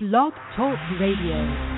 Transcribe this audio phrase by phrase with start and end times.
[0.00, 1.77] Blog Talk Radio.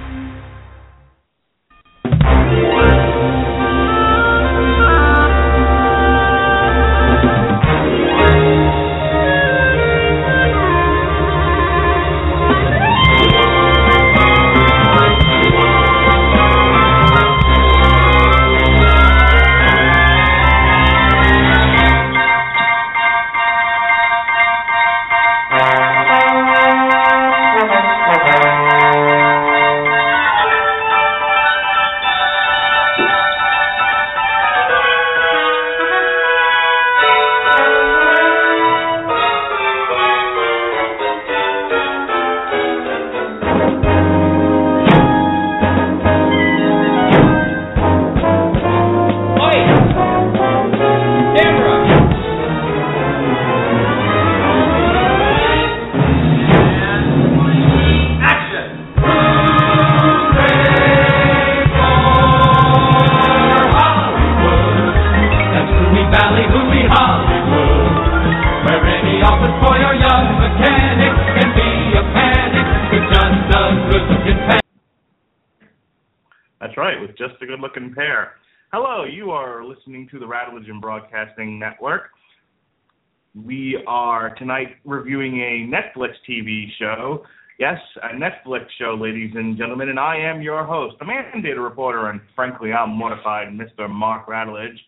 [84.41, 87.23] Tonight reviewing a Netflix TV show.
[87.61, 92.09] Yes, a Netflix show, ladies and gentlemen, and I am your host, the mandated reporter,
[92.09, 93.89] and frankly, I'm mortified, Mr.
[93.89, 94.79] Mark Radulich.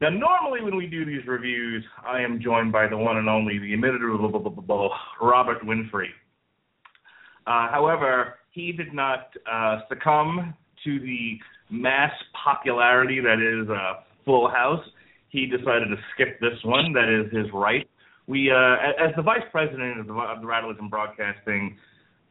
[0.00, 3.58] Now, normally when we do these reviews, I am joined by the one and only,
[3.58, 6.08] the inimitable Robert Winfree.
[7.46, 11.38] Uh, however, he did not uh, succumb to the
[11.70, 12.12] mass
[12.44, 14.84] popularity that is uh, Full House,
[15.34, 16.92] he decided to skip this one.
[16.92, 17.88] That is his right.
[18.26, 21.76] We, uh, as the vice president of the, of the Radulich Broadcasting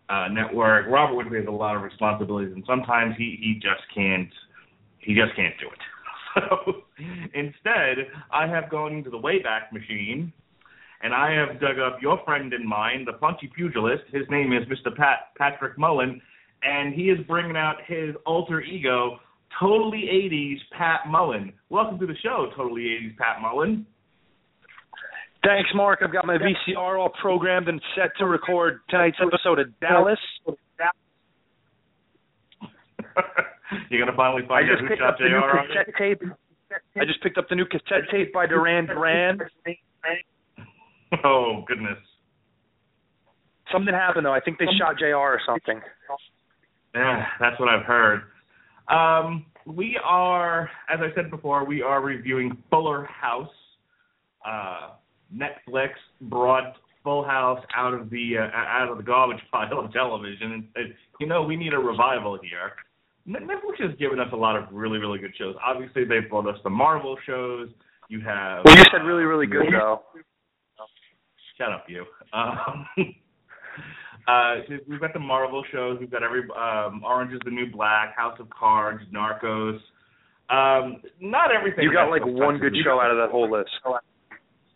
[0.09, 4.29] uh, Network, Robert Winfree has a lot of responsibilities, and sometimes he he just can't
[4.99, 5.79] he just can't do it.
[6.35, 6.81] So
[7.35, 10.33] instead, I have gone into the Wayback Machine,
[11.03, 14.05] and I have dug up your friend and mine, the punchy pugilist.
[14.11, 14.95] His name is Mr.
[14.95, 16.19] Pat Patrick Mullin,
[16.63, 19.19] and he is bringing out his alter ego,
[19.59, 21.53] Totally 80s Pat Mullin.
[21.69, 23.85] Welcome to the show, Totally 80s Pat Mullin.
[25.43, 25.99] Thanks, Mark.
[26.01, 30.19] I've got my VCR all programmed and set to record tonight's episode of Dallas.
[33.89, 35.37] You're gonna finally find out who shot Jr.
[35.37, 35.67] on
[35.97, 36.21] tape.
[36.95, 39.39] I just picked up the new cassette tape by Duran Duran.
[41.23, 41.99] Oh goodness.
[43.71, 44.33] Something happened though.
[44.33, 45.15] I think they shot Jr.
[45.17, 45.79] or something.
[46.95, 48.21] Yeah, that's what I've heard.
[48.89, 53.47] Um, we are, as I said before, we are reviewing Fuller House.
[54.43, 54.89] Uh,
[55.35, 55.89] Netflix
[56.21, 60.67] brought Full House out of the uh, out of the garbage pile of television, and
[60.75, 62.71] said, you know, we need a revival here.
[63.27, 65.55] Netflix has given us a lot of really, really good shows.
[65.65, 67.69] Obviously, they've brought us the Marvel shows.
[68.09, 68.63] You have.
[68.65, 70.01] Well, you said really, really good though.
[71.57, 72.05] Shut up, you.
[72.33, 72.87] Um,
[74.27, 74.55] Uh,
[74.87, 75.97] we've got the Marvel shows.
[75.99, 79.79] We've got every um, Orange is the New Black, House of Cards, Narcos.
[80.49, 81.83] Um, not everything.
[81.83, 83.69] You got like one good show out of that whole list.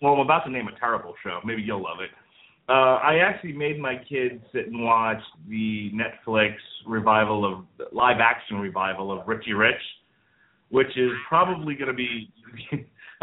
[0.02, 1.40] Well, I'm about to name a terrible show.
[1.44, 2.12] Maybe you'll love it.
[2.70, 8.58] Uh, I actually made my kids sit and watch the Netflix revival of live action
[8.58, 9.82] revival of Richie Rich,
[10.70, 12.30] which is probably going to be.
[12.72, 12.76] I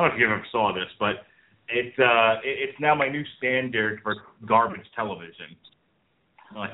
[0.03, 1.27] don't know if you ever saw this, but
[1.69, 5.57] it's uh, it's now my new standard for garbage television.
[6.57, 6.71] Like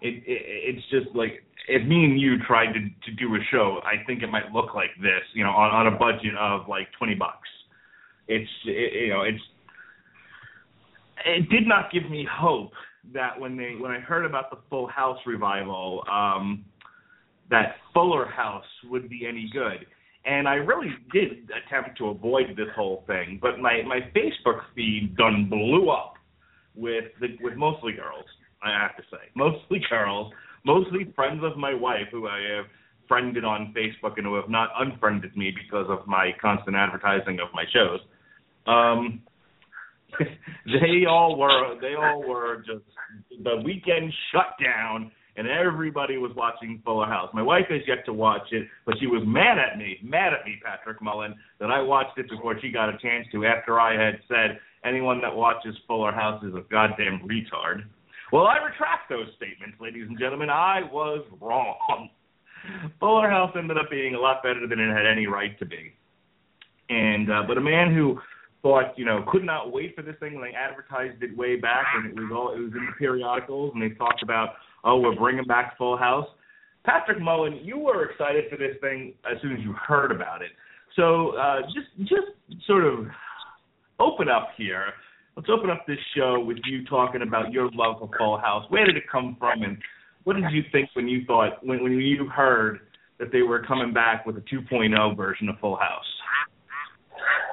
[0.00, 0.42] it, it
[0.76, 4.22] it's just like if me and you tried to to do a show, I think
[4.22, 7.48] it might look like this, you know, on on a budget of like twenty bucks.
[8.30, 9.42] It's it, you know it's
[11.26, 12.72] it did not give me hope
[13.12, 16.64] that when they when I heard about the Full House revival, um,
[17.50, 19.86] that Fuller House would be any good.
[20.24, 25.16] And I really did attempt to avoid this whole thing, but my my Facebook feed
[25.16, 26.14] done blew up
[26.76, 28.26] with the with mostly girls
[28.62, 29.28] I have to say.
[29.34, 30.32] Mostly girls,
[30.64, 32.66] mostly friends of my wife who I have
[33.08, 37.48] friended on Facebook and who have not unfriended me because of my constant advertising of
[37.52, 38.00] my shows.
[38.66, 39.22] Um,
[40.66, 42.84] they all were they all were just
[43.42, 47.30] the weekend shut down and everybody was watching Fuller House.
[47.32, 50.44] My wife has yet to watch it, but she was mad at me, mad at
[50.44, 53.94] me, Patrick Mullin, that I watched it before she got a chance to after I
[53.94, 57.84] had said anyone that watches Fuller House is a goddamn retard.
[58.32, 60.50] Well, I retract those statements, ladies and gentlemen.
[60.50, 62.10] I was wrong.
[63.00, 65.94] Fuller House ended up being a lot better than it had any right to be.
[66.90, 68.18] And uh, but a man who
[68.62, 71.86] thought, you know, could not wait for this thing when they advertised it way back
[71.94, 74.50] when it was all it was in the periodicals and they talked about,
[74.84, 76.26] oh, we're bringing back Full House.
[76.84, 80.50] Patrick Mullin, you were excited for this thing as soon as you heard about it.
[80.96, 83.06] So uh, just just sort of
[83.98, 84.86] open up here.
[85.36, 88.64] Let's open up this show with you talking about your love for Full House.
[88.70, 89.78] Where did it come from, and
[90.24, 92.80] what did you think when you thought when when you heard
[93.18, 96.04] that they were coming back with a 2.0 version of Full House?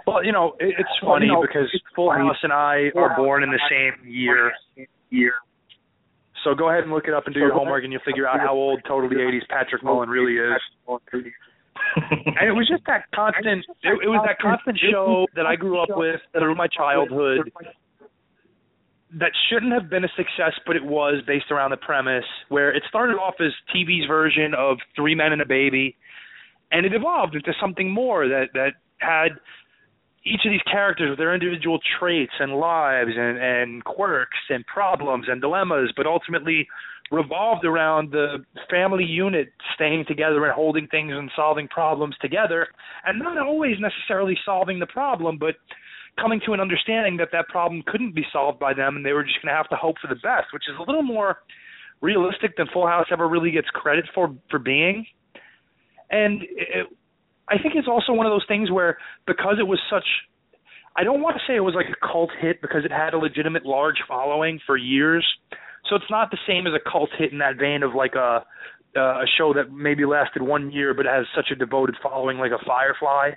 [0.08, 3.14] Well, you know, it, it's funny well, you know, because Full House and I are
[3.18, 4.54] born in the same year.
[5.10, 5.34] Year.
[6.46, 8.40] So go ahead and look it up and do your homework, and you'll figure out
[8.40, 10.62] how old totally 80s Patrick Mullin really is.
[10.88, 13.66] and it was just that constant.
[13.84, 17.52] It, it was that constant show that I grew up with through my childhood.
[19.20, 22.84] That shouldn't have been a success, but it was based around the premise where it
[22.88, 25.98] started off as TV's version of Three Men and a Baby,
[26.72, 29.32] and it evolved into something more that that had
[30.28, 35.26] each of these characters with their individual traits and lives and, and quirks and problems
[35.30, 36.68] and dilemmas, but ultimately
[37.12, 42.68] revolved around the family unit staying together and holding things and solving problems together,
[43.06, 45.56] and not always necessarily solving the problem, but
[46.20, 49.24] coming to an understanding that that problem couldn't be solved by them and they were
[49.24, 51.38] just going to have to hope for the best, which is a little more
[52.02, 55.06] realistic than Full House ever really gets credit for for being.
[56.10, 56.88] And it,
[57.50, 60.06] I think it's also one of those things where because it was such
[60.96, 63.18] I don't want to say it was like a cult hit because it had a
[63.18, 65.26] legitimate large following for years.
[65.88, 68.44] So it's not the same as a cult hit in that vein of like a
[68.96, 72.52] uh, a show that maybe lasted one year but has such a devoted following like
[72.52, 73.32] a Firefly.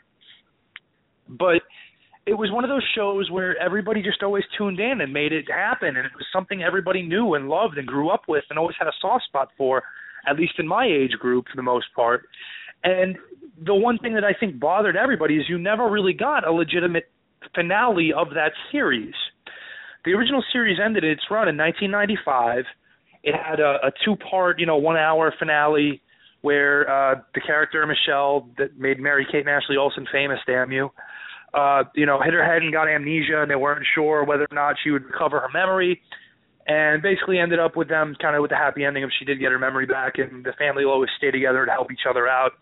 [1.29, 1.62] But
[2.27, 5.51] it was one of those shows where everybody just always tuned in and made it
[5.51, 8.77] happen and it was something everybody knew and loved and grew up with and always
[8.79, 9.83] had a soft spot for
[10.27, 12.27] at least in my age group for the most part
[12.85, 13.17] and
[13.65, 17.11] the one thing that I think bothered everybody is you never really got a legitimate
[17.55, 19.15] finale of that series.
[20.05, 22.65] The original series ended its run in 1995.
[23.23, 26.00] It had a, a two-part, you know, one-hour finale
[26.41, 30.91] where uh, the character Michelle that made Mary Kate and Ashley Olsen famous, damn you,
[31.53, 34.55] uh, you know, hit her head and got amnesia, and they weren't sure whether or
[34.55, 36.00] not she would recover her memory.
[36.71, 39.41] And basically ended up with them kind of with the happy ending of she did
[39.41, 42.29] get her memory back, and the family will always stay together to help each other
[42.29, 42.53] out.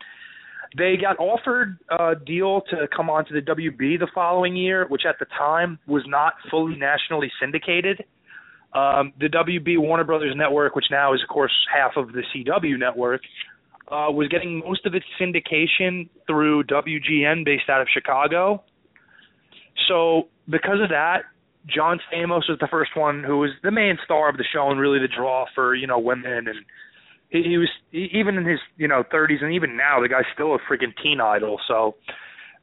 [0.79, 5.03] They got offered a deal to come on to the WB the following year, which
[5.07, 8.03] at the time was not fully nationally syndicated.
[8.73, 12.79] Um, the WB Warner Brothers network, which now is of course half of the CW
[12.79, 13.21] network,
[13.89, 18.65] uh, was getting most of its syndication through WGN based out of Chicago.
[19.87, 21.25] So because of that,
[21.67, 24.81] John Stamos was the first one who was the main star of the show and
[24.81, 26.65] really the draw for you know women and
[27.31, 30.25] he, he was he, even in his you know 30s and even now the guy's
[30.33, 31.59] still a freaking teen idol.
[31.69, 31.97] So,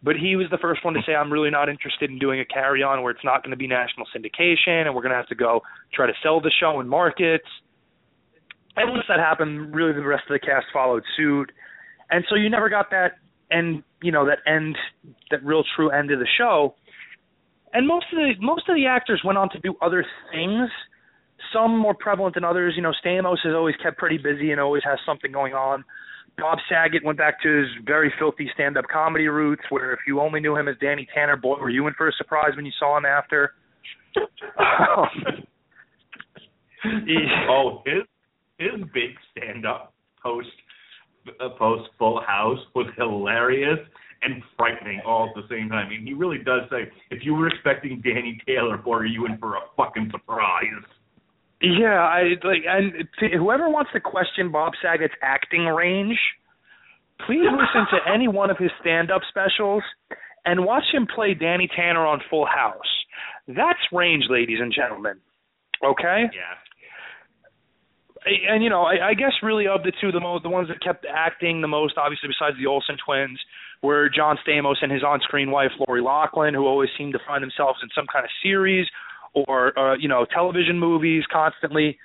[0.03, 2.45] but he was the first one to say I'm really not interested in doing a
[2.45, 5.27] carry on where it's not going to be national syndication and we're going to have
[5.27, 5.61] to go
[5.93, 7.47] try to sell the show in markets.
[8.77, 11.51] And once that happened, really the rest of the cast followed suit.
[12.09, 13.13] And so you never got that
[13.51, 14.77] end, you know, that end,
[15.31, 16.75] that real true end of the show.
[17.75, 20.69] And most of the most of the actors went on to do other things
[21.51, 22.73] some more prevalent than others.
[22.77, 25.83] You know, Stamos has always kept pretty busy and always has something going on.
[26.37, 30.39] Bob Saget went back to his very filthy stand-up comedy roots, where if you only
[30.39, 32.97] knew him as Danny Tanner, boy, were you in for a surprise when you saw
[32.97, 33.53] him after.
[37.49, 38.03] oh, his
[38.57, 40.47] his big stand-up post
[41.41, 43.79] uh, post Full House was hilarious
[44.21, 45.87] and frightening all at the same time.
[45.87, 49.25] I mean, he really does say, if you were expecting Danny Taylor, boy, are you
[49.25, 50.83] in for a fucking surprise?
[51.61, 56.17] Yeah, I like, and whoever wants to question Bob Saget's acting range,
[57.25, 59.83] please listen to any one of his stand-up specials
[60.45, 62.79] and watch him play Danny Tanner on Full House.
[63.47, 65.19] That's range, ladies and gentlemen.
[65.83, 66.25] Okay.
[66.33, 66.55] Yeah.
[68.49, 70.81] And you know, I, I guess really of the two, the most, the ones that
[70.81, 73.39] kept acting the most, obviously besides the Olsen twins,
[73.81, 77.79] were John Stamos and his on-screen wife Lori Loughlin, who always seemed to find themselves
[77.83, 78.87] in some kind of series
[79.33, 81.97] or uh, you know television movies constantly.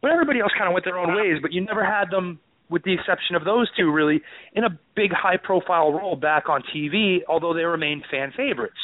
[0.00, 1.38] But everybody else kind of went their own ways.
[1.42, 2.38] But you never had them,
[2.70, 4.22] with the exception of those two, really
[4.54, 7.18] in a big high-profile role back on TV.
[7.28, 8.78] Although they remained fan favorites.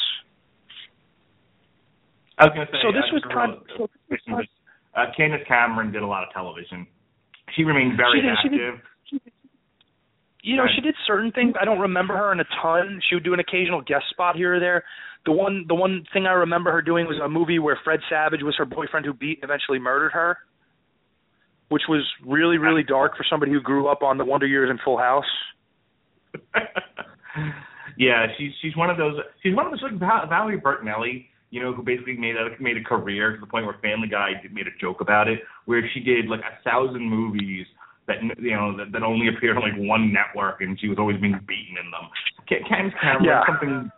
[2.37, 2.79] I was going to say.
[2.83, 3.53] So this was kind.
[3.53, 3.89] Of,
[4.27, 4.41] so
[4.95, 6.85] uh, Candace Cameron did a lot of television.
[7.55, 8.51] She remained very she did, active.
[8.51, 8.75] She did,
[9.09, 9.33] she did,
[10.45, 11.55] you know, she did certain things.
[11.59, 13.01] I don't remember her in a ton.
[13.09, 14.83] She would do an occasional guest spot here or there.
[15.25, 18.43] The one, the one thing I remember her doing was a movie where Fred Savage
[18.43, 20.37] was her boyfriend who beat and eventually murdered her,
[21.69, 24.79] which was really, really dark for somebody who grew up on the Wonder Years and
[24.85, 25.25] Full House.
[27.97, 29.15] Yeah, she's she's one of those.
[29.41, 32.83] She's one of those like Valerie Bertinelli, you know, who basically made a made a
[32.83, 36.27] career to the point where Family Guy made a joke about it, where she did
[36.27, 37.65] like a thousand movies
[38.07, 41.19] that you know that, that only appeared on like one network, and she was always
[41.19, 42.09] being beaten in them.
[42.47, 43.41] Candace Cameron, yeah.
[43.47, 43.89] something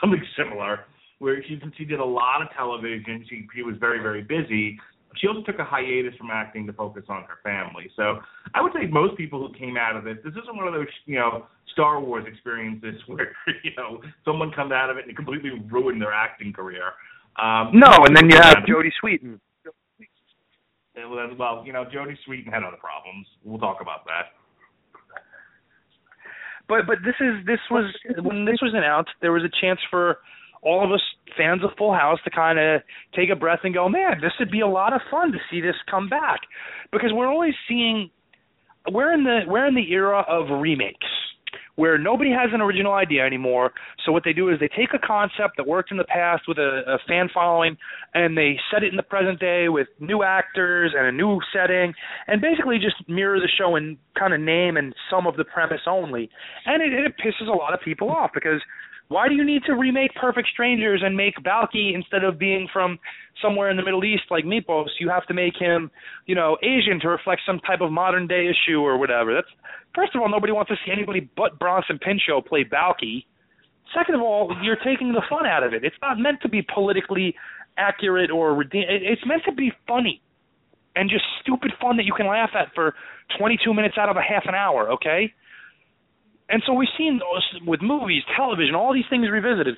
[0.00, 0.80] something similar,
[1.18, 3.24] where she she did a lot of television.
[3.28, 4.78] She she was very very busy.
[5.16, 7.90] She also took a hiatus from acting to focus on her family.
[7.96, 8.18] So
[8.54, 10.86] I would say most people who came out of this, this isn't one of those
[11.06, 15.50] you know Star Wars experiences where you know someone comes out of it and completely
[15.70, 16.92] ruined their acting career.
[17.36, 19.38] Um, no, and then you have Jodie Sweetin.
[21.38, 23.26] Well, you know, Jodie Sweetin had other problems.
[23.44, 24.32] We'll talk about that.
[26.68, 30.18] But but this is this was when this was announced, there was a chance for
[30.62, 31.00] all of us
[31.36, 32.82] fans of Full House to kind of
[33.14, 35.60] take a breath and go, man, this would be a lot of fun to see
[35.60, 36.40] this come back,
[36.92, 38.10] because we're always seeing
[38.90, 41.06] we're in the we're in the era of remakes
[41.78, 43.70] where nobody has an original idea anymore.
[44.04, 46.58] So what they do is they take a concept that worked in the past with
[46.58, 47.76] a, a fan following
[48.14, 51.94] and they set it in the present day with new actors and a new setting
[52.26, 55.82] and basically just mirror the show in kind of name and some of the premise
[55.86, 56.28] only.
[56.66, 58.60] And it, it pisses a lot of people off because
[59.08, 62.98] why do you need to remake Perfect Strangers and make Balki instead of being from
[63.42, 64.88] somewhere in the Middle East like Mypos?
[65.00, 65.90] You have to make him,
[66.26, 69.34] you know, Asian to reflect some type of modern day issue or whatever.
[69.34, 69.48] That's
[69.94, 73.24] first of all, nobody wants to see anybody but Bronson Pinchot play Balki.
[73.96, 75.84] Second of all, you're taking the fun out of it.
[75.84, 77.34] It's not meant to be politically
[77.78, 78.84] accurate or redeem.
[78.88, 80.20] It's meant to be funny
[80.94, 82.94] and just stupid fun that you can laugh at for
[83.38, 84.92] 22 minutes out of a half an hour.
[84.92, 85.32] Okay
[86.48, 89.76] and so we've seen those with movies, television, all these things revisited.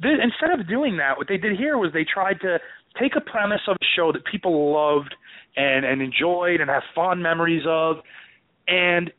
[0.00, 2.58] This, instead of doing that, what they did here was they tried to
[3.00, 5.14] take a premise of a show that people loved
[5.56, 7.96] and, and enjoyed and have fond memories of,
[8.68, 9.10] and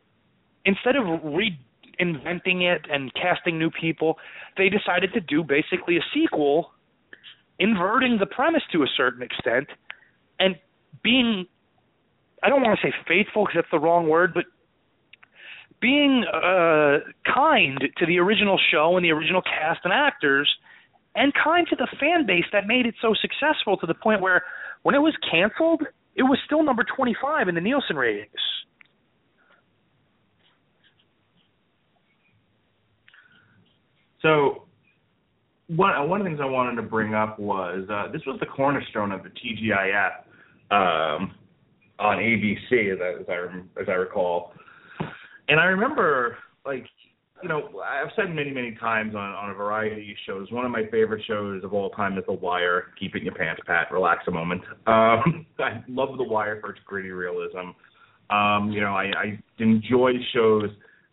[0.66, 4.18] instead of reinventing it and casting new people,
[4.58, 6.72] they decided to do basically a sequel,
[7.60, 9.68] inverting the premise to a certain extent,
[10.40, 10.56] and
[11.04, 11.46] being
[12.44, 14.46] I don't want to say faithful because that's the wrong word, but
[15.82, 17.00] being uh,
[17.34, 20.50] kind to the original show and the original cast and actors,
[21.16, 24.44] and kind to the fan base that made it so successful to the point where
[24.84, 25.84] when it was canceled,
[26.16, 28.30] it was still number 25 in the Nielsen ratings.
[34.22, 34.66] So,
[35.68, 38.46] one one of the things I wanted to bring up was uh, this was the
[38.46, 40.12] cornerstone of the TGIF
[40.70, 41.34] um,
[41.98, 44.54] on ABC, as I, as I as I recall.
[45.50, 46.86] And I remember, like,
[47.42, 50.52] you know, I've said many, many times on on a variety of shows.
[50.52, 52.86] One of my favorite shows of all time is The Wire.
[53.00, 53.92] Keep it in your pants, Pat.
[53.92, 54.62] Relax a moment.
[54.88, 57.72] Um, I love The Wire for its gritty realism.
[58.30, 60.70] Um, you know, I, I enjoy shows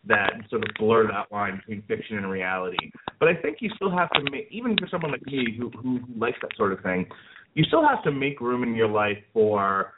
[0.07, 2.77] that sort of blur that line between fiction and reality.
[3.19, 5.99] But I think you still have to make, even for someone like me who who
[6.17, 7.05] likes that sort of thing,
[7.53, 9.93] you still have to make room in your life for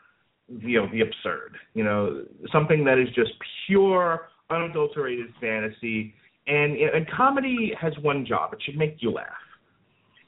[0.60, 1.56] you know the absurd.
[1.74, 3.32] You know, something that is just
[3.68, 6.14] pure unadulterated fantasy.
[6.48, 9.28] And, and comedy has one job: it should make you laugh.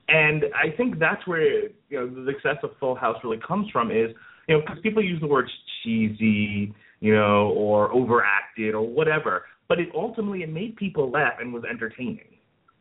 [0.08, 3.92] And I think that's where you know the success of Full House really comes from.
[3.92, 4.10] Is
[4.48, 5.50] you know because people use the words
[5.84, 11.54] cheesy, you know, or overacted or whatever, but it ultimately it made people laugh and
[11.54, 12.20] was entertaining.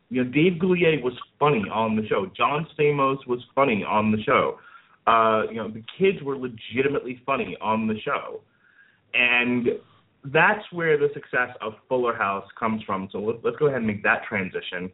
[0.09, 2.27] You know, Dave Coulier was funny on the show.
[2.37, 4.59] John Stamos was funny on the show.
[5.05, 8.41] Uh, you know, the kids were legitimately funny on the show,
[9.13, 9.67] and
[10.25, 13.09] that's where the success of Fuller House comes from.
[13.11, 14.91] So let's, let's go ahead and make that transition.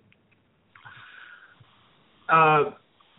[2.27, 2.71] Uh,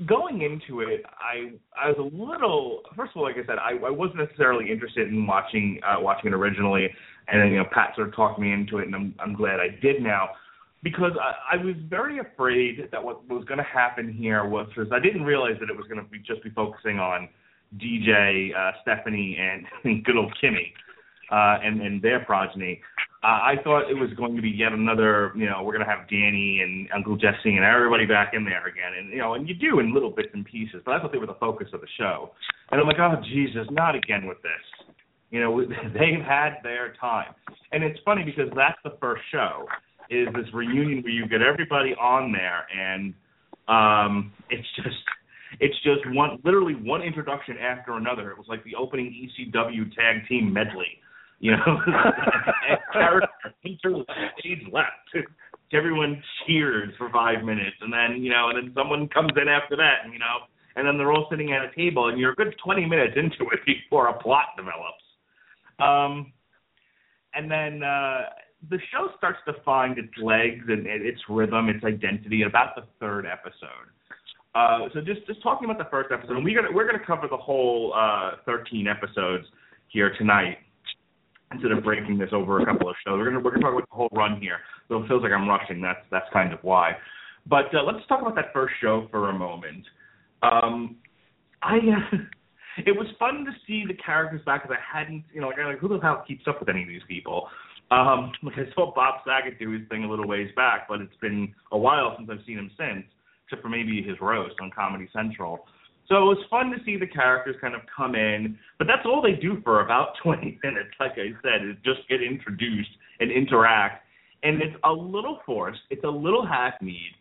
[0.07, 2.83] going into it, I I was a little.
[2.97, 6.33] First of all, like I said, I, I wasn't necessarily interested in watching uh, watching
[6.33, 6.89] it originally,
[7.29, 9.61] and then you know Pat sort of talked me into it, and I'm I'm glad
[9.61, 10.31] I did now,
[10.83, 14.91] because I, I was very afraid that what was going to happen here was because
[14.93, 17.29] I didn't realize that it was going to be just be focusing on
[17.77, 20.73] DJ, uh, Stephanie, and good old Kimmy
[21.31, 22.81] uh, and and their progeny.
[23.23, 25.91] Uh, I thought it was going to be yet another, you know, we're going to
[25.93, 29.47] have Danny and Uncle Jesse and everybody back in there again, and you know, and
[29.47, 30.81] you do in little bits and pieces.
[30.87, 32.31] But I thought they were the focus of the show,
[32.71, 34.87] and I'm like, oh Jesus, not again with this.
[35.31, 35.61] You know,
[35.93, 37.35] they've had their time,
[37.73, 39.67] and it's funny because that's the first show
[40.11, 43.15] is this reunion where you get everybody on there, and
[43.69, 44.97] um, it's just
[45.61, 48.31] it's just one literally one introduction after another.
[48.31, 51.01] It was like the opening ECW tag team medley
[51.41, 51.79] you know,
[52.93, 53.29] character
[53.61, 55.27] stage left.
[55.73, 59.77] Everyone cheers for five minutes, and then you know, and then someone comes in after
[59.77, 62.35] that, and you know, and then they're all sitting at a table, and you're a
[62.35, 65.03] good twenty minutes into it before a plot develops.
[65.79, 66.33] Um,
[67.35, 68.23] and then uh,
[68.69, 73.25] the show starts to find its legs and its rhythm, its identity about the third
[73.27, 73.89] episode.
[74.55, 77.29] Uh, so just just talking about the first episode, and we're gonna we're gonna cover
[77.29, 79.47] the whole uh, 13 episodes
[79.89, 80.59] here tonight
[81.53, 83.17] instead of breaking this over a couple of shows.
[83.17, 84.59] We're gonna we're gonna talk about the whole run here.
[84.89, 85.81] So it feels like I'm rushing.
[85.81, 86.97] That's that's kind of why.
[87.47, 89.87] But uh, let's talk about that first show for a moment.
[90.43, 90.97] Um,
[91.63, 91.79] I
[92.79, 95.79] it was fun to see the characters back because I hadn't you know like, like
[95.79, 97.49] who the hell keeps up with any of these people.
[97.91, 101.17] Um, like I saw Bob Saget do his thing a little ways back, but it's
[101.21, 103.05] been a while since I've seen him since,
[103.47, 105.67] except for maybe his roast on Comedy Central.
[106.11, 109.23] So it was fun to see the characters kind of come in, but that's all
[109.23, 110.91] they do for about 20 minutes.
[110.99, 114.05] Like I said, is just get introduced and interact,
[114.43, 115.81] and it's a little forced.
[115.91, 117.15] It's a little hackneyed.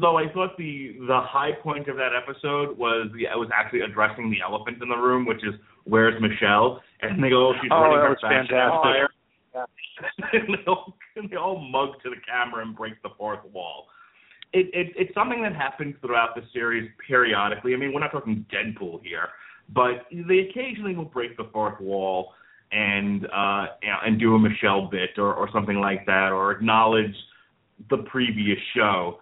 [0.00, 4.30] Though I thought the the high point of that episode was the, was actually addressing
[4.30, 7.82] the elephant in the room, which is where's Michelle, and they go, oh, she's oh,
[7.82, 8.54] running her was fantastic.
[8.54, 9.07] and
[10.32, 10.96] they all
[11.30, 13.86] they all mug to the camera and break the fourth wall.
[14.52, 17.74] It, it it's something that happens throughout the series periodically.
[17.74, 19.28] I mean, we're not talking Deadpool here,
[19.74, 22.32] but they occasionally will break the fourth wall
[22.70, 23.66] and uh
[24.04, 27.14] and do a Michelle bit or or something like that, or acknowledge
[27.90, 29.20] the previous show,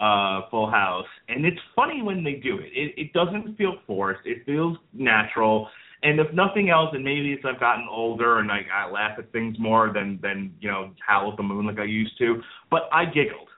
[0.00, 1.06] uh, Full House.
[1.28, 2.70] And it's funny when they do it.
[2.72, 4.26] It it doesn't feel forced.
[4.26, 5.68] It feels natural
[6.04, 9.32] and if nothing else, and maybe it's I've gotten older and I, I laugh at
[9.32, 12.82] things more than than you know howl at the moon like I used to, but
[12.92, 13.48] I giggled.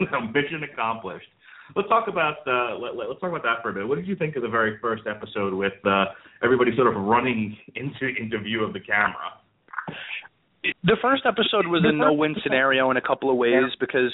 [0.34, 1.26] Mission accomplished.
[1.76, 3.86] Let's talk about uh, let, us talk about that for a bit.
[3.86, 6.06] What did you think of the very first episode with uh,
[6.42, 9.38] everybody sort of running into into view of the camera?
[10.82, 14.10] The first episode was a no-win scenario in a couple of ways because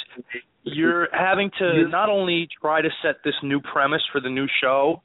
[0.65, 5.01] you're having to not only try to set this new premise for the new show,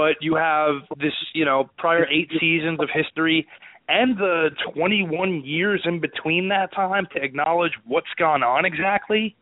[0.00, 3.46] but you have this, you know, prior eight seasons of history
[3.86, 9.36] and the 21 years in between that time to acknowledge what's gone on exactly.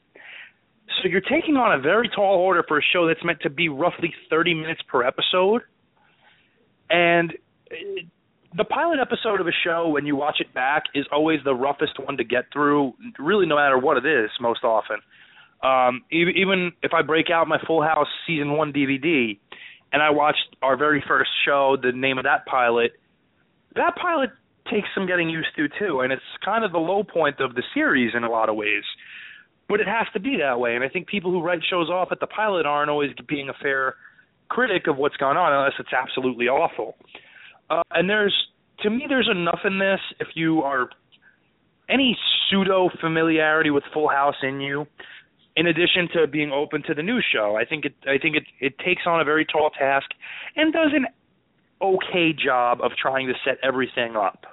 [1.00, 3.68] So you're taking on a very tall order for a show that's meant to be
[3.68, 5.62] roughly 30 minutes per episode.
[6.90, 7.34] And
[8.56, 12.00] the pilot episode of a show, when you watch it back, is always the roughest
[12.04, 14.96] one to get through, really, no matter what it is, most often.
[15.62, 19.38] Um, even if I break out my Full House season one DVD,
[19.92, 22.92] and I watched our very first show, the name of that pilot.
[23.74, 24.30] That pilot
[24.70, 27.62] takes some getting used to too, and it's kind of the low point of the
[27.74, 28.84] series in a lot of ways.
[29.68, 32.08] But it has to be that way, and I think people who write shows off
[32.10, 33.96] at the pilot aren't always being a fair
[34.48, 36.96] critic of what's gone on unless it's absolutely awful.
[37.70, 38.34] Uh, and there's
[38.80, 40.88] to me there's enough in this if you are
[41.88, 42.16] any
[42.48, 44.86] pseudo familiarity with Full House in you
[45.58, 47.58] in addition to being open to the new show.
[47.60, 50.06] I think it I think it it takes on a very tall task
[50.54, 51.06] and does an
[51.82, 54.46] okay job of trying to set everything up.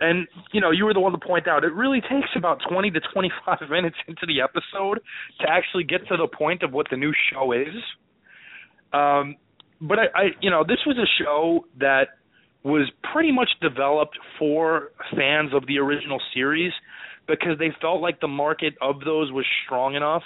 [0.00, 2.92] And you know, you were the one to point out it really takes about 20
[2.92, 5.00] to 25 minutes into the episode
[5.40, 7.74] to actually get to the point of what the new show is.
[8.92, 9.34] Um
[9.80, 12.06] but I, I you know, this was a show that
[12.62, 16.72] was pretty much developed for fans of the original series
[17.26, 20.22] because they felt like the market of those was strong enough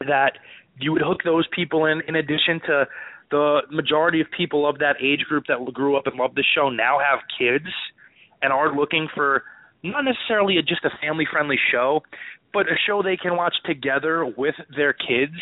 [0.00, 0.32] that
[0.78, 2.86] you would hook those people in in addition to
[3.30, 6.68] the majority of people of that age group that grew up and loved the show
[6.68, 7.72] now have kids
[8.42, 9.42] and are looking for
[9.82, 12.02] not necessarily a, just a family friendly show
[12.52, 15.34] but a show they can watch together with their kids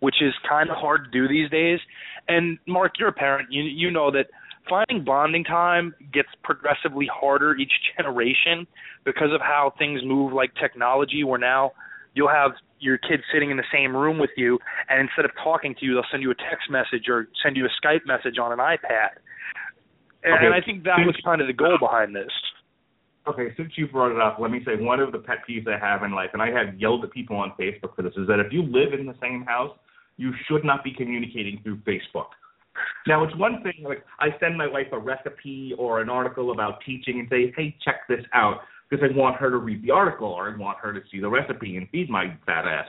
[0.00, 1.78] which is kind of hard to do these days.
[2.28, 3.52] And mark you're a parent.
[3.52, 4.26] You you know that
[4.68, 8.66] finding bonding time gets progressively harder each generation
[9.04, 11.72] because of how things move like technology where now
[12.14, 15.74] you'll have your kids sitting in the same room with you and instead of talking
[15.78, 18.52] to you they'll send you a text message or send you a Skype message on
[18.52, 19.20] an iPad.
[20.22, 20.46] And, okay.
[20.46, 22.30] and I think that was kind of the goal behind this.
[23.28, 25.78] Okay, since you brought it up, let me say one of the pet peeves I
[25.78, 28.40] have in life, and I have yelled at people on Facebook for this, is that
[28.40, 29.76] if you live in the same house,
[30.16, 32.32] you should not be communicating through Facebook.
[33.06, 36.80] Now it's one thing like I send my wife a recipe or an article about
[36.84, 40.28] teaching and say, "Hey, check this out," because I want her to read the article
[40.28, 42.86] or I want her to see the recipe and feed my fat ass.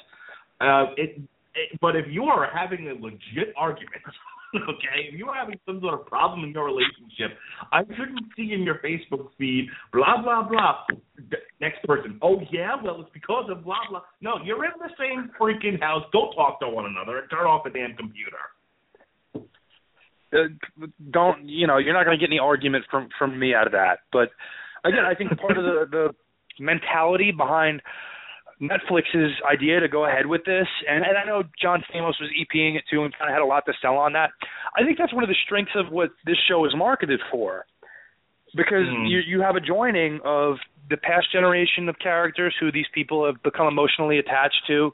[0.60, 1.22] Uh, it,
[1.56, 4.04] it, but if you are having a legit argument,
[4.56, 7.38] okay, if you are having some sort of problem in your relationship,
[7.72, 10.86] I shouldn't see in your Facebook feed blah blah blah.
[11.60, 14.02] Next person, oh yeah, well it's because of blah blah.
[14.22, 16.04] No, you're in the same freaking house.
[16.12, 18.38] Go talk to one another and turn off the damn computer
[20.34, 23.68] uh, don't you know you're not going to get any argument from from me out
[23.68, 24.30] of that but
[24.86, 26.10] again i think part of the the
[26.60, 27.82] mentality behind
[28.62, 32.76] netflix's idea to go ahead with this and, and i know john stamos was eping
[32.76, 34.30] it too and kind of had a lot to sell on that
[34.78, 37.66] i think that's one of the strengths of what this show is marketed for
[38.56, 39.10] because Mhm.
[39.10, 40.58] you you have a joining of
[40.90, 44.94] the past generation of characters who these people have become emotionally attached to,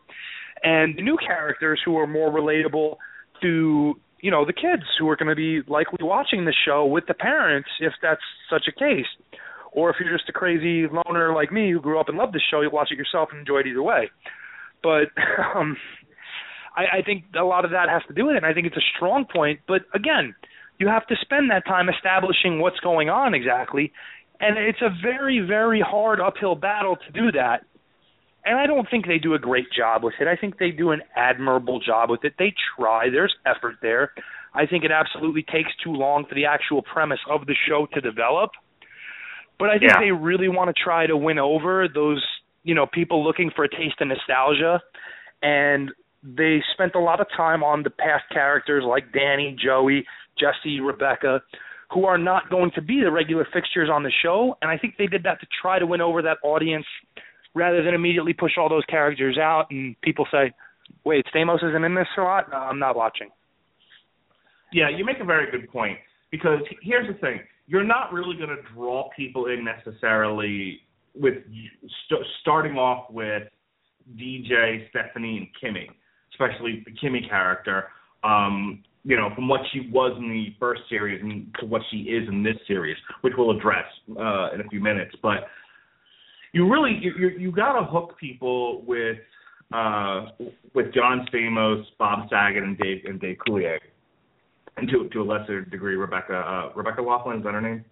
[0.63, 2.97] and the new characters who are more relatable
[3.41, 7.05] to you know the kids who are going to be likely watching the show with
[7.07, 9.05] the parents if that's such a case
[9.71, 12.41] or if you're just a crazy loner like me who grew up and loved the
[12.49, 14.09] show, you'll watch it yourself and enjoy it either way.
[14.81, 15.09] But
[15.55, 15.77] um
[16.75, 18.67] I, I think a lot of that has to do with it, and I think
[18.67, 19.59] it's a strong point.
[19.67, 20.35] But again,
[20.79, 23.91] you have to spend that time establishing what's going on exactly,
[24.39, 27.65] and it's a very, very hard uphill battle to do that.
[28.47, 30.27] And I don't think they do a great job with it.
[30.27, 32.35] I think they do an admirable job with it.
[32.39, 33.09] They try.
[33.09, 34.13] There's effort there.
[34.53, 37.99] I think it absolutely takes too long for the actual premise of the show to
[37.99, 38.51] develop.
[39.59, 39.99] But I think Yeah.
[39.99, 42.25] they really want to try to win over those,
[42.63, 44.81] you know, people looking for a taste of nostalgia.
[45.41, 45.91] And
[46.23, 50.05] they spent a lot of time on the past characters like Danny, Joey,
[50.39, 51.41] Jesse, Rebecca,
[51.91, 54.57] who are not going to be the regular fixtures on the show.
[54.61, 56.85] And I think they did that to try to win over that audience
[57.57, 60.53] rather than immediately push all those characters out and people say,
[61.03, 62.49] wait, Stamos isn't in this a lot?
[62.51, 63.29] No, I'm not watching.
[64.71, 65.97] Yeah, you make a very good point
[66.29, 70.81] because here's the thing: you're not really going to draw people in necessarily
[71.15, 71.35] with
[72.05, 73.43] st- starting off with
[74.17, 75.87] DJ, Stephanie, and Kimmy,
[76.33, 77.85] especially the Kimmy character.
[78.23, 81.97] Um, you know, from what she was in the first series and to what she
[81.97, 85.15] is in this series, which we'll address uh, in a few minutes.
[85.23, 85.47] But
[86.53, 89.17] you really you you, you got to hook people with
[89.73, 90.27] uh,
[90.73, 93.79] with John Stamos, Bob Saget, and Dave and Dave Coulier
[94.77, 97.83] and to to a lesser degree Rebecca uh, Rebecca Loughlin is that her name?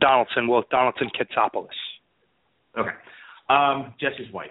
[0.00, 1.68] Donaldson, well, Donaldson Katsopolis.
[2.76, 2.90] Okay,
[3.48, 4.50] um, Jesse's wife.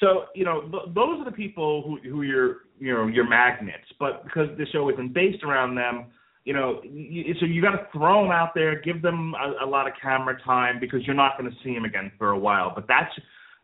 [0.00, 3.88] So you know th- those are the people who who you're you know your magnets,
[3.98, 6.06] but because the show isn't based around them,
[6.48, 9.68] you know, y- so you got to throw them out there, give them a, a
[9.68, 12.72] lot of camera time because you're not going to see them again for a while.
[12.74, 13.12] But that's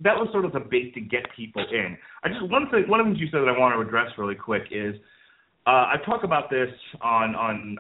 [0.01, 1.97] that was sort of the bait to get people in.
[2.23, 4.11] I just one thing one of the things you said that I want to address
[4.19, 4.97] really quick is
[5.67, 6.69] uh, I talk about this
[7.01, 7.79] on on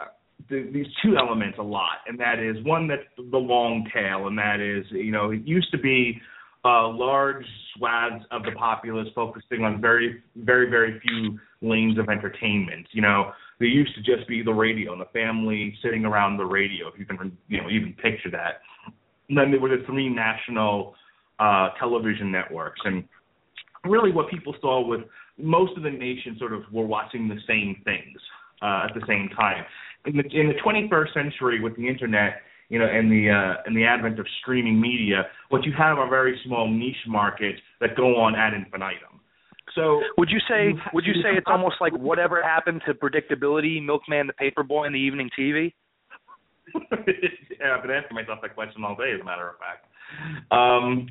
[0.49, 4.39] the, these two elements a lot, and that is one that's the long tail, and
[4.39, 6.19] that is you know it used to be
[6.65, 7.45] uh, large
[7.77, 12.87] swaths of the populace focusing on very very very few lanes of entertainment.
[12.93, 16.45] You know there used to just be the radio and the family sitting around the
[16.45, 18.61] radio, if you can you know even picture that.
[19.29, 20.95] And then there were the three national
[21.39, 23.05] uh, television networks, and
[23.85, 25.03] really what people saw with
[25.39, 28.21] most of the nation sort of were watching the same things
[28.63, 29.65] uh, at the same time.
[30.07, 33.77] In the, in the 21st century, with the internet, you know, and the uh, and
[33.77, 38.17] the advent of streaming media, what you have are very small niche markets that go
[38.17, 39.14] on ad infinitum.
[39.75, 42.95] So, Would you say You would you you say it's almost like whatever happened to
[42.95, 45.73] predictability, Milkman the Paperboy and the evening TV?
[46.75, 49.87] yeah, I've been asking myself that question all day, as a matter of fact.
[50.53, 51.09] Um,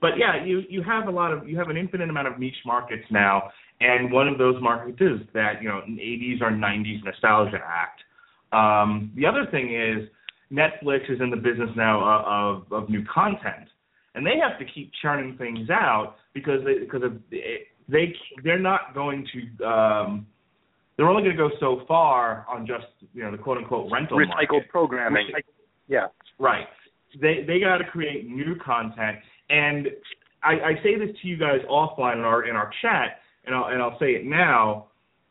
[0.00, 2.62] but yeah, you you have a lot of you have an infinite amount of niche
[2.64, 7.58] markets now, and one of those markets is that you know 80s or 90s nostalgia
[7.64, 8.00] act.
[8.52, 10.08] Um, the other thing is
[10.52, 13.68] Netflix is in the business now of, of of new content,
[14.14, 18.94] and they have to keep churning things out because they because of they they're not
[18.94, 20.26] going to um,
[20.96, 24.18] they're only going to go so far on just you know the quote unquote rental
[24.18, 24.68] Recycled market.
[24.70, 25.28] programming.
[25.88, 26.06] Yeah.
[26.38, 26.66] Right.
[27.20, 29.18] They they got to create new content,
[29.50, 29.88] and
[30.42, 33.66] I, I say this to you guys offline in our in our chat, and I'll
[33.66, 34.86] and I'll say it now.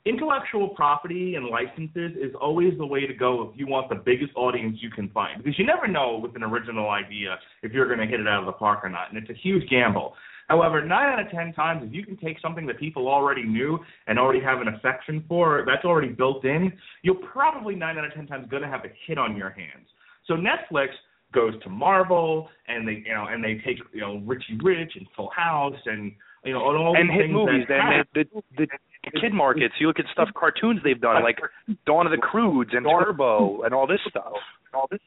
[0.05, 4.31] Intellectual property and licenses is always the way to go if you want the biggest
[4.35, 7.99] audience you can find, because you never know with an original idea if you're going
[7.99, 10.15] to hit it out of the park or not, and it's a huge gamble.
[10.47, 13.79] However, nine out of ten times, if you can take something that people already knew
[14.07, 18.13] and already have an affection for, that's already built in, you're probably nine out of
[18.13, 19.87] ten times going to have a hit on your hands.
[20.25, 20.87] So Netflix
[21.33, 25.07] goes to Marvel and they you know and they take you know Richie Rich and
[25.15, 26.11] Full House and
[26.43, 27.65] you know and all and hit things movies.
[27.69, 28.67] have- the, the the
[29.03, 29.73] kid markets.
[29.79, 31.37] You look at stuff cartoons they've done, like
[31.85, 34.33] Dawn of the Croods and Turbo and all this stuff.
[34.73, 34.99] All this.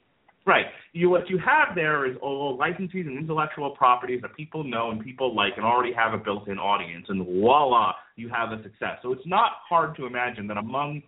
[0.46, 0.66] Right.
[0.92, 5.02] You what you have there is all licensees and intellectual properties that people know and
[5.02, 8.98] people like and already have a built-in audience, and voila, you have a success.
[9.02, 11.02] So it's not hard to imagine that among,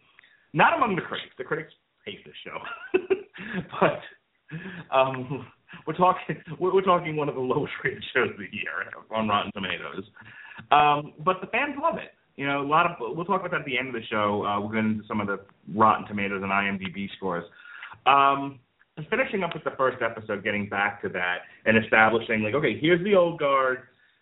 [0.55, 1.72] not among the critics, the critics
[2.07, 2.99] hate this show,
[3.81, 5.46] but um,
[5.87, 9.29] we're talking we're, we're talking one of the lowest rated shows of the year on
[9.29, 10.05] Rotten Tomatoes.
[10.70, 12.12] Um, but the fans love it.
[12.37, 14.44] You know, a lot of we'll talk about that at the end of the show.
[14.44, 15.40] Uh, we'll get into some of the
[15.75, 17.44] Rotten Tomatoes and IMDb scores.
[18.05, 18.61] Um,
[19.11, 23.03] finishing up with the first episode, getting back to that and establishing like, okay, here's
[23.05, 23.81] the old guard.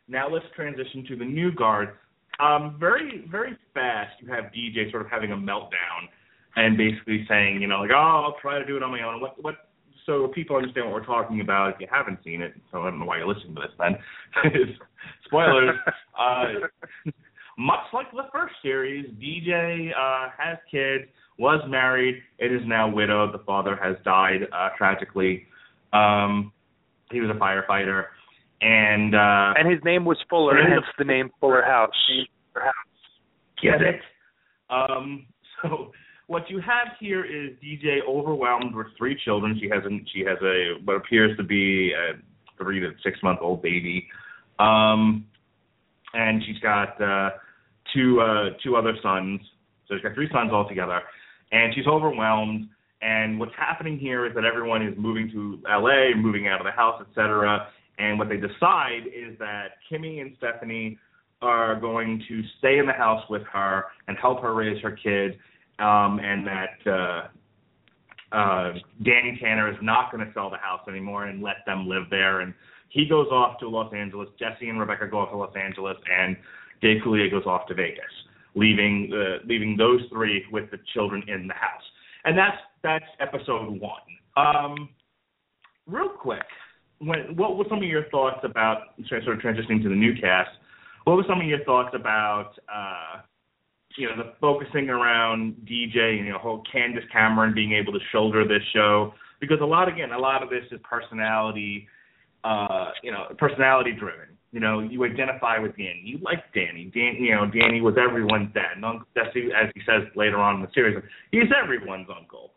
[0.09, 1.91] Now let's transition to the new guard.
[2.41, 6.09] Um, very, very fast, you have DJ sort of having a meltdown
[6.57, 9.21] and basically saying, you know, like, oh, I'll try to do it on my own.
[9.21, 9.55] What, what
[10.07, 12.99] so people understand what we're talking about if you haven't seen it, so I don't
[12.99, 13.97] know why you're listening to this then.
[15.25, 15.77] Spoilers.
[16.19, 16.45] uh,
[17.59, 21.05] much like the first series, DJ uh, has kids,
[21.39, 23.35] was married, it is now widowed.
[23.35, 25.47] The father has died uh, tragically.
[25.93, 26.53] Um,
[27.11, 28.05] he was a firefighter,
[28.61, 31.91] and uh, and his name was Fuller, hence the name Fuller House.
[33.63, 34.01] Get it?
[34.71, 35.27] Um,
[35.63, 35.93] so
[36.27, 39.59] what you have here is DJ overwhelmed with three children.
[39.61, 42.15] She has a, she has a what appears to be a
[42.63, 44.07] three to six month old baby,
[44.59, 45.27] um,
[46.15, 47.31] and she's got uh,
[47.95, 49.41] two uh, two other sons.
[49.89, 51.01] So she's got three sons altogether,
[51.53, 52.69] and she's overwhelmed.
[53.03, 56.73] And what's happening here is that everyone is moving to LA, moving out of the
[56.73, 57.69] house, etc.
[57.99, 60.99] And what they decide is that Kimmy and Stephanie
[61.43, 65.39] are going to stay in the house with her and help her raise her kid,
[65.79, 68.73] um, and that uh, uh,
[69.05, 72.41] Danny Tanner is not going to sell the house anymore and let them live there.
[72.41, 72.55] And
[72.89, 74.29] he goes off to Los Angeles.
[74.39, 76.37] Jesse and Rebecca go off to Los Angeles, and
[76.81, 78.05] Dave Coulier goes off to Vegas,
[78.55, 81.83] leaving uh, leaving those three with the children in the house.
[82.25, 84.01] And that's that's episode one.
[84.37, 84.89] Um,
[85.87, 86.47] real quick,
[86.99, 90.51] when, what were some of your thoughts about sort of transitioning to the new cast?
[91.05, 93.23] What were some of your thoughts about uh,
[93.97, 97.99] you know the focusing around DJ and you know whole Candace Cameron being able to
[98.13, 101.87] shoulder this show because a lot again a lot of this is personality
[102.45, 104.37] uh, you know personality driven.
[104.55, 106.03] You know, you identify with Danny.
[106.05, 106.89] You like Danny.
[106.95, 108.77] Dan, you know, Danny was everyone's dad.
[108.77, 110.97] And Uncle Jesse, as he says later on in the series,
[111.33, 112.53] he's everyone's uncle.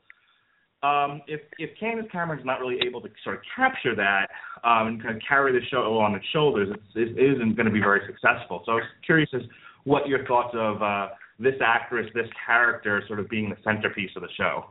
[0.83, 4.27] Um, if if Candace Cameron's not really able to sort of capture that
[4.63, 7.71] um, and kind of carry the show on its shoulders, it's, it isn't going to
[7.71, 8.61] be very successful.
[8.67, 9.41] So I was curious as
[9.85, 11.07] what your thoughts of uh,
[11.39, 14.65] this actress, this character, sort of being the centerpiece of the show.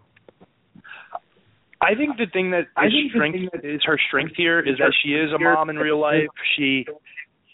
[1.83, 5.33] I think the thing that is strength is her strength here is that she is
[5.33, 6.29] a mom in real life.
[6.57, 6.87] She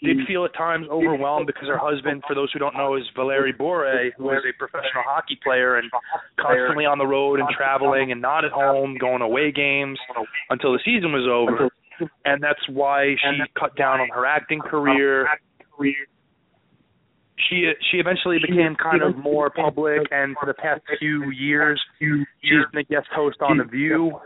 [0.03, 3.51] did feel at times overwhelmed because her husband, for those who don't know, is Valeri
[3.51, 5.89] Bure, who is a professional hockey player and
[6.39, 9.97] constantly on the road and traveling and not at home, going away games
[10.49, 11.69] until the season was over.
[12.25, 15.27] And that's why she cut down on her acting career.
[17.49, 22.65] She she eventually became kind of more public, and for the past few years, she's
[22.71, 24.19] been a guest host on The View,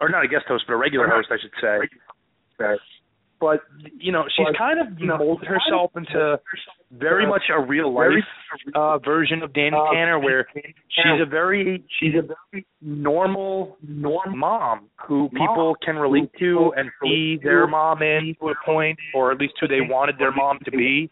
[0.00, 1.88] or not a guest host, but a regular host, I should say
[3.42, 3.60] but
[3.98, 4.86] you know she's kind of
[5.18, 6.38] molded herself into
[6.92, 8.08] very much a real life
[8.76, 14.88] uh version of Danny Tanner where she's a very she's a very normal normal mom
[15.08, 19.38] who people can relate to and see their mom in to a point or at
[19.38, 21.10] least who they wanted their mom to be.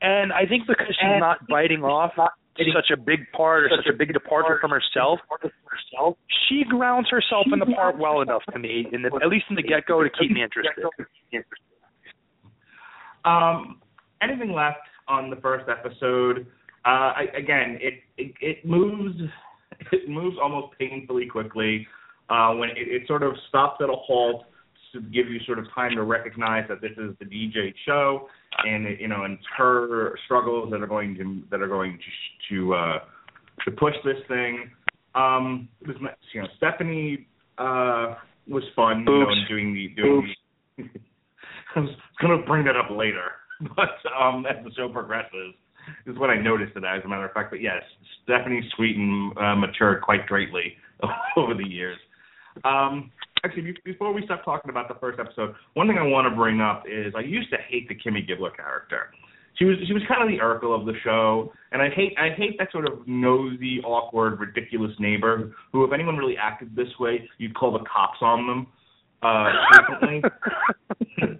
[0.00, 2.12] and I think because she's not biting off
[2.56, 5.20] such a big part or such a big departure from herself,
[6.48, 9.56] she grounds herself in the part well enough to me, in the, at least in
[9.56, 10.84] the get go, to keep me interested.
[13.24, 13.80] Um,
[14.20, 16.46] anything left on the first episode?
[16.84, 19.14] Uh, I, again, it, it it moves
[19.92, 21.86] it moves almost painfully quickly.
[22.28, 24.44] Uh, when it, it sort of stops at a halt
[24.92, 28.28] to give you sort of time to recognize that this is the DJ show,
[28.64, 32.74] and you know, and her struggles that are going to that are going to to
[32.74, 32.98] uh,
[33.64, 34.70] to push this thing.
[35.14, 35.96] Um, it was
[36.32, 37.26] you know Stephanie
[37.58, 38.14] uh,
[38.48, 40.34] was fun, you know, and doing the doing
[40.76, 40.84] the.
[41.76, 43.32] I was gonna bring that up later,
[43.76, 45.54] but um, as the show progresses,
[46.06, 47.50] is what I noticed it as a matter of fact.
[47.50, 47.82] But yes,
[48.24, 50.76] Stephanie Sweetin uh, matured quite greatly
[51.36, 51.98] over the years.
[52.64, 53.10] Um,
[53.44, 56.60] actually, before we stop talking about the first episode, one thing I want to bring
[56.60, 59.10] up is I used to hate the Kimmy Gibbler character.
[59.58, 62.30] She was she was kind of the Urkel of the show, and I hate I
[62.30, 67.28] hate that sort of nosy, awkward, ridiculous neighbor who, if anyone really acted this way,
[67.38, 68.66] you'd call the cops on them
[69.22, 70.22] uh, frequently.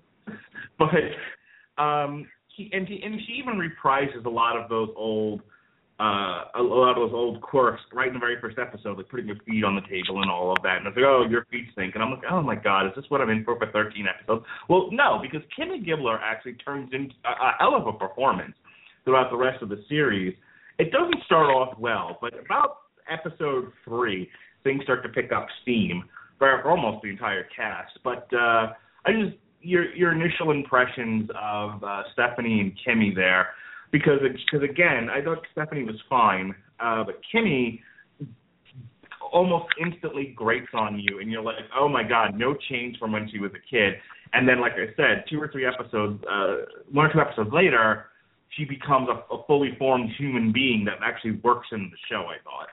[0.78, 5.40] but um, she, and she and she even reprises a lot of those old
[6.02, 9.26] uh, a, lot of those old quirks right in the very first episode, like putting
[9.26, 10.78] your feet on the table and all of that.
[10.78, 11.94] And it's like, oh, your feet sink.
[11.94, 14.44] And I'm like, oh my God, is this what I'm in for for 13 episodes?
[14.68, 18.54] Well, no, because Kimmy Gibbler actually turns into a, a hell of a performance
[19.04, 20.34] throughout the rest of the series.
[20.80, 24.28] It doesn't start off well, but about episode three,
[24.64, 26.02] things start to pick up steam
[26.38, 27.92] for almost the entire cast.
[28.02, 28.72] But uh,
[29.06, 33.50] I just your your initial impressions of uh, Stephanie and Kimmy there
[33.92, 37.81] because because again, I thought Stephanie was fine, uh, but Kimmy
[39.33, 43.28] almost instantly grates on you, and you're like, oh my god, no change from when
[43.31, 43.94] she was a kid.
[44.33, 46.57] And then, like I said, two or three episodes, uh,
[46.90, 48.07] one or two episodes later,
[48.57, 52.24] she becomes a, a fully formed human being that actually works in the show.
[52.26, 52.68] I thought.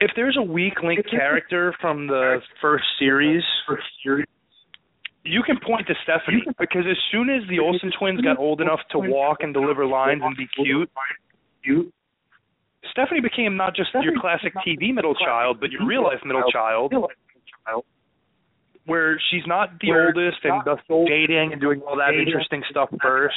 [0.00, 3.42] if there's a weak link character from the first series,
[5.28, 8.80] you can point to Stephanie because as soon as the Olsen twins got old enough
[8.92, 10.90] to walk and deliver lines and be cute,
[12.90, 16.92] Stephanie became not just your classic TV middle child, but your real life middle child,
[18.86, 20.62] where she's not the oldest and
[21.06, 23.36] dating and doing all that interesting stuff first.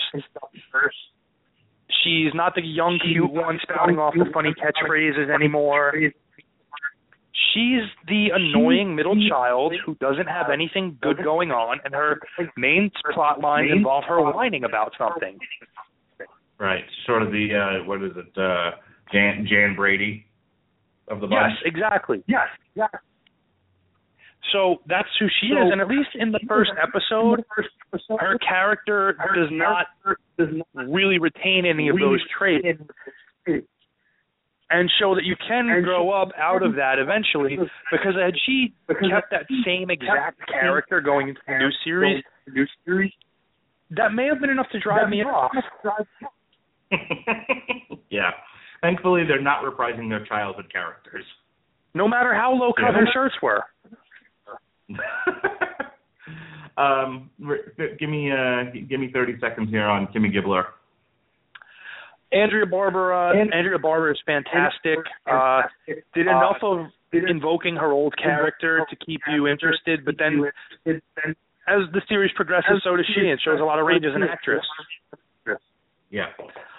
[2.04, 5.93] She's not the young cute one spouting off the funny catchphrases anymore.
[7.54, 12.20] She's the annoying middle child who doesn't have anything good going on, and her
[12.58, 15.38] main plot lines involve her whining about something.
[16.60, 18.72] Right, sort of the uh what is it, uh
[19.12, 20.26] Jan Jan Brady
[21.08, 21.54] of the bunch.
[21.64, 22.24] Yes, exactly.
[22.28, 22.90] Yes, yes.
[24.52, 27.44] So that's who she is, and at least in the first episode,
[28.20, 29.86] her character does not
[30.38, 32.68] does not really retain any of those traits,
[34.72, 37.58] and show that you can grow up out of that eventually.
[37.92, 43.12] Because had she kept that same exact character going into the new series, New series.
[43.92, 45.52] that may have been enough to drive me off.
[48.10, 48.32] yeah.
[48.82, 51.26] Thankfully, they're not reprising their childhood characters.
[51.94, 53.64] No matter how low cut her shirts were.
[56.82, 57.30] um,
[58.00, 60.66] give me uh, give me 30 seconds here on Kimmy Gibbler.
[62.32, 65.00] Andrea Barber, uh, Andrea Barber is fantastic.
[65.30, 65.63] Uh,
[66.13, 70.52] did enough of invoking her old character to keep you interested, but then
[71.67, 74.24] as the series progresses, so does she, and shows a lot of range as an
[74.24, 74.63] actress.
[76.10, 76.26] Yeah.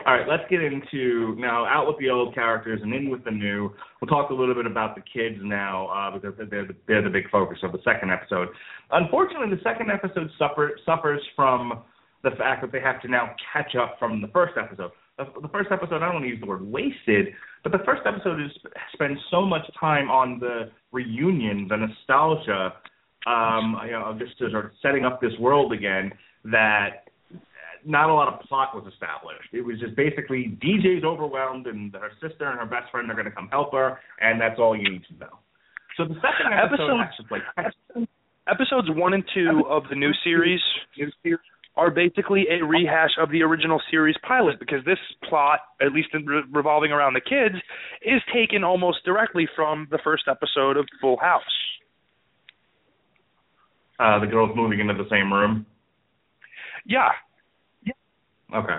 [0.04, 3.30] All right, let's get into now out with the old characters and in with the
[3.30, 3.70] new.
[4.00, 7.08] We'll talk a little bit about the kids now uh, because they're the, they're the
[7.08, 8.48] big focus of the second episode.
[8.90, 11.82] Unfortunately, the second episode suffer, suffers from
[12.22, 14.90] the fact that they have to now catch up from the first episode.
[15.18, 18.40] The, first episode, I don't want to use the word wasted, but the first episode
[18.40, 18.50] is
[18.92, 22.72] spends so much time on the reunion, the nostalgia,
[23.26, 26.12] um, you know, just sort of setting up this world again
[26.44, 27.08] that
[27.84, 29.48] not a lot of plot was established.
[29.52, 33.26] It was just basically DJ's overwhelmed and her sister and her best friend are going
[33.26, 35.38] to come help her, and that's all you need to know.
[35.96, 38.06] So the second episode, episodes, like,
[38.48, 40.60] episodes one and two of the new series
[41.76, 46.42] are basically a rehash of the original series pilot because this plot, at least re-
[46.52, 47.54] revolving around the kids,
[48.02, 51.42] is taken almost directly from the first episode of Full House.
[53.98, 55.64] Uh, the girls moving into the same room.
[56.84, 57.10] Yeah,
[57.86, 57.92] yeah.
[58.54, 58.78] Okay.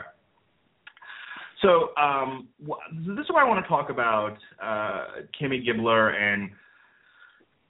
[1.62, 6.51] So um, this is why I want to talk about uh, Kimmy Gibbler and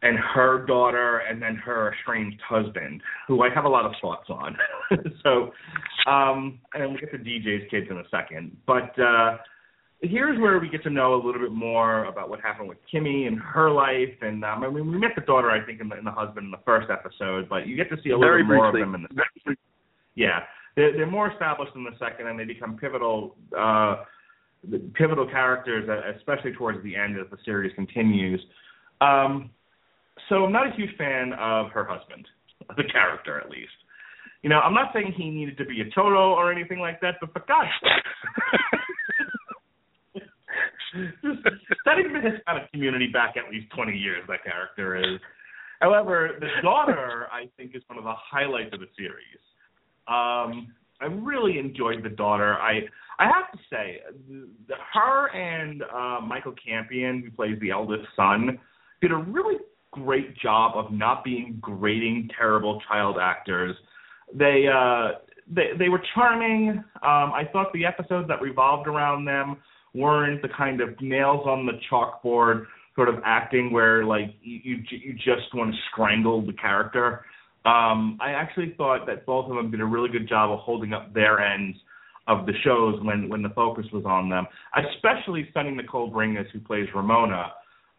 [0.03, 4.29] and her daughter, and then her estranged husband, who I have a lot of thoughts
[4.29, 4.55] on.
[5.23, 5.51] so,
[6.09, 8.55] um, and we'll get to DJ's kids in a second.
[8.67, 9.37] But uh,
[10.01, 13.27] here's where we get to know a little bit more about what happened with Kimmy
[13.27, 14.13] and her life.
[14.21, 16.45] And um, I mean, we met the daughter, I think, and the, and the husband
[16.45, 18.93] in the first episode, but you get to see a little bit more of them
[18.95, 19.57] in the second.
[20.15, 20.41] yeah
[20.75, 24.03] they're, they're more established in the second, and they become pivotal uh,
[24.93, 28.41] pivotal characters, especially towards the end as the series continues.
[29.01, 29.49] Um,
[30.29, 32.27] so I'm not a huge fan of her husband,
[32.77, 33.71] the character at least.
[34.41, 37.15] You know, I'm not saying he needed to be a Toto or anything like that,
[37.21, 38.03] but for God's sake.
[41.87, 45.19] setting the Hispanic community back at least 20 years, that character is.
[45.79, 49.39] However, the daughter, I think, is one of the highlights of the series.
[50.07, 52.55] Um, I really enjoyed the daughter.
[52.55, 52.81] I
[53.19, 58.05] I have to say, the, the, her and uh, Michael Campion, who plays the eldest
[58.15, 58.59] son,
[59.01, 59.57] did a really
[59.93, 63.75] great job of not being grating, terrible child actors.
[64.33, 65.19] They uh,
[65.53, 66.69] they they were charming.
[66.69, 66.83] Um,
[67.33, 69.57] I thought the episodes that revolved around them
[69.93, 75.13] weren't the kind of nails on the chalkboard sort of acting where like you you,
[75.13, 77.25] just want to strangle the character.
[77.65, 80.93] Um, I actually thought that both of them did a really good job of holding
[80.93, 81.77] up their ends
[82.27, 86.59] of the shows when when the focus was on them, especially Soni Nicole Bringas, who
[86.59, 87.53] plays Ramona.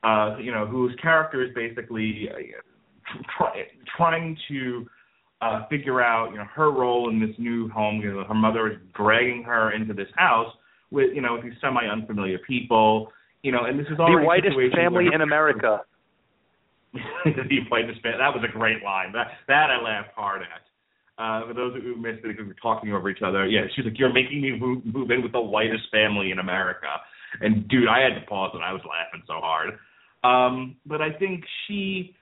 [0.04, 3.64] Uh, you know, whose character is basically uh, try,
[3.96, 4.86] trying to
[5.40, 8.00] uh, figure out, you know, her role in this new home.
[8.00, 10.52] You know, her mother is dragging her into this house
[10.90, 13.08] with, you know, these semi unfamiliar people.
[13.42, 15.80] You know, and this is all the whitest family in America.
[16.92, 18.18] the whitest family.
[18.18, 19.12] That was a great line.
[19.12, 20.62] That that I laughed hard at.
[21.16, 23.98] Uh, for those who missed it, because we're talking over each other, yeah, she's like,
[23.98, 26.88] "You're making me move, move in with the whitest family in America,"
[27.40, 29.78] and dude, I had to pause and I was laughing so hard.
[30.24, 32.16] Um, but I think she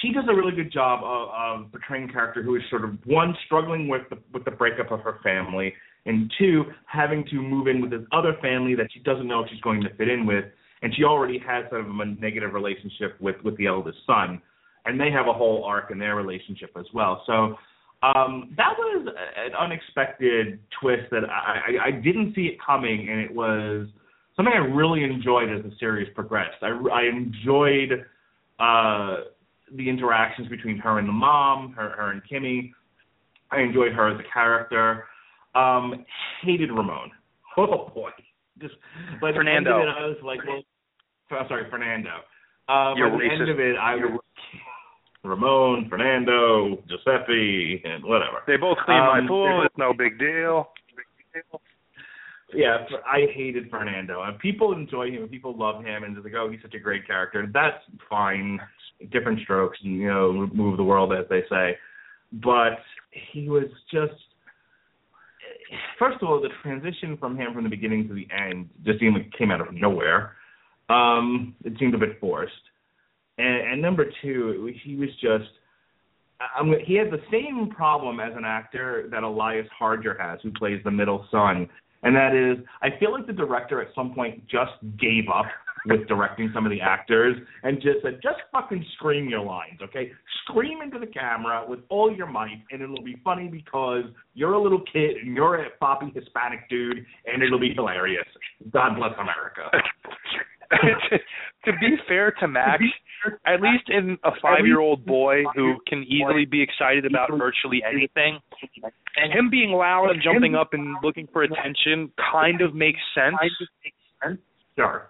[0.00, 1.28] she does a really good job of,
[1.64, 4.90] of portraying a character who is sort of one struggling with the with the breakup
[4.90, 5.74] of her family,
[6.06, 9.50] and two having to move in with this other family that she doesn't know if
[9.50, 10.46] she's going to fit in with,
[10.82, 14.40] and she already has sort of a negative relationship with with the eldest son,
[14.86, 17.22] and they have a whole arc in their relationship as well.
[17.26, 17.56] So
[18.02, 23.20] um, that was an unexpected twist that I, I, I didn't see it coming, and
[23.20, 23.88] it was
[24.36, 26.62] something I really enjoyed as the series progressed.
[26.62, 28.04] I, I enjoyed
[28.58, 29.16] uh,
[29.74, 32.72] the interactions between her and the mom, her, her and Kimmy.
[33.50, 35.04] I enjoyed her as a character.
[35.54, 36.04] Um,
[36.42, 37.10] hated Ramon.
[37.56, 38.10] Oh boy,
[38.60, 38.74] just
[39.20, 39.78] by the Fernando.
[39.78, 40.62] end of it, I was like, well,
[41.38, 42.10] I'm sorry, Fernando.
[42.68, 43.40] Um, You're by the racist.
[43.42, 44.20] end of it, I was
[45.22, 48.42] Ramon, Fernando, Giuseppe, and whatever.
[48.48, 49.62] They both clean my Um, pool.
[49.64, 50.68] It's no big deal.
[52.54, 54.22] Yeah, I hated Fernando.
[54.22, 56.78] And people enjoy him, and people love him, and they're like, oh, he's such a
[56.78, 57.48] great character.
[57.52, 58.60] That's fine.
[59.10, 61.76] Different strokes, you know, move the world, as they say.
[62.32, 62.78] But
[63.32, 64.12] he was just.
[65.98, 69.14] First of all, the transition from him from the beginning to the end just seemed
[69.14, 70.32] like came out of nowhere.
[70.88, 72.52] Um, it seemed a bit forced.
[73.38, 75.50] And, and number two, he was just.
[76.58, 80.80] I'm, he had the same problem as an actor that Elias Harger has, who plays
[80.84, 81.68] the middle son,
[82.04, 85.46] and that is, I feel like the director at some point just gave up
[85.86, 90.12] with directing some of the actors and just said, just fucking scream your lines, okay?
[90.44, 94.62] Scream into the camera with all your might, and it'll be funny because you're a
[94.62, 98.26] little kid and you're a poppy Hispanic dude, and it'll be hilarious.
[98.72, 99.70] God bless America.
[101.10, 101.18] to,
[101.64, 102.82] to be fair to Max,
[103.46, 108.38] at least in a five-year-old boy who can easily be excited about virtually anything,
[109.16, 113.36] and him being loud and jumping up and looking for attention kind of makes sense.
[114.76, 115.08] Sure.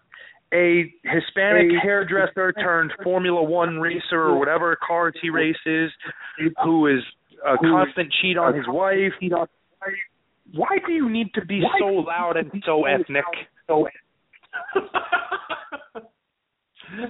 [0.52, 5.90] A Hispanic hairdresser turned Formula One racer or whatever cars he races,
[6.62, 7.00] who is
[7.44, 9.12] a constant cheat on his wife.
[10.52, 13.24] Why do you need to be so loud and so ethnic?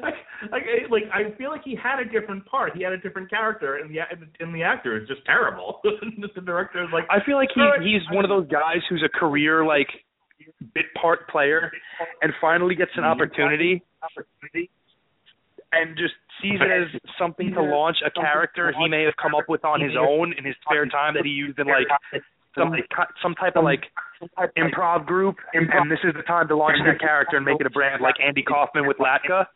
[0.02, 0.14] like,
[0.50, 2.76] like, eh, like, I feel like he had a different part.
[2.76, 3.98] He had a different character, and the
[4.40, 5.80] and the actor is just terrible.
[5.84, 9.18] the director is like, I feel like he he's one of those guys who's a
[9.18, 9.88] career like
[10.74, 11.70] bit part player
[12.20, 13.82] and finally gets an opportunity
[15.72, 19.44] and just sees it as something to launch a character he may have come up
[19.48, 21.86] with on his own in his spare time that he used in like
[22.56, 22.72] some
[23.22, 23.84] some type of like
[24.56, 27.70] improv group and this is the time to launch that character and make it a
[27.70, 29.46] brand like Andy Kaufman with Latka.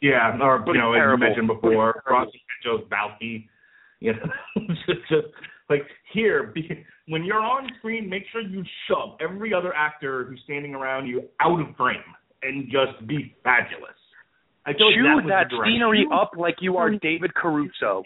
[0.00, 3.46] yeah, or you know, it's as you mentioned before, Rossi Joe's Balki.
[4.00, 5.28] You know, just, just
[5.70, 5.82] like
[6.12, 10.74] here, be, when you're on screen, make sure you shove every other actor who's standing
[10.74, 11.96] around you out of frame
[12.42, 13.94] and just be fabulous.
[14.66, 18.02] I feel like Chew that, that scenery up like you are David Caruso.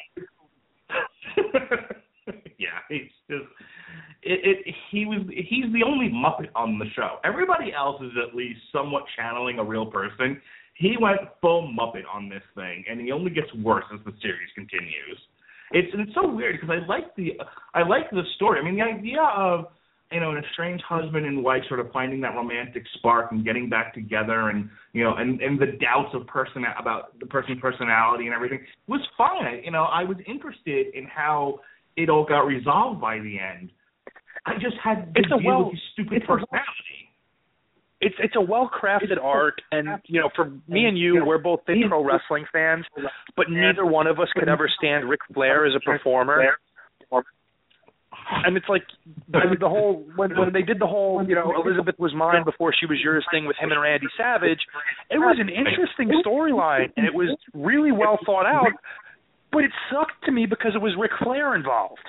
[2.58, 3.44] yeah, it's just
[4.22, 4.74] it, it.
[4.90, 7.18] He was he's the only Muppet on the show.
[7.24, 10.40] Everybody else is at least somewhat channeling a real person.
[10.74, 14.48] He went full Muppet on this thing, and he only gets worse as the series
[14.54, 15.18] continues.
[15.72, 17.32] It's it's so weird because I like the
[17.74, 18.60] I like the story.
[18.60, 19.66] I mean, the idea of
[20.10, 23.68] you know an estranged husband and wife sort of finding that romantic spark and getting
[23.68, 28.26] back together, and you know, and and the doubts of person about the person's personality
[28.26, 29.44] and everything was fine.
[29.44, 31.60] I- You know, I was interested in how
[31.96, 33.70] it all got resolved by the end.
[34.46, 37.10] I just had to It's a deal well- with his stupid it's a personality.
[38.00, 41.60] it's it's a well crafted arc and you know for me and you we're both
[41.66, 42.84] big pro wrestling fans
[43.36, 46.42] but neither one of us could ever stand Ric Flair as a performer.
[48.44, 48.82] And it's like
[49.30, 52.74] the, the whole when when they did the whole you know Elizabeth was mine before
[52.78, 54.60] she was yours thing with him and Randy Savage
[55.10, 58.72] it was an interesting storyline and it was really well thought out
[59.50, 62.04] but it sucked to me because it was Ric Flair involved.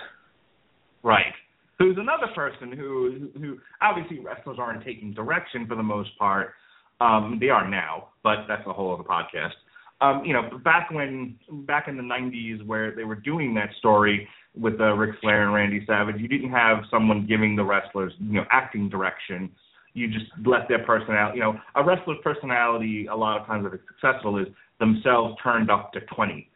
[1.03, 1.33] Right.
[1.79, 6.53] Who's another person who who obviously wrestlers aren't taking direction for the most part.
[6.99, 9.53] Um, they are now, but that's a whole other podcast.
[10.01, 14.27] Um, you know, back when back in the '90s, where they were doing that story
[14.57, 18.33] with uh, Ric Flair and Randy Savage, you didn't have someone giving the wrestlers, you
[18.33, 19.49] know, acting direction.
[19.93, 21.37] You just let their personality.
[21.37, 24.47] You know, a wrestler's personality, a lot of times, if it's successful, is
[24.79, 26.49] themselves turned up to 20.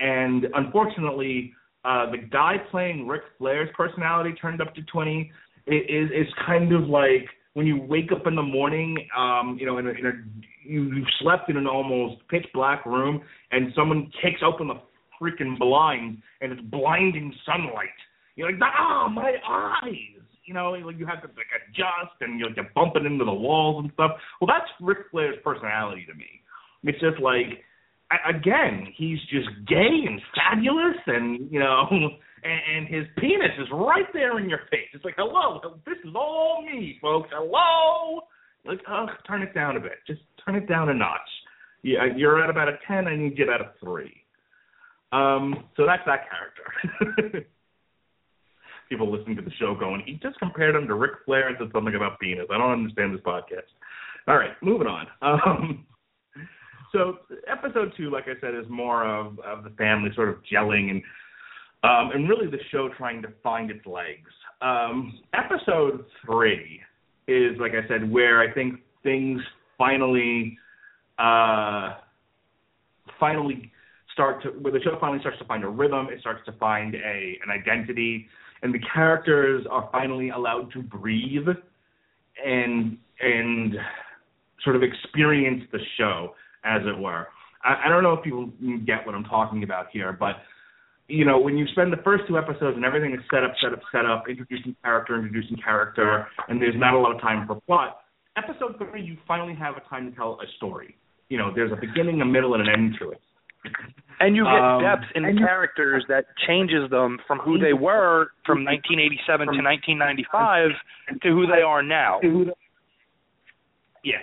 [0.00, 1.52] And unfortunately,
[1.84, 5.30] uh, the guy playing Ric Flair's personality turned up to 20
[5.68, 9.66] i- is is kind of like when you wake up in the morning, um, you
[9.66, 10.12] know, in a, in a
[10.66, 13.22] you, you've slept in an almost pitch black room,
[13.52, 14.80] and someone kicks open the
[15.20, 17.88] freaking blinds, and it's blinding sunlight.
[18.36, 20.20] You're like, ah, my eyes.
[20.46, 23.84] You know, like you have to like adjust, and you're, you're bumping into the walls
[23.84, 24.12] and stuff.
[24.40, 26.26] Well, that's Ric Flair's personality to me.
[26.82, 27.62] It's just like
[28.28, 34.06] again, he's just gay and fabulous, and you know, and, and his penis is right
[34.12, 34.88] there in your face.
[34.92, 37.30] It's like, hello, this is all me, folks.
[37.32, 38.22] Hello,
[38.64, 39.98] Like, oh, turn it down a bit.
[40.06, 41.20] Just turn it down a notch.
[41.82, 43.06] Yeah, you're at about a ten.
[43.06, 44.12] I need you at a three.
[45.12, 47.46] Um, so that's that character.
[48.88, 51.68] People listening to the show going, he just compared him to Ric Flair and said
[51.72, 52.46] something about penis.
[52.50, 53.70] I don't understand this podcast.
[54.26, 55.06] All right, moving on.
[55.22, 55.86] Um,
[56.94, 60.90] so episode two, like I said, is more of, of the family sort of gelling
[60.90, 61.02] and
[61.82, 64.30] um, and really the show trying to find its legs.
[64.62, 66.80] Um, episode three
[67.28, 69.42] is, like I said, where I think things
[69.76, 70.56] finally
[71.18, 71.96] uh,
[73.20, 73.70] finally
[74.14, 76.06] start to where the show finally starts to find a rhythm.
[76.10, 78.28] It starts to find a an identity,
[78.62, 81.48] and the characters are finally allowed to breathe
[82.42, 83.74] and and
[84.62, 86.34] sort of experience the show
[86.64, 87.28] as it were.
[87.62, 88.50] I, I don't know if people
[88.86, 90.36] get what I'm talking about here, but
[91.08, 93.72] you know, when you spend the first two episodes and everything is set up, set
[93.72, 97.60] up, set up, introducing character, introducing character, and there's not a lot of time for
[97.66, 97.98] plot,
[98.36, 100.96] episode three, you finally have a time to tell a story.
[101.28, 103.20] You know, there's a beginning, a middle, and an end to it.
[104.20, 108.28] And you get um, depth in the characters that changes them from who they were
[108.46, 110.70] from 1987 to 1995
[111.22, 112.20] to who they are now.
[114.04, 114.22] Yeah.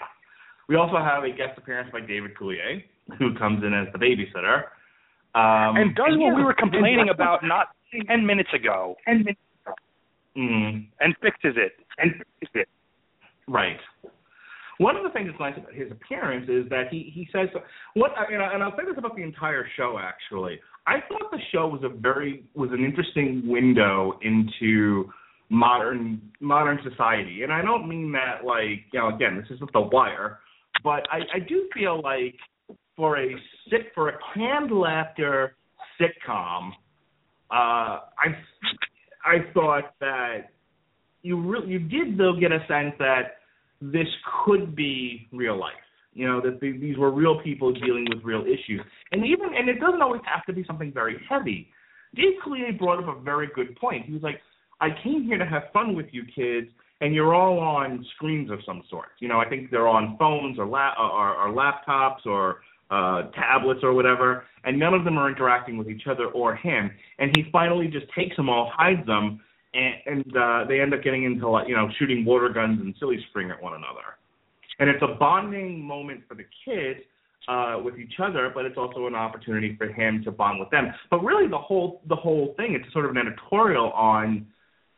[0.70, 2.84] We also have a guest appearance by David Coulier,
[3.20, 4.64] who comes in as the babysitter.
[5.34, 7.68] Um, and does and what yeah, we were complaining about not
[8.07, 8.95] ten minutes ago.
[9.05, 9.76] Ten minutes ago.
[10.38, 10.88] Mm.
[10.99, 11.74] And fixes it.
[11.97, 12.70] And fixes it.
[13.47, 13.80] Right.
[14.78, 17.49] One of the things that's nice about his appearance is that he he says
[17.93, 20.59] what and, I, and I'll say this about the entire show actually.
[20.88, 25.12] I thought the show was a very was an interesting window into
[25.49, 29.82] modern modern society, and I don't mean that like you know again this isn't The
[29.82, 30.39] Wire,
[30.84, 32.36] but I I do feel like
[32.96, 33.30] for a
[33.70, 35.56] sit for a canned laughter
[36.00, 36.72] sitcom,
[37.50, 38.28] uh, I
[39.26, 40.52] I thought that
[41.22, 43.38] you really you did though get a sense that
[43.82, 44.08] this
[44.46, 45.74] could be real life.
[46.14, 49.80] You know that these were real people dealing with real issues, and even and it
[49.80, 51.70] doesn't always have to be something very heavy.
[52.16, 54.06] Dave Coulier brought up a very good point.
[54.06, 54.42] He was like,
[54.82, 56.68] "I came here to have fun with you kids,
[57.02, 59.10] and you're all on screens of some sort.
[59.20, 63.82] You know, I think they're on phones or la- or, or laptops or uh, tablets
[63.84, 66.91] or whatever, and none of them are interacting with each other or him.
[67.20, 69.41] And he finally just takes them all, hides them,
[69.74, 72.93] and, and uh, they end up getting into like you know shooting water guns and
[72.99, 74.18] silly string at one another.
[74.80, 76.99] And it's a bonding moment for the kids
[77.47, 80.93] uh, with each other, but it's also an opportunity for him to bond with them.
[81.10, 84.45] But really, the whole the whole thing it's sort of an editorial on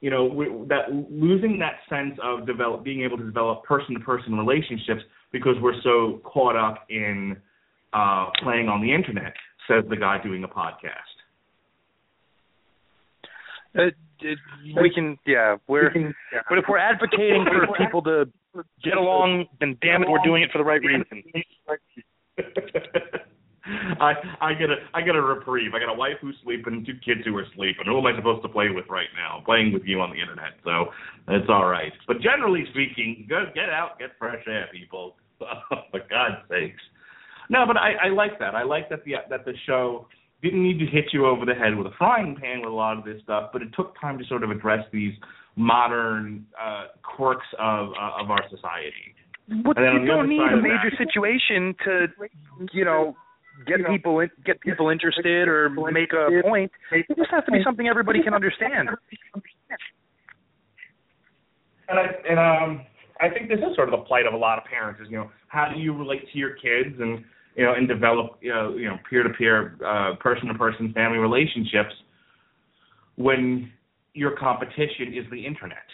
[0.04, 4.38] you know that losing that sense of develop being able to develop person to person
[4.38, 5.02] relationships
[5.32, 7.38] because we're so caught up in
[7.94, 9.34] uh, playing on the internet,
[9.66, 10.92] says the guy doing a podcast.
[13.80, 13.92] Uh,
[14.82, 15.90] we can, yeah, we're,
[16.50, 18.26] but if we're advocating for people to
[18.84, 21.06] get along, then damn it, we're doing it for the right reason.
[23.66, 25.72] I I get a I get a reprieve.
[25.74, 27.86] I got a wife who's sleeping, two kids who are sleeping.
[27.86, 29.42] Who am I supposed to play with right now?
[29.46, 30.92] playing with you on the internet, so
[31.30, 31.94] it's all right.
[32.08, 35.16] But generally speaking, go get out, get fresh air, people.
[35.92, 36.82] for God's sakes.
[37.50, 38.56] No, but I, I like that.
[38.56, 40.08] I like that the that the show
[40.42, 42.98] didn't need to hit you over the head with a frying pan with a lot
[42.98, 45.14] of this stuff, but it took time to sort of address these
[45.56, 49.16] modern uh, quirks of uh, of our society.
[49.48, 52.08] But you don't need a major that, situation to,
[52.72, 53.18] you know,
[53.66, 56.72] get you know, people in, get people interested or make a point.
[56.92, 58.90] It just has to be something everybody can understand.
[61.90, 62.86] And I and um
[63.20, 65.18] I think this is sort of the plight of a lot of parents is you
[65.18, 67.24] know how do you relate to your kids and
[67.56, 69.78] you know and develop you know you know peer to peer
[70.20, 71.94] person to person family relationships
[73.16, 73.72] when
[74.14, 75.86] your competition is the internet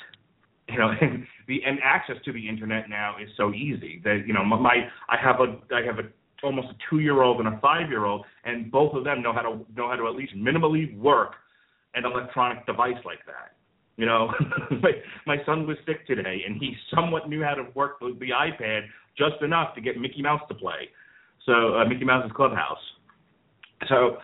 [0.69, 4.33] you know and the and access to the internet now is so easy that you
[4.33, 6.07] know my I have a I have a
[6.43, 9.33] almost a two year old and a five year old and both of them know
[9.33, 11.33] how to know how to at least minimally work
[11.95, 13.55] an electronic device like that
[13.99, 14.31] you know,
[14.81, 14.91] my
[15.27, 18.83] my son was sick today, and he somewhat knew how to work the, the iPad
[19.17, 20.87] just enough to get Mickey Mouse to play.
[21.45, 22.79] So uh, Mickey Mouse's Clubhouse.
[23.89, 24.17] So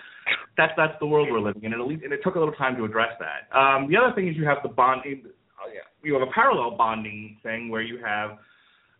[0.57, 2.53] that's that's the world we're living in, and at least and it took a little
[2.53, 3.53] time to address that.
[3.53, 5.23] Um, the other thing is you have the bonding.
[5.25, 8.37] Oh yeah, you have a parallel bonding thing where you have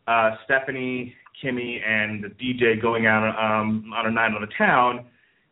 [0.08, 5.06] uh, Stephanie, Kimmy, and the DJ going out um, on a night on the town,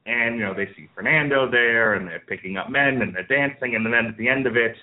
[0.06, 3.76] and you know they see Fernando there, and they're picking up men, and they're dancing,
[3.76, 4.76] and then at the end of it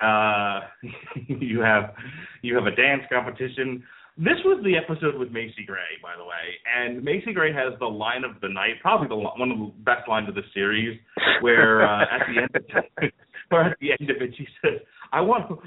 [0.00, 0.60] uh,
[1.28, 1.94] you have
[2.42, 3.82] you have a dance competition.
[4.16, 7.86] This was the episode with Macy Gray, by the way, and Macy Gray has the
[7.86, 10.98] line of the night, probably the one of the best lines of the series,
[11.40, 13.10] where uh, at the end, of
[13.48, 14.80] where at the end of it, she says,
[15.12, 15.58] "I want,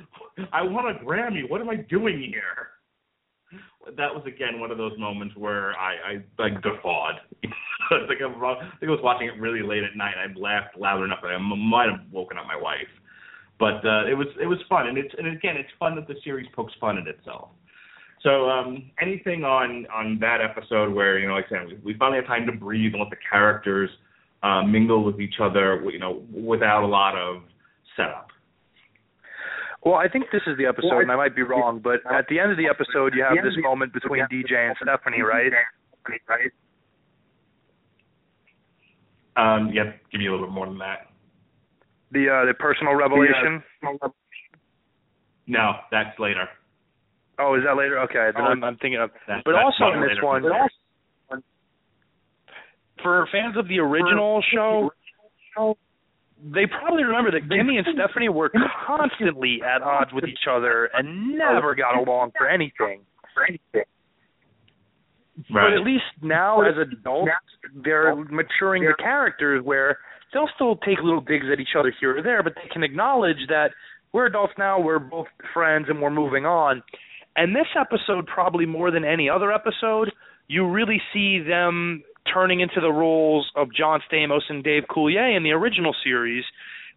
[0.52, 1.50] I want a Grammy.
[1.50, 2.73] What am I doing here?"
[3.98, 7.16] That was again one of those moments where I, I like guffawed.
[7.44, 8.44] I think I'm.
[8.44, 10.16] I think I was watching it really late at night.
[10.18, 12.88] I laughed loud enough that I might have woken up my wife.
[13.60, 16.16] But uh, it was it was fun, and it's and again it's fun that the
[16.24, 17.50] series pokes fun at itself.
[18.22, 21.98] So um, anything on on that episode where you know, like I said, we, we
[21.98, 23.90] finally have time to breathe and let the characters
[24.44, 27.44] uh, mingle with each other, you know, without a lot of
[27.96, 28.28] setup.
[29.86, 32.40] Well, I think this is the episode, and I might be wrong, but at the
[32.40, 35.52] end of the episode, you have this moment between DJ and Stephanie, right?
[36.28, 36.52] Right.
[39.36, 41.10] Um, yeah, give me a little bit more than that.
[42.12, 43.64] The uh, the personal revelation.
[45.48, 46.48] No, that's later.
[47.40, 48.00] Oh, is that later?
[48.04, 49.10] Okay, then I'm, I'm thinking of.
[49.28, 50.26] That's, but that's also in this later.
[50.26, 50.44] one,
[53.02, 54.92] for fans of the original show,
[56.44, 58.52] they probably remember that Kimmy and Stephanie were
[58.86, 63.02] constantly at odds with each other and never got along for anything.
[63.38, 63.62] Right.
[65.50, 67.32] But at least now, as adults,
[67.84, 69.98] they're maturing the characters where
[70.34, 73.48] they'll still take little digs at each other here or there, but they can acknowledge
[73.48, 73.70] that
[74.12, 76.84] we're adults now, we're both friends, and we're moving on.
[77.36, 80.12] And this episode, probably more than any other episode,
[80.48, 85.44] you really see them turning into the roles of John Stamos and Dave Coulier in
[85.44, 86.44] the original series,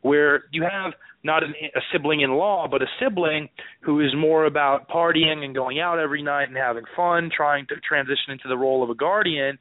[0.02, 0.92] where you have
[1.24, 3.48] not an, a sibling in law, but a sibling
[3.80, 7.74] who is more about partying and going out every night and having fun, trying to
[7.86, 9.58] transition into the role of a guardian.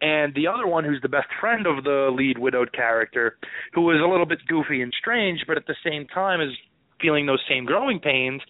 [0.00, 3.36] And the other one, who's the best friend of the lead widowed character,
[3.72, 6.54] who is a little bit goofy and strange, but at the same time is
[7.00, 8.40] feeling those same growing pains.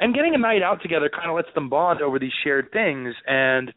[0.00, 3.14] And getting a night out together kind of lets them bond over these shared things.
[3.26, 3.72] And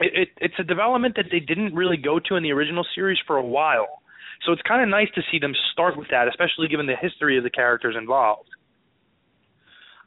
[0.00, 3.18] it, it, it's a development that they didn't really go to in the original series
[3.26, 4.02] for a while.
[4.44, 7.38] So it's kind of nice to see them start with that, especially given the history
[7.38, 8.48] of the characters involved.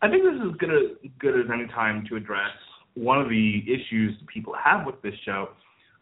[0.02, 2.52] I think this is good as good as any time to address
[2.94, 5.50] one of the issues people have with this show.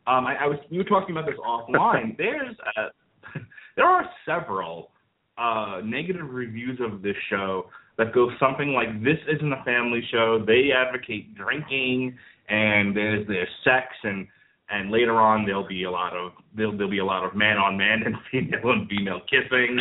[0.08, 2.18] Um, I, I was we were talking about this offline.
[2.18, 2.90] There's uh,
[3.76, 4.92] there are several
[5.38, 7.66] uh, negative reviews of this show
[7.98, 10.44] that go something like this isn't a family show.
[10.46, 12.18] They advocate drinking
[12.50, 14.28] and there's there's sex and
[14.70, 17.58] and later on there'll be a lot of there'll there'll be a lot of man
[17.58, 19.80] on man and female and female kissing.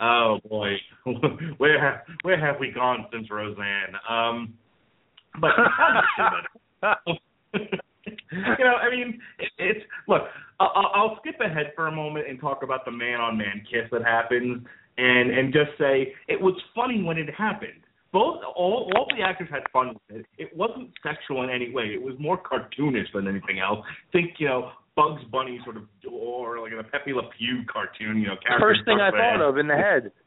[0.00, 0.76] Oh boy,
[1.58, 3.94] where have where have we gone since Roseanne?
[4.08, 4.54] Um,
[5.40, 5.50] but
[7.52, 10.22] you know, I mean, it, it's look.
[10.58, 13.90] I'll, I'll skip ahead for a moment and talk about the man on man kiss
[13.92, 14.64] that happens,
[14.96, 17.85] and and just say it was funny when it happened
[18.16, 20.26] both all all the actors had fun with it.
[20.38, 21.92] It wasn't sexual in any way.
[21.92, 23.84] It was more cartoonish than anything else.
[24.10, 28.22] Think you know Bugs Bunny sort of or like a Pepe Le Pew cartoon.
[28.22, 30.12] You know, First thing I thought of in the head.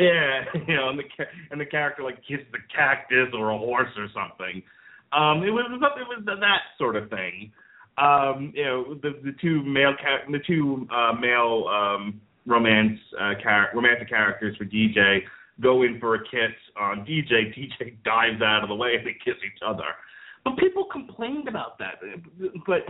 [0.00, 1.02] Yeah, you know, and the
[1.50, 4.62] and the character like kisses the cactus or a horse or something.
[5.10, 7.50] Um, it was it was that sort of thing.
[7.98, 9.94] Um, you know, the the two male
[10.30, 15.22] the two uh, male um, romance uh, char- romantic characters for DJ
[15.60, 17.54] go in for a kiss on DJ.
[17.54, 19.84] DJ dives out of the way and they kiss each other.
[20.44, 22.00] But people complained about that.
[22.66, 22.82] But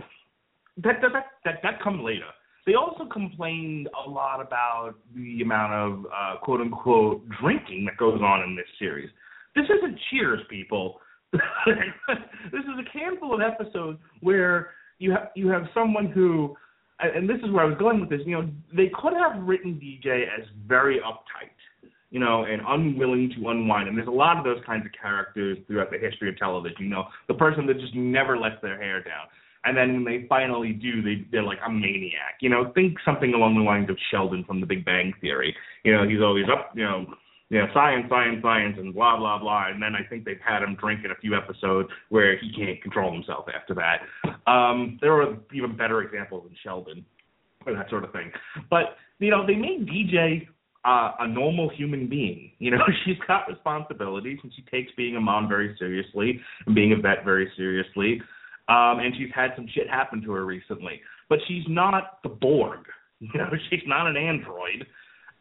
[0.77, 2.27] that that that that, that comes later.
[2.65, 8.21] They also complained a lot about the amount of uh, quote unquote drinking that goes
[8.21, 9.09] on in this series.
[9.55, 10.99] This isn't Cheers, people.
[11.31, 11.41] this
[12.53, 16.55] is a handful of episodes where you have you have someone who,
[16.99, 18.21] and this is where I was going with this.
[18.25, 21.53] You know, they could have written DJ as very uptight
[22.11, 23.87] you know, and unwilling to unwind.
[23.87, 26.77] And there's a lot of those kinds of characters throughout the history of television.
[26.79, 29.27] You know, the person that just never lets their hair down.
[29.65, 32.39] And then when they finally do, they they're like a maniac.
[32.39, 35.55] You know, think something along the lines of Sheldon from The Big Bang Theory.
[35.83, 36.71] You know, he's always up.
[36.75, 37.05] You know,
[37.49, 39.67] you know, science, science, science, and blah blah blah.
[39.67, 42.81] And then I think they've had him drink in a few episodes where he can't
[42.81, 44.01] control himself after that.
[44.49, 47.05] Um, there are even better examples than Sheldon
[47.65, 48.31] or that sort of thing.
[48.69, 50.47] But you know, they made DJ
[50.85, 52.51] uh, a normal human being.
[52.59, 56.91] You know, she's got responsibilities and she takes being a mom very seriously and being
[56.91, 58.21] a vet very seriously.
[58.67, 61.01] Um, and she's had some shit happen to her recently.
[61.29, 62.81] But she's not the Borg.
[63.21, 64.85] You know, she's not an android.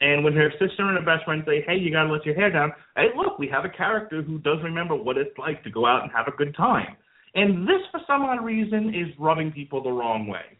[0.00, 2.50] And when her sister and her best friend say, "Hey, you gotta let your hair
[2.50, 5.86] down," hey, look, we have a character who does remember what it's like to go
[5.86, 6.96] out and have a good time.
[7.36, 10.57] And this, for some odd reason, is rubbing people the wrong way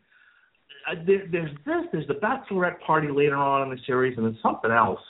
[0.90, 4.42] uh, there, there's this, there's the bachelorette party later on in the series, and there's
[4.42, 5.00] something else.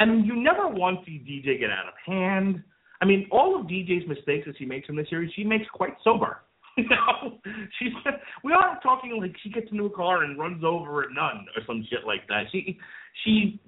[0.00, 2.62] And you never once see DJ get out of hand.
[3.00, 5.94] I mean, all of DJ's mistakes that she makes in the series, she makes quite
[6.02, 6.38] sober.
[6.76, 7.38] You know,
[7.78, 7.92] she's
[8.42, 11.62] we aren't talking like she gets into a car and runs over a nun or
[11.68, 12.46] some shit like that.
[12.50, 12.76] She
[13.22, 13.60] she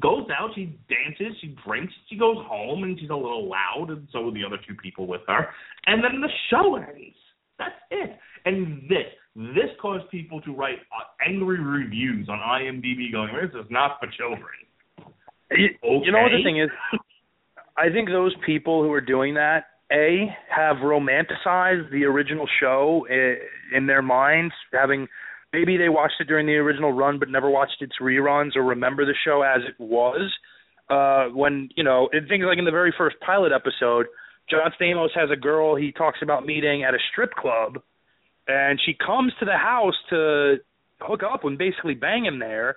[0.00, 4.08] goes out, she dances, she drinks, she goes home, and she's a little loud, and
[4.12, 5.48] so are the other two people with her.
[5.86, 7.16] And then the show ends.
[7.58, 8.18] That's it.
[8.44, 9.06] And this,
[9.38, 14.08] this caused people to write uh, angry reviews on IMDb, going, "This is not for
[14.08, 14.50] children."
[15.52, 16.04] You, okay.
[16.04, 16.70] you know what the thing is?
[17.76, 23.06] I think those people who are doing that, a have romanticized the original show
[23.74, 25.06] in their minds, having
[25.52, 29.06] maybe they watched it during the original run but never watched its reruns or remember
[29.06, 30.32] the show as it was.
[30.90, 34.06] Uh, when you know, things like in the very first pilot episode,
[34.50, 37.78] John Stamos has a girl he talks about meeting at a strip club,
[38.48, 40.56] and she comes to the house to
[41.00, 42.76] hook up and basically bang him there,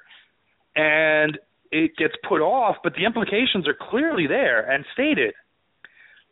[0.75, 1.39] and
[1.71, 5.33] it gets put off, but the implications are clearly there and stated.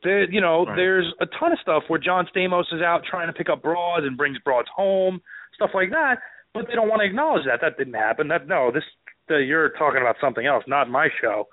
[0.04, 0.76] There, you know, right.
[0.76, 4.06] there's a ton of stuff where John Stamos is out trying to pick up broads
[4.06, 5.22] and brings broads home,
[5.56, 6.20] stuff like that,
[6.54, 7.60] but they don't want to acknowledge that.
[7.62, 8.28] That didn't happen.
[8.28, 8.84] That no, this
[9.30, 11.48] the, you're talking about something else, not my show.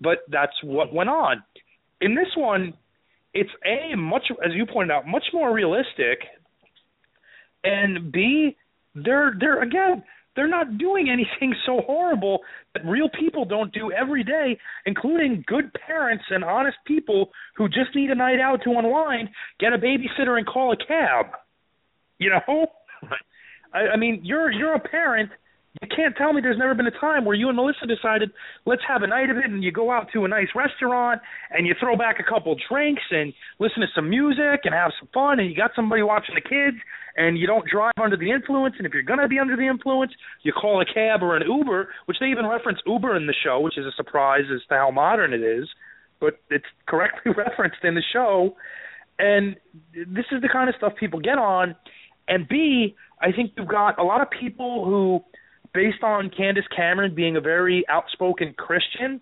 [0.00, 1.42] But that's what went on.
[2.00, 2.74] In this one,
[3.32, 6.20] it's a much, as you pointed out, much more realistic,
[7.64, 8.56] and b
[8.94, 10.02] they're they're again
[10.36, 12.40] they're not doing anything so horrible
[12.74, 17.94] that real people don't do every day, including good parents and honest people who just
[17.94, 19.28] need a night out to unwind,
[19.60, 21.26] get a babysitter and call a cab.
[22.18, 22.66] You know?
[23.72, 25.30] I, I mean, you're you're a parent
[25.82, 28.30] you can't tell me there's never been a time where you and Melissa decided,
[28.64, 31.20] let's have a night of it, and you go out to a nice restaurant
[31.50, 35.08] and you throw back a couple drinks and listen to some music and have some
[35.12, 36.76] fun, and you got somebody watching the kids,
[37.16, 38.76] and you don't drive under the influence.
[38.78, 40.12] And if you're going to be under the influence,
[40.42, 43.58] you call a cab or an Uber, which they even reference Uber in the show,
[43.58, 45.68] which is a surprise as to how modern it is,
[46.20, 48.54] but it's correctly referenced in the show.
[49.18, 49.56] And
[49.92, 51.74] this is the kind of stuff people get on.
[52.28, 55.20] And B, I think you've got a lot of people who
[55.74, 59.20] based on Candace Cameron being a very outspoken Christian,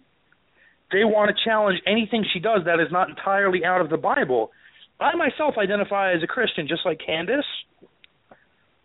[0.93, 4.51] they want to challenge anything she does that is not entirely out of the Bible.
[5.01, 7.47] I myself identify as a Christian just like Candace.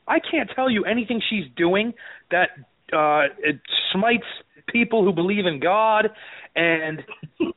[0.07, 1.93] I can't tell you anything she's doing
[2.31, 2.49] that
[2.93, 3.59] uh it
[3.91, 4.23] smites
[4.71, 6.09] people who believe in God
[6.57, 7.03] and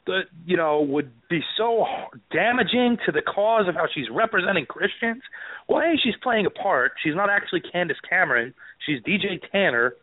[0.07, 1.87] the you know would be so
[2.33, 5.23] damaging to the cause of how she's representing Christians.
[5.69, 6.93] Well, A, she's playing a part.
[7.03, 8.55] She's not actually Candace Cameron.
[8.87, 9.95] She's DJ Tanner.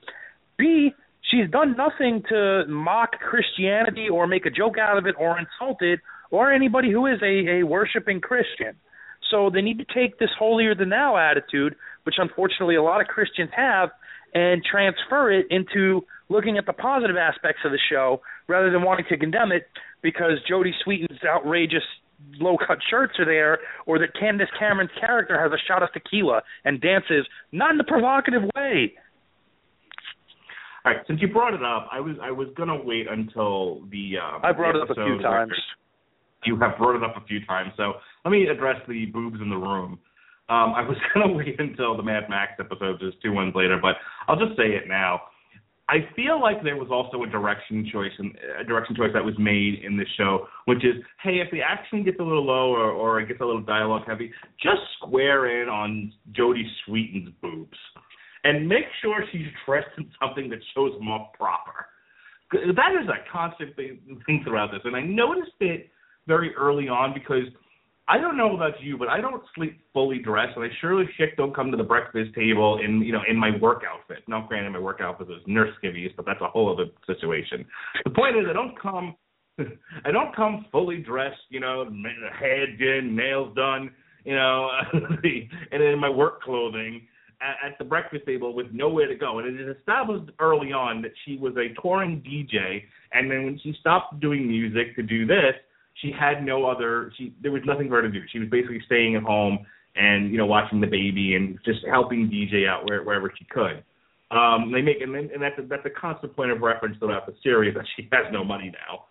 [0.57, 0.91] B,
[1.29, 5.81] she's done nothing to mock Christianity or make a joke out of it or insult
[5.81, 5.99] it
[6.31, 8.75] or anybody who is a, a worshiping Christian.
[9.29, 13.07] So they need to take this holier than thou attitude, which unfortunately a lot of
[13.07, 13.89] Christians have,
[14.33, 19.05] and transfer it into looking at the positive aspects of the show rather than wanting
[19.09, 19.67] to condemn it
[20.01, 21.83] because Jodie Sweetin's outrageous
[22.39, 26.41] low cut shirts are there or that Candace Cameron's character has a shot of tequila
[26.65, 28.93] and dances not in a provocative way.
[30.85, 34.17] All right, since you brought it up, I was I was gonna wait until the
[34.23, 35.51] um, I brought it up a few times.
[36.45, 37.93] You have brought it up a few times, so
[38.23, 39.99] let me address the boobs in the room.
[40.49, 43.95] Um, I was gonna wait until the Mad Max episode, just two ones later, but
[44.27, 45.21] I'll just say it now.
[45.89, 49.35] I feel like there was also a direction choice and a direction choice that was
[49.39, 52.91] made in this show, which is, hey, if the action gets a little low or,
[52.91, 54.31] or it gets a little dialogue heavy,
[54.61, 57.77] just square in on Jodie Sweetin's boobs,
[58.43, 61.85] and make sure she's dressed in something that shows them off proper.
[62.51, 65.89] That is a constant thing, thing throughout this, and I noticed it
[66.27, 67.47] very early on because
[68.09, 71.35] I don't know about you, but I don't sleep fully dressed, and I surely shit
[71.35, 74.23] don't come to the breakfast table in you know in my work outfit.
[74.27, 77.65] Now, granted, my work outfit is nurse skivvies, but that's a whole other situation.
[78.05, 79.15] The point is, I don't come,
[80.05, 81.83] I don't come fully dressed, you know,
[82.39, 83.91] head in, nails done,
[84.23, 87.07] you know, and in my work clothing
[87.41, 89.39] at, at the breakfast table with nowhere to go.
[89.39, 93.59] And it is established early on that she was a touring DJ, and then when
[93.61, 95.55] she stopped doing music to do this
[96.01, 98.21] she had no other she there was nothing for her to do.
[98.31, 102.29] She was basically staying at home and you know watching the baby and just helping
[102.29, 103.83] DJ out where, wherever she could.
[104.29, 107.33] Um, they make and, and that's a, that's a constant point of reference throughout the
[107.43, 109.05] series that she has no money now.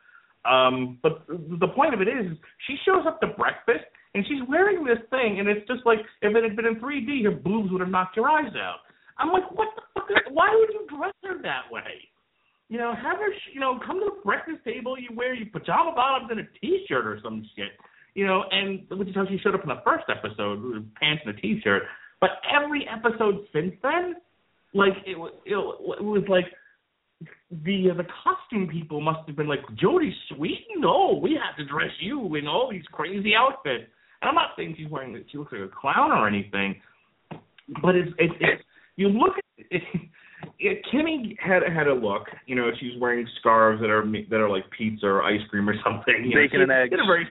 [0.47, 3.84] Um, but the point of it is she shows up to breakfast
[4.14, 7.24] and she's wearing this thing and it's just like if it had been in 3D,
[7.24, 8.87] her boobs would have knocked your eyes out.
[9.18, 10.11] I'm like, what the fuck?
[10.11, 12.07] Is, why would you dress her that way?
[12.68, 14.98] You know, have her, you know, come to the breakfast table.
[14.98, 17.72] You wear your pajama bottoms and a t-shirt or some shit.
[18.14, 21.22] You know, and which is how she showed up in the first episode, with pants
[21.26, 21.82] and a t-shirt.
[22.20, 24.16] But every episode since then,
[24.74, 26.46] like it, it, it was like
[27.50, 30.80] the the costume people must have been like Jodie Sweetin.
[30.80, 33.84] No, we have to dress you in all these crazy outfits.
[34.22, 36.80] And I'm not saying she's wearing she looks like a clown or anything,
[37.82, 38.62] but it's it's, it's
[38.96, 39.82] you look at it,
[40.59, 42.24] yeah, Kimmy had had a look.
[42.46, 45.74] You know, she's wearing scarves that are that are like pizza or ice cream or
[45.84, 46.24] something.
[46.24, 46.90] You bacon know, and eggs.
[46.92, 47.28] Had a very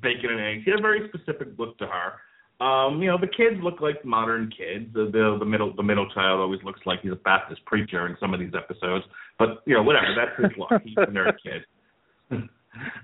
[0.00, 0.64] bacon and eggs.
[0.64, 2.14] She had a very specific look to her.
[2.60, 4.92] Um, you know, the kids look like modern kids.
[4.92, 8.16] The, the the middle the middle child always looks like he's a Baptist preacher in
[8.18, 9.04] some of these episodes.
[9.38, 10.08] But you know, whatever.
[10.16, 10.82] That's his look.
[10.82, 11.62] He's a nerd kid.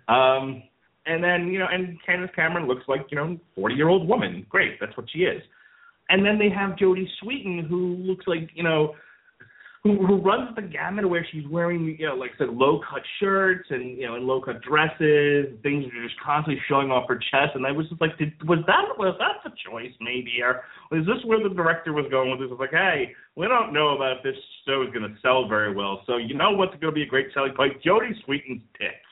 [0.08, 0.62] um,
[1.06, 4.44] and then you know, and Candace Cameron looks like you know, forty year old woman.
[4.48, 5.40] Great, that's what she is.
[6.08, 8.94] And then they have Jodie Sweetin, who looks like you know
[9.84, 13.02] who, who runs the gamut where she's wearing, you know, like I said, low cut
[13.20, 17.20] shirts and you know, and low cut dresses, things are just constantly showing off her
[17.30, 17.52] chest.
[17.54, 20.64] And I was just like, did, was that was that the choice maybe, or
[20.98, 22.48] is this where the director was going with this?
[22.50, 25.74] It's like, hey, we don't know about if this show is going to sell very
[25.74, 27.74] well, so you know what's going to be a great selling point?
[27.84, 29.04] Jodie Sweetin's tits.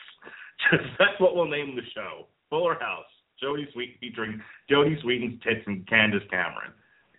[0.98, 2.26] That's what we'll name the show.
[2.48, 3.04] Fuller House.
[3.44, 4.40] Jodie Sweetin featuring
[4.70, 6.72] Jodie Sweetin's tits and Candace Cameron.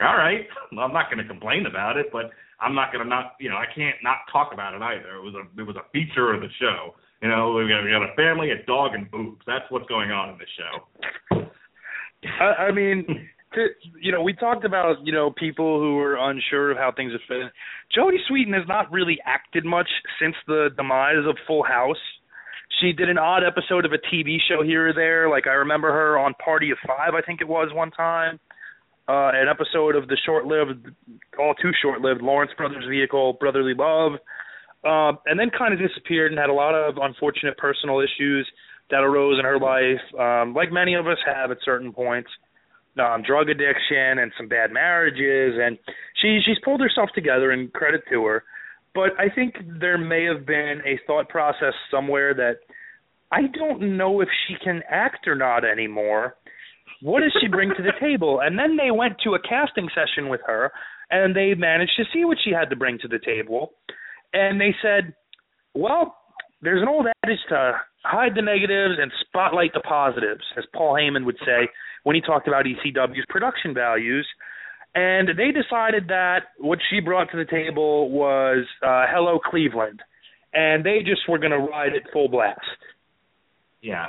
[0.03, 2.31] All right, I'm not going to complain about it, but
[2.63, 5.17] I'm not gonna not you know I can't not talk about it either.
[5.17, 6.95] It was a it was a feature of the show.
[7.21, 9.41] You know we got we got a family, a dog, and boobs.
[9.45, 11.45] That's what's going on in the show.
[12.39, 13.05] I, I mean,
[13.53, 13.67] to,
[14.01, 17.21] you know, we talked about you know people who were unsure of how things have
[17.27, 17.51] fit.
[17.97, 19.89] Jodie Sweetin has not really acted much
[20.21, 22.01] since the demise of Full House.
[22.81, 25.29] She did an odd episode of a TV show here or there.
[25.29, 28.39] Like I remember her on Party of Five, I think it was one time
[29.07, 30.87] uh, an episode of the short-lived,
[31.37, 34.13] all too short-lived Lawrence Brothers vehicle, Brotherly Love,
[34.83, 38.47] uh, and then kind of disappeared and had a lot of unfortunate personal issues
[38.91, 42.29] that arose in her life, um, like many of us have at certain points.
[42.95, 45.79] Um, drug addiction and some bad marriages, and
[46.21, 48.43] she she's pulled herself together, and credit to her.
[48.93, 52.57] But I think there may have been a thought process somewhere that
[53.31, 56.35] I don't know if she can act or not anymore
[57.03, 58.39] what does she bring to the table?
[58.41, 60.71] And then they went to a casting session with her,
[61.11, 63.73] and they managed to see what she had to bring to the table.
[64.31, 65.13] And they said,
[65.75, 66.15] well,
[66.61, 67.73] there's an old adage to
[68.05, 71.67] hide the negatives and spotlight the positives, as Paul Heyman would say
[72.03, 74.25] when he talked about ECW's production values.
[74.95, 80.01] And they decided that what she brought to the table was uh, Hello Cleveland.
[80.53, 82.61] And they just were going to ride it full blast.
[83.81, 84.07] Yeah.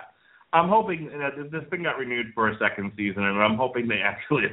[0.54, 4.00] I'm hoping that this thing got renewed for a second season, and I'm hoping they
[4.04, 4.44] actually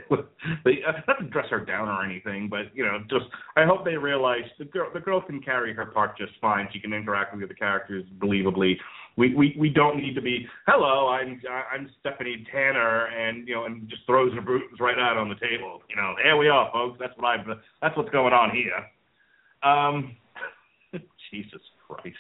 [0.66, 3.26] they uh, not to dress her down or anything, but you know, just
[3.56, 6.68] I hope they realize the girl the girl can carry her part just fine.
[6.74, 8.78] She can interact with the characters believably.
[9.16, 11.40] We we we don't need to be hello, I'm
[11.72, 15.36] I'm Stephanie Tanner, and you know, and just throws her boots right out on the
[15.36, 15.84] table.
[15.88, 16.98] You know, there we are, folks.
[17.00, 17.46] That's what I've
[17.80, 19.70] that's what's going on here.
[19.70, 20.18] Um,
[21.32, 22.18] Jesus Christ.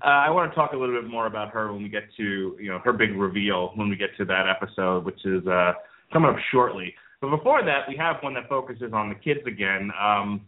[0.00, 2.56] Uh, I want to talk a little bit more about her when we get to
[2.60, 5.72] you know her big reveal when we get to that episode, which is uh,
[6.12, 6.94] coming up shortly.
[7.20, 9.90] But before that, we have one that focuses on the kids again.
[10.00, 10.42] Um,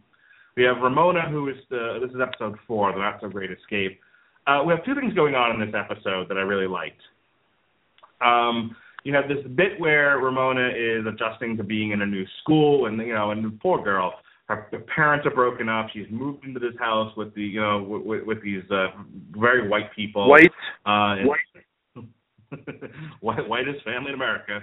[0.57, 4.01] we have Ramona, who is the this is episode four, the Not So Great Escape.
[4.47, 7.01] Uh, we have two things going on in this episode that I really liked.
[8.21, 12.87] Um, you have this bit where Ramona is adjusting to being in a new school,
[12.87, 14.15] and you know, and the poor girl
[14.47, 15.87] her, her parents are broken up.
[15.93, 18.89] She's moved into this house with the you know with, with these uh,
[19.39, 20.29] very white people.
[20.29, 20.51] White.
[20.85, 22.07] Uh, white.
[23.21, 24.61] white whitest family in America.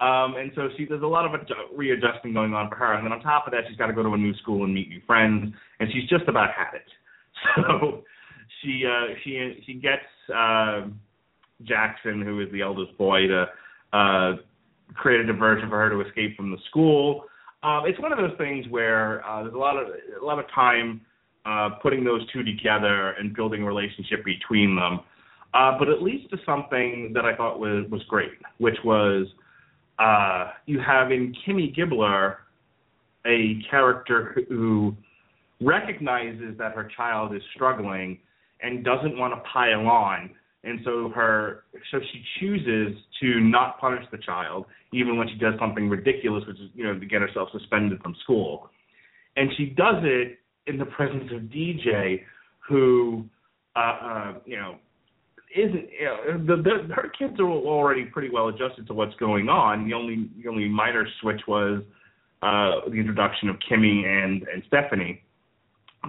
[0.00, 2.94] Um, and so she there's a lot of adju- readjusting going on for her.
[2.94, 4.74] And then on top of that, she's got to go to a new school and
[4.74, 6.86] meet new friends, and she's just about had it.
[7.56, 8.04] So
[8.60, 10.82] she uh, she she gets uh,
[11.62, 13.46] Jackson, who is the eldest boy, to
[13.92, 14.32] uh,
[14.94, 17.24] create a diversion for her to escape from the school.
[17.62, 19.88] Um, it's one of those things where uh, there's a lot of
[20.20, 21.00] a lot of time
[21.46, 25.00] uh, putting those two together and building a relationship between them.
[25.54, 29.26] Uh, but it leads to something that I thought was was great, which was
[29.98, 32.36] uh, you have in Kimmy Gibbler
[33.26, 34.96] a character who
[35.60, 38.18] recognizes that her child is struggling
[38.62, 40.30] and doesn't want to pile on
[40.64, 45.54] and so her so she chooses to not punish the child even when she does
[45.58, 48.70] something ridiculous which is you know to get herself suspended from school.
[49.36, 52.20] And she does it in the presence of dj
[52.68, 53.24] who
[53.74, 54.76] uh uh you know
[55.54, 59.48] isn't you know, the, the her kids are already pretty well adjusted to what's going
[59.48, 59.86] on.
[59.86, 61.82] The only the only minor switch was
[62.42, 65.22] uh the introduction of kimmy and and stephanie.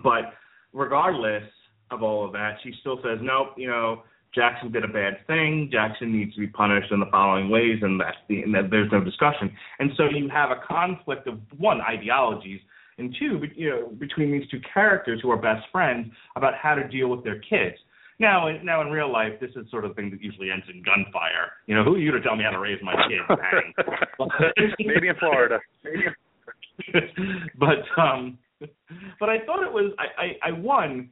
[0.03, 0.33] But
[0.73, 1.43] regardless
[1.91, 4.03] of all of that she still says nope you know
[4.35, 5.69] Jackson did a bad thing.
[5.71, 8.91] Jackson needs to be punished in the following ways, and that's the and that there's
[8.91, 9.51] no discussion.
[9.79, 12.59] And so you have a conflict of one ideologies,
[12.97, 16.87] and two, you know, between these two characters who are best friends about how to
[16.87, 17.77] deal with their kids.
[18.19, 21.51] Now, now in real life, this is sort of thing that usually ends in gunfire.
[21.65, 23.41] You know, who are you to tell me how to raise my kids?
[24.79, 25.59] Maybe in Florida.
[27.59, 28.37] but um,
[29.19, 31.09] but I thought it was I, I I won.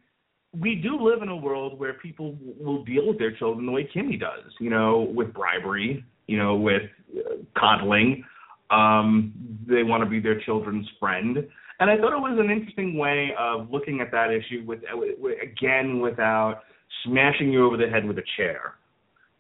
[0.58, 3.90] We do live in a world where people will deal with their children the way
[3.96, 6.84] Kimmy does, you know, with bribery, you know, with
[7.18, 8.24] uh, coddling.
[8.70, 9.34] Um,
[9.68, 11.38] they want to be their children's friend,
[11.80, 15.38] and I thought it was an interesting way of looking at that issue with, with
[15.42, 16.62] again without
[17.06, 18.76] smashing you over the head with a chair.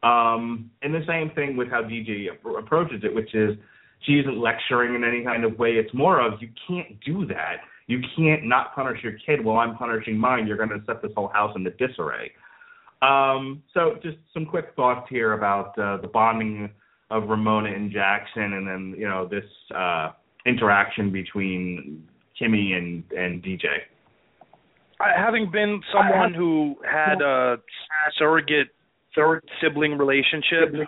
[0.03, 3.55] Um, and the same thing with how DJ approaches it, which is
[4.05, 5.71] she isn't lecturing in any kind of way.
[5.71, 7.57] It's more of you can't do that.
[7.91, 10.47] You can't not punish your kid while I'm punishing mine.
[10.47, 12.31] You're going to set this whole house into disarray.
[13.01, 16.69] Um, so just some quick thoughts here about uh, the bonding
[17.09, 19.43] of Ramona and Jackson, and then you know this
[19.75, 20.11] uh,
[20.45, 22.07] interaction between
[22.39, 23.65] Kimmy and and DJ.
[24.99, 27.57] having been someone who had a
[28.17, 28.69] surrogate
[29.15, 30.87] third sibling relationship,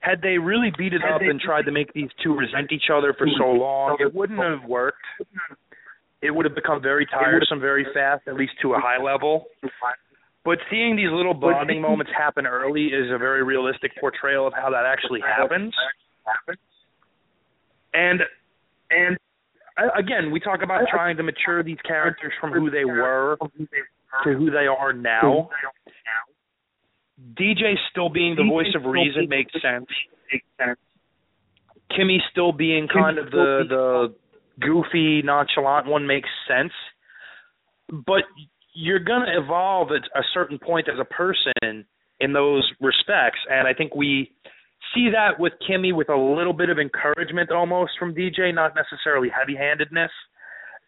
[0.00, 3.14] had they really beat it up and tried to make these two resent each other
[3.16, 5.04] for so long, it wouldn't have worked.
[6.22, 9.44] It would have become very tiresome very fast, at least to a high level.
[10.44, 14.70] But seeing these little bonding moments happen early is a very realistic portrayal of how
[14.70, 15.74] that actually happens.
[17.92, 18.20] And
[18.90, 19.18] and
[19.96, 23.36] again, we talk about trying to mature these characters from who they were
[24.24, 25.50] to who they are now.
[27.34, 29.86] DJ still being the voice of reason makes sense.
[31.90, 34.14] Kimmy still being kind of the the
[34.60, 36.72] goofy, nonchalant one makes sense.
[37.88, 38.22] But
[38.74, 41.84] you're going to evolve at a certain point as a person
[42.20, 44.30] in those respects, and I think we
[44.94, 49.28] see that with Kimmy with a little bit of encouragement almost from DJ, not necessarily
[49.28, 50.10] heavy-handedness.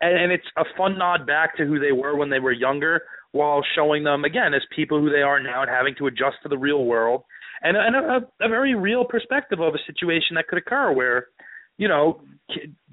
[0.01, 3.03] And, and it's a fun nod back to who they were when they were younger,
[3.33, 6.49] while showing them again as people who they are now and having to adjust to
[6.49, 7.23] the real world
[7.63, 11.29] and, and a, a very real perspective of a situation that could occur where
[11.79, 12.21] you know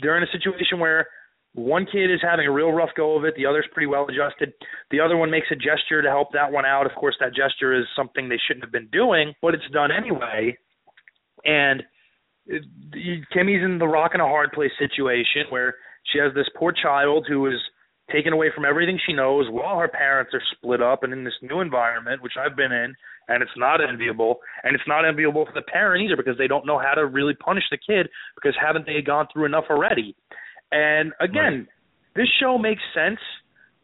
[0.01, 1.07] they're in a situation where
[1.53, 4.53] one kid is having a real rough go of it the other's pretty well adjusted
[4.91, 6.85] the other one makes a gesture to help that one out.
[6.85, 10.57] Of course that gesture is something they shouldn't have been doing but it's done anyway.
[11.45, 11.83] And
[13.33, 15.75] Kimmy's in the rock and a hard place situation where
[16.11, 17.59] she has this poor child who is
[18.11, 21.33] taken away from everything she knows while her parents are split up and in this
[21.41, 22.95] new environment, which I've been in,
[23.27, 24.39] and it's not enviable.
[24.63, 27.35] And it's not enviable for the parent either because they don't know how to really
[27.35, 30.15] punish the kid because haven't they gone through enough already?
[30.71, 31.67] And again, right.
[32.15, 33.19] this show makes sense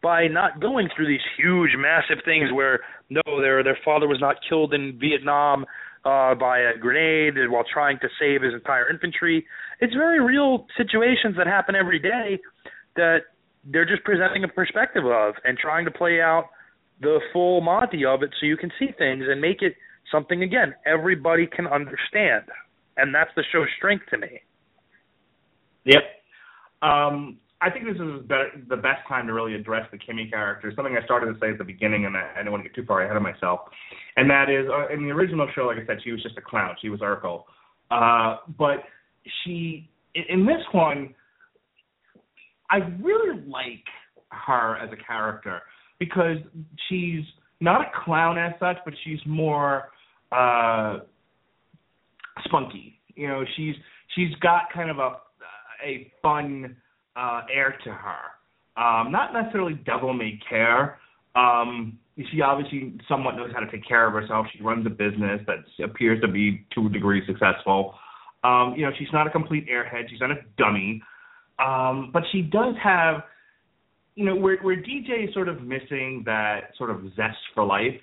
[0.01, 4.35] by not going through these huge, massive things where no, their their father was not
[4.47, 5.65] killed in Vietnam
[6.05, 9.45] uh, by a grenade while trying to save his entire infantry.
[9.79, 12.39] It's very real situations that happen every day
[12.95, 13.21] that
[13.65, 16.49] they're just presenting a perspective of and trying to play out
[17.01, 19.75] the full Monty of it so you can see things and make it
[20.11, 22.43] something again everybody can understand.
[22.97, 24.41] And that's the show's strength to me.
[25.85, 26.03] Yep.
[26.81, 28.27] Um, I think this is
[28.69, 30.71] the best time to really address the Kimmy character.
[30.75, 32.75] Something I started to say at the beginning, and I, I don't want to get
[32.75, 33.61] too far ahead of myself.
[34.17, 36.41] And that is, uh, in the original show, like I said, she was just a
[36.41, 36.75] clown.
[36.81, 37.43] She was Urkel.
[37.91, 38.83] Uh, but
[39.43, 41.15] she, in, in this one,
[42.69, 43.85] I really like
[44.31, 45.61] her as a character
[45.99, 46.37] because
[46.89, 47.23] she's
[47.61, 49.89] not a clown as such, but she's more
[50.31, 50.99] uh
[52.43, 52.99] spunky.
[53.15, 53.75] You know, she's
[54.15, 55.17] she's got kind of a
[55.83, 56.75] a fun
[57.15, 58.81] uh air to her.
[58.81, 60.99] Um not necessarily devil may care.
[61.35, 61.99] Um
[62.31, 64.47] she obviously somewhat knows how to take care of herself.
[64.55, 67.95] She runs a business that appears to be to a degree successful.
[68.43, 70.09] Um, you know, she's not a complete airhead.
[70.09, 71.01] She's not a dummy.
[71.59, 73.23] Um, but she does have,
[74.15, 77.95] you know, where where DJ is sort of missing that sort of zest for life,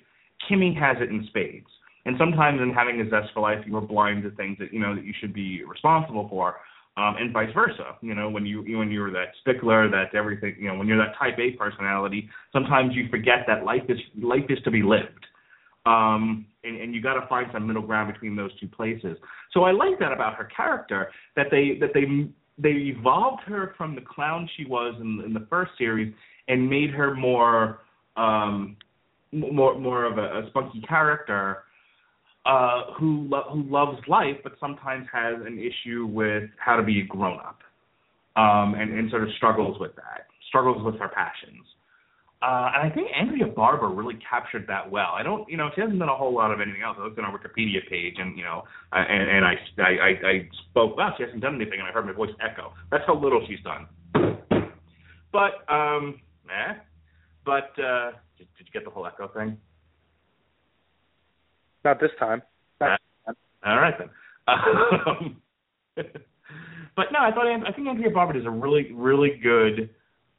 [0.49, 1.67] Kimmy has it in spades.
[2.05, 4.79] And sometimes in having a zest for life, you are blind to things that you
[4.79, 6.55] know that you should be responsible for,
[6.97, 7.95] um, and vice versa.
[8.01, 11.15] You know, when you when you're that stickler, that everything, you know, when you're that
[11.17, 15.25] Type A personality, sometimes you forget that life is life is to be lived.
[15.85, 19.17] Um, and, and you got to find some middle ground between those two places.
[19.51, 23.95] So I like that about her character that they that they they evolved her from
[23.95, 26.13] the clown she was in, in the first series
[26.47, 27.79] and made her more
[28.15, 28.77] um
[29.31, 31.63] more more of a, a spunky character
[32.45, 37.01] uh who lo- who loves life but sometimes has an issue with how to be
[37.01, 37.59] a grown up
[38.35, 41.65] um and and sort of struggles with that struggles with her passions
[42.43, 45.11] uh, and I think Andrea Barber really captured that well.
[45.15, 46.97] I don't, you know, she hasn't done a whole lot of anything else.
[46.99, 50.49] I looked on her Wikipedia page, and you know, and, and I, I, I, I
[50.69, 50.97] spoke.
[50.97, 52.73] Wow, she hasn't done anything, and I heard my voice echo.
[52.91, 53.87] That's how little she's done.
[55.31, 56.19] But, um,
[56.49, 56.73] eh.
[57.45, 59.57] But uh, did, did you get the whole echo thing?
[61.85, 62.41] Not this time.
[62.81, 63.33] Not uh,
[63.65, 64.09] all right then.
[64.47, 65.41] Um,
[65.95, 69.89] but no, I thought I think Andrea Barber does a really, really good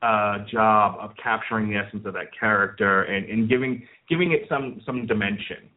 [0.05, 4.83] uh, job of capturing the essence of that character and, and giving giving it some
[4.85, 5.71] some dimension.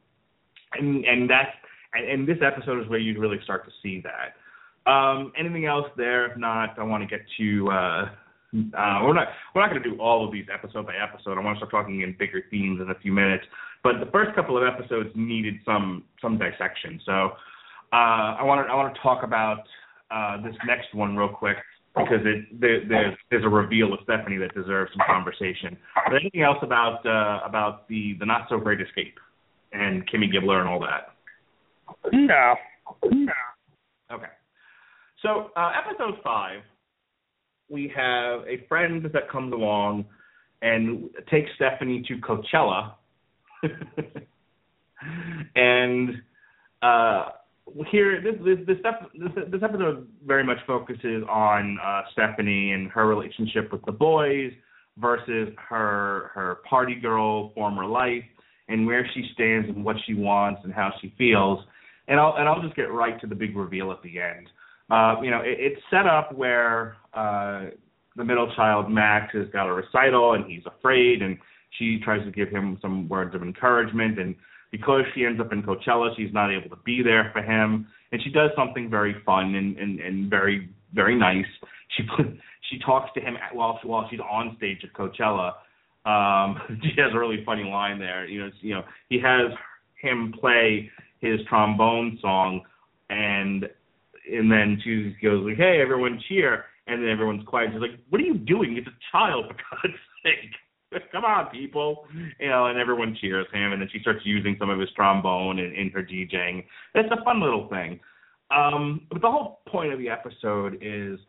[0.73, 1.51] And and that's
[1.93, 4.91] and, and this episode is where you really start to see that.
[4.91, 6.29] Um, anything else there?
[6.29, 7.69] If not, I want to get to.
[7.71, 8.09] Uh,
[8.77, 11.37] uh, we're not we're not going to do all of these episode by episode.
[11.37, 13.45] I want to start talking in bigger themes in a few minutes.
[13.83, 16.99] But the first couple of episodes needed some some dissection.
[17.05, 17.31] So
[17.93, 19.63] uh, I want to I want to talk about
[20.11, 21.57] uh, this next one real quick
[21.97, 25.77] because it there, there's there's a reveal of Stephanie that deserves some conversation.
[26.05, 29.19] But anything else about uh, about the the not so great escape
[29.73, 31.15] and Kimmy Gibbler and all that?
[32.11, 32.55] No.
[33.11, 33.33] No.
[34.11, 34.27] Okay.
[35.21, 36.61] So uh, episode five,
[37.69, 40.05] we have a friend that comes along
[40.61, 42.93] and takes Stephanie to Coachella,
[45.55, 46.09] and
[46.81, 47.25] uh,
[47.91, 48.77] here this this this,
[49.13, 54.51] this this episode very much focuses on uh, Stephanie and her relationship with the boys
[54.97, 58.23] versus her her party girl former life
[58.69, 61.59] and where she stands and what she wants and how she feels.
[62.07, 64.47] And I'll and I'll just get right to the big reveal at the end.
[64.89, 67.65] Uh, you know, it, it's set up where uh,
[68.15, 71.37] the middle child Max has got a recital and he's afraid, and
[71.77, 74.35] she tries to give him some words of encouragement and
[74.71, 78.21] because she ends up in Coachella, she's not able to be there for him, and
[78.21, 81.45] she does something very fun and and, and very very nice.
[81.95, 82.03] She
[82.69, 85.53] she talks to him while while she's on stage at Coachella.
[86.05, 88.25] Um, she has a really funny line there.
[88.25, 89.51] You know, you know, he has
[90.01, 90.89] him play
[91.19, 92.61] his trombone song,
[93.09, 93.67] and
[94.31, 97.71] and then she goes like, "Hey, everyone, cheer!" And then everyone's quiet.
[97.73, 98.77] She's like, "What are you doing?
[98.77, 100.53] It's a child, for God's sake!"
[101.11, 102.05] come on, people,
[102.39, 105.59] you know, and everyone cheers him, and then she starts using some of his trombone
[105.59, 106.63] in, in her DJing.
[106.95, 107.99] It's a fun little thing.
[108.55, 111.19] Um, but the whole point of the episode is,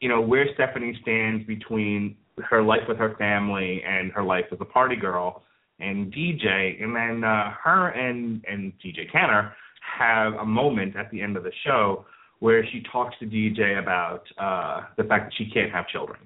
[0.00, 2.16] you know, where Stephanie stands between
[2.48, 5.42] her life with her family and her life as a party girl
[5.80, 9.54] and DJ, and then uh, her and and DJ Tanner
[9.98, 12.04] have a moment at the end of the show
[12.40, 16.20] where she talks to DJ about uh, the fact that she can't have children.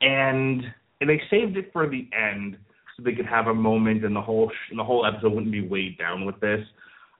[0.00, 0.62] And
[1.00, 2.56] and they saved it for the end
[2.96, 5.52] so they could have a moment and the whole sh- and the whole episode wouldn't
[5.52, 6.60] be weighed down with this.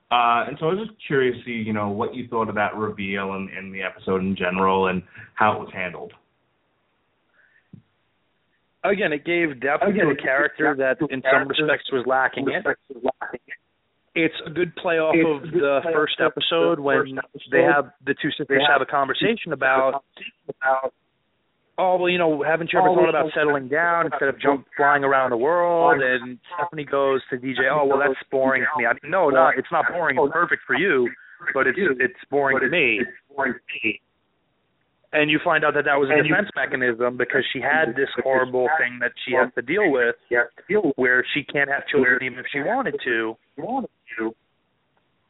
[0.09, 2.55] Uh, and so I was just curious to see, you know, what you thought of
[2.55, 5.03] that reveal and, and the episode in general and
[5.35, 6.13] how it was handled.
[8.85, 12.65] Again, it gave depth Again, to a character that, in some respects, was lacking it.
[14.15, 17.19] It's a good playoff it's of the first episode when
[17.51, 20.03] they have the two sisters have a conversation about
[21.77, 24.65] oh well, you know, haven't you ever oh, thought about settling down instead of jump
[24.75, 26.01] flying around the world?
[26.01, 28.85] And Stephanie goes to DJ, oh well, that's boring to me.
[28.85, 30.17] I mean, no, no, it's not boring.
[30.19, 31.09] It's perfect for you,
[31.53, 33.01] but it's it's boring to me.
[35.13, 38.67] And you find out that that was a defense mechanism because she had this horrible
[38.77, 40.15] thing that she has to deal with,
[40.95, 43.37] where she can't have children even if she wanted to.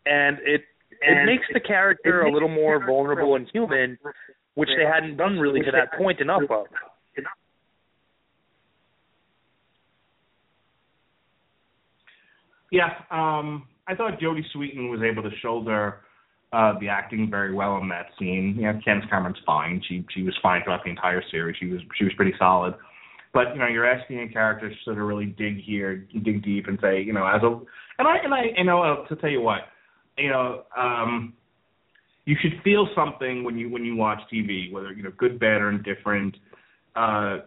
[0.05, 0.61] And it
[1.01, 3.99] it makes the character a little more vulnerable and human
[4.57, 6.65] which they hadn't done really to that point enough of.
[12.71, 15.99] Yeah, um, I thought Jodie Sweetin was able to shoulder
[16.51, 18.57] uh, the acting very well in that scene.
[18.59, 19.79] Yeah, Candace Cameron's fine.
[19.87, 21.55] She she was fine throughout the entire series.
[21.59, 22.73] She was she was pretty solid.
[23.33, 26.67] But you know, you're asking a character to sort of really dig here, dig deep,
[26.67, 27.59] and say, you know, as a
[27.99, 29.59] and I and I you know uh, to tell you what,
[30.17, 31.33] you know, um,
[32.27, 35.61] you should feel something when you when you watch TV, whether you know good, bad,
[35.61, 36.35] or indifferent.
[36.93, 37.37] Uh,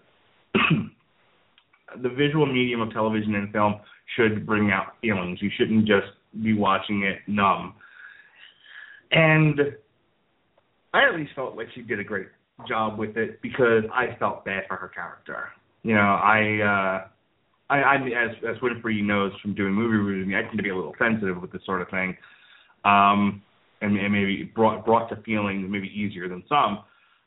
[2.03, 3.75] the visual medium of television and film
[4.17, 5.39] should bring out feelings.
[5.43, 6.07] You shouldn't just
[6.43, 7.75] be watching it numb.
[9.13, 9.61] And
[10.95, 12.29] I at least felt like she did a great
[12.67, 15.49] job with it because I felt bad for her character.
[15.83, 17.05] You know, I
[17.69, 20.71] uh I, I as as Winfrey knows from doing movie reviews, I tend to be
[20.71, 22.17] a little sensitive with this sort of thing.
[22.87, 23.43] Um
[23.81, 26.81] and, and maybe brought brought to feelings maybe easier than some.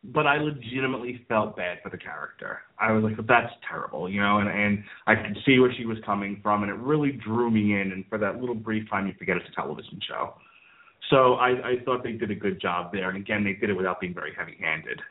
[0.06, 2.60] But I legitimately felt bad for the character.
[2.78, 5.98] I was like, that's terrible, you know, and and I could see where she was
[6.06, 7.94] coming from, and it really drew me in.
[7.94, 10.34] And for that little brief time, you forget it's a television show.
[11.10, 13.74] So I, I thought they did a good job there, and again, they did it
[13.74, 15.02] without being very heavy-handed.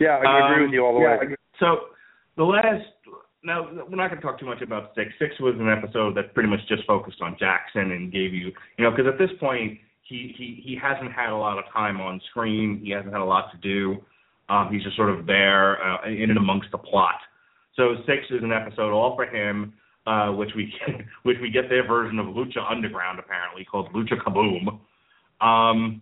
[0.00, 1.36] Yeah, I agree um, with you all the yeah, way.
[1.60, 1.76] So
[2.36, 2.82] the last
[3.44, 5.10] now we're not going to talk too much about six.
[5.18, 8.84] Six was an episode that pretty much just focused on Jackson and gave you, you
[8.84, 12.20] know, because at this point he he he hasn't had a lot of time on
[12.30, 12.80] screen.
[12.82, 13.96] He hasn't had a lot to do.
[14.48, 17.16] Um, he's just sort of there uh, in and amongst the plot.
[17.76, 19.72] So six is an episode all for him,
[20.06, 20.72] uh, which we
[21.22, 24.78] which we get their version of Lucha Underground apparently called Lucha Kaboom.
[25.44, 26.00] Um,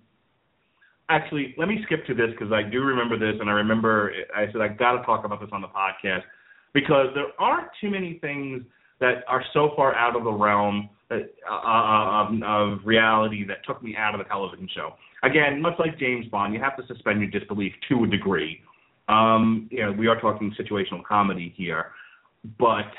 [1.09, 4.47] actually, let me skip to this because I do remember this, and I remember I
[4.53, 6.23] said I got to talk about this on the podcast
[6.75, 8.63] because there aren't too many things
[9.01, 13.65] that are so far out of the realm that, uh, uh, um, of reality that
[13.67, 14.95] took me out of the television show.
[15.23, 18.61] Again, much like James Bond, you have to suspend your disbelief to a degree.
[19.09, 21.87] Um, you know, we are talking situational comedy here,
[22.59, 22.91] but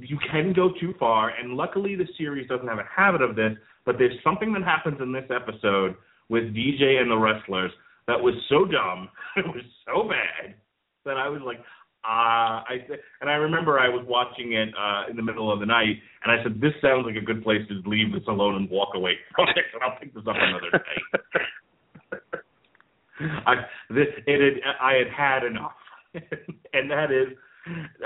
[0.00, 1.30] you can go too far.
[1.30, 3.52] And luckily, the series doesn't have a habit of this.
[3.84, 5.96] But there's something that happens in this episode
[6.28, 7.72] with DJ and the wrestlers
[8.06, 10.54] that was so dumb, it was so bad
[11.04, 11.58] that I was like,
[12.04, 12.86] uh, I
[13.20, 16.32] and I remember I was watching it uh in the middle of the night, and
[16.32, 19.14] I said, this sounds like a good place to leave this alone and walk away
[19.34, 21.00] from it, and I'll pick this up another day.
[23.46, 23.54] I
[23.90, 25.72] this, it had I had had enough,
[26.72, 27.36] and that is,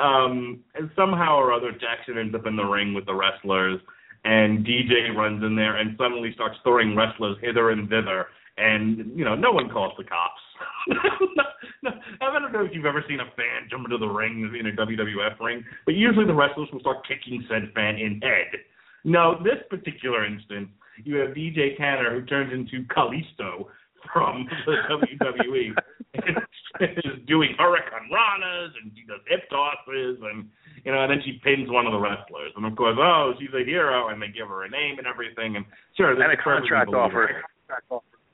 [0.00, 3.80] um, and somehow or other Jackson ends up in the ring with the wrestlers
[4.24, 9.24] and DJ runs in there and suddenly starts throwing wrestlers hither and thither, and you
[9.24, 10.40] know no one calls the cops.
[10.88, 11.42] no,
[11.82, 11.90] no,
[12.20, 14.72] I don't know if you've ever seen a fan jump into the ring in a
[14.72, 18.60] WWF ring, but usually the wrestlers will start kicking said fan in head.
[19.04, 20.68] No, this particular instance,
[21.04, 23.66] you have DJ Tanner who turns into Kalisto
[24.12, 25.74] from the WWE
[26.14, 30.48] and is doing hurricanranas and she does hip tosses and
[30.84, 33.54] you know, and then she pins one of the wrestlers, and of course, oh, she's
[33.54, 35.64] a hero, and they give her a name and everything, and
[35.96, 37.42] sure, and a contract offer,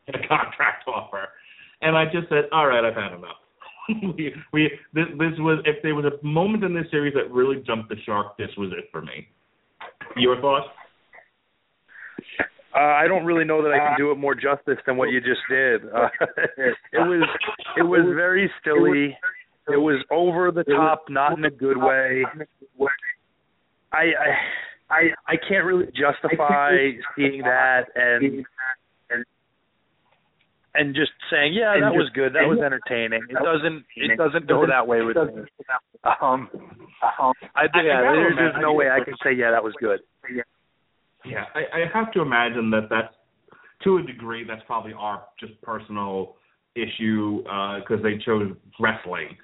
[0.07, 1.29] and a contract offer,
[1.83, 3.37] and I just said, all right, I've had enough.
[4.17, 7.63] we we this this was if there was a moment in this series that really
[7.67, 9.29] jumped the shark, this was it for me.
[10.17, 10.67] Your thoughts?
[12.75, 15.21] Uh, I don't really know that I can do it more justice than what you
[15.21, 15.85] just did.
[15.87, 16.09] Uh,
[16.93, 17.29] it was
[17.79, 19.17] it was very silly.
[19.69, 22.25] It was over the top, not in a good way.
[23.93, 24.13] I
[24.91, 26.73] I I, can't really justify
[27.17, 28.45] seeing that and
[29.11, 29.25] and
[30.95, 33.23] just saying, yeah, that was good, that was entertaining.
[33.29, 35.43] It doesn't it doesn't go that way with me.
[36.23, 36.49] Um,
[37.55, 40.01] I think yeah, there's, there's no way I can say, yeah, that was good.
[41.25, 43.13] Yeah, I, I have to imagine that that's
[43.85, 46.37] to a degree that's probably our just personal
[46.75, 49.37] issue because uh, they chose wrestling.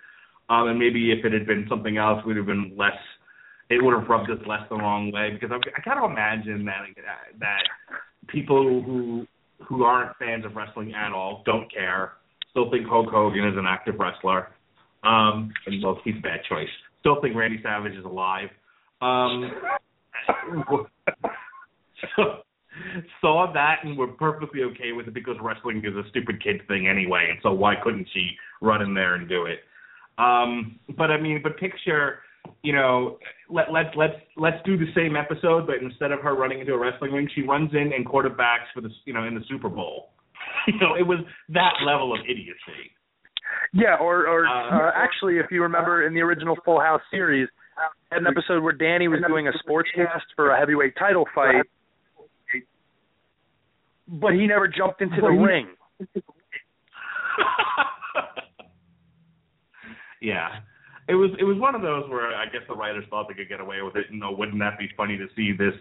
[0.48, 2.92] Um, and maybe if it had been something else, we'd have been less.
[3.70, 6.64] It would have rubbed us less the wrong way because I, I kind of imagine
[6.66, 6.84] that
[7.40, 7.62] that
[8.28, 9.26] people who
[9.66, 12.12] who aren't fans of wrestling at all don't care,
[12.50, 14.48] still think Hulk Hogan is an active wrestler.
[15.02, 16.68] Um, and well, he's a bad choice.
[17.00, 18.48] Still think Randy Savage is alive.
[19.00, 19.50] Um,
[22.16, 22.42] so,
[23.20, 26.88] saw that and were perfectly okay with it because wrestling is a stupid kid thing
[26.88, 29.60] anyway, and so why couldn't she run in there and do it?
[30.18, 32.20] Um, but I mean, but picture,
[32.62, 33.18] you know,
[33.54, 36.78] let let let's let's do the same episode, but instead of her running into a
[36.78, 40.10] wrestling ring, she runs in and quarterbacks for the you know in the Super Bowl.
[40.66, 41.20] you know, it was
[41.50, 42.90] that level of idiocy.
[43.72, 47.48] Yeah, or or uh, uh, actually, if you remember in the original Full House series,
[48.10, 51.64] had an episode where Danny was doing a sportscast for a heavyweight title fight,
[54.08, 55.68] but he never jumped into the ring.
[60.20, 60.48] yeah.
[61.08, 63.48] It was it was one of those where I guess the writers thought they could
[63.48, 64.06] get away with it.
[64.10, 65.74] You know, wouldn't that be funny to see this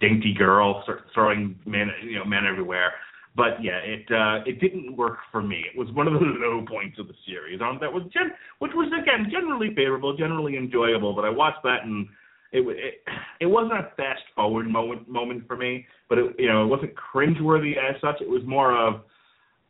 [0.00, 2.92] dainty girl start throwing men you know men everywhere?
[3.34, 5.64] But yeah, it uh, it didn't work for me.
[5.72, 7.60] It was one of the low points of the series.
[7.60, 11.14] Um, that was gen- which was again generally favorable, generally enjoyable.
[11.14, 12.06] But I watched that and
[12.52, 12.94] it it,
[13.40, 15.86] it wasn't a fast forward moment moment for me.
[16.08, 18.20] But it you know it wasn't cringeworthy as such.
[18.20, 19.02] It was more of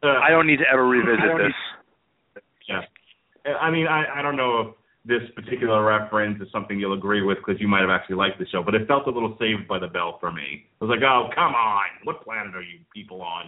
[0.03, 1.53] uh, I don't need to ever revisit this.
[2.37, 4.67] Need, yeah, I mean, I, I don't know if
[5.09, 8.47] this particular reference is something you'll agree with because you might have actually liked the
[8.53, 10.67] show, but it felt a little saved by the bell for me.
[10.81, 13.47] It was like, oh, come on, what planet are you people on?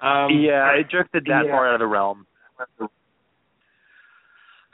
[0.00, 1.52] Um, yeah, it drifted that yeah.
[1.52, 2.26] far out of the realm.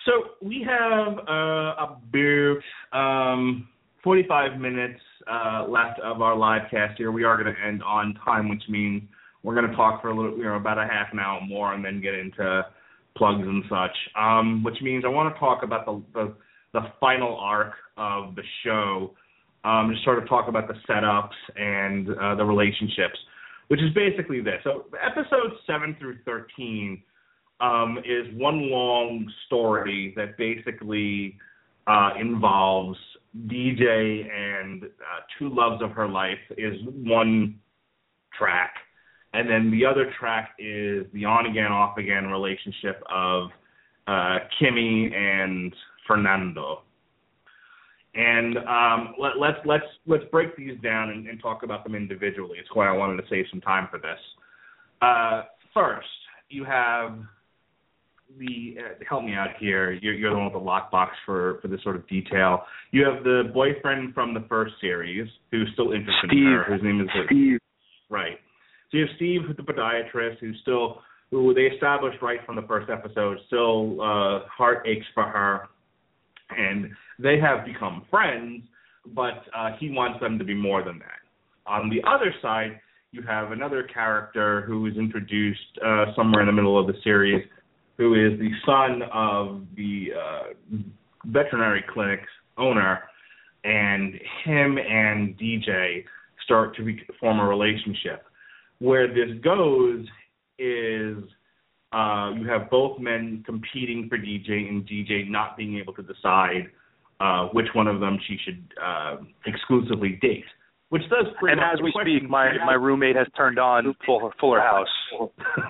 [0.07, 2.59] So we have uh, about
[2.93, 3.69] um,
[4.03, 5.01] 45 minutes
[5.31, 7.11] uh, left of our live cast here.
[7.11, 9.03] We are going to end on time, which means
[9.43, 11.75] we're going to talk for a little, you know, about a half an hour more,
[11.75, 12.65] and then get into
[13.21, 13.97] plugs and such.
[14.19, 16.35] Um, which means I want to talk about the, the
[16.73, 19.15] the final arc of the show.
[19.63, 23.19] Um, just sort of talk about the setups and uh, the relationships,
[23.69, 24.61] which is basically this.
[24.65, 27.03] So episodes seven through thirteen
[27.61, 31.37] um, is one long story that basically
[31.87, 32.99] uh, involves
[33.47, 34.89] DJ and uh,
[35.39, 37.59] two loves of her life is one
[38.37, 38.73] track
[39.33, 43.51] and then the other track is the on again off again relationship of
[44.07, 45.75] uh, Kimmy and
[46.07, 46.83] Fernando.
[48.15, 52.59] And um, let, let's let's let's break these down and, and, talk about them individually.
[52.59, 54.19] It's why I wanted to save some time for this.
[55.01, 55.43] Uh,
[55.73, 56.09] first,
[56.49, 57.21] you have
[58.37, 59.93] the uh, help me out here.
[59.93, 62.65] You're, you're the one with the lockbox for for this sort of detail.
[62.91, 66.47] You have the boyfriend from the first series who's still interested Steve.
[66.47, 66.65] in her.
[66.65, 67.59] Whose name is Steve.
[68.09, 68.39] Right.
[68.91, 72.91] So you have Steve, the podiatrist, who's still who they established right from the first
[72.91, 75.69] episode, still uh, heart aches for her,
[76.51, 78.65] and they have become friends.
[79.15, 81.71] But uh, he wants them to be more than that.
[81.71, 82.81] On the other side,
[83.13, 87.45] you have another character who is introduced uh, somewhere in the middle of the series,
[87.97, 90.77] who is the son of the uh,
[91.27, 93.01] veterinary clinic's owner,
[93.65, 94.15] and
[94.45, 96.05] him and DJ
[96.45, 98.25] start to be, form a relationship.
[98.81, 100.07] Where this goes
[100.59, 101.17] is
[101.93, 106.67] uh, you have both men competing for DJ, and DJ not being able to decide
[107.21, 109.17] uh, which one of them she should uh,
[109.47, 110.45] exclusively date.
[110.89, 114.31] Which does bring And as we question- speak, my my roommate has turned on Fuller,
[114.41, 114.89] Fuller House.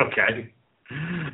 [0.02, 0.52] okay.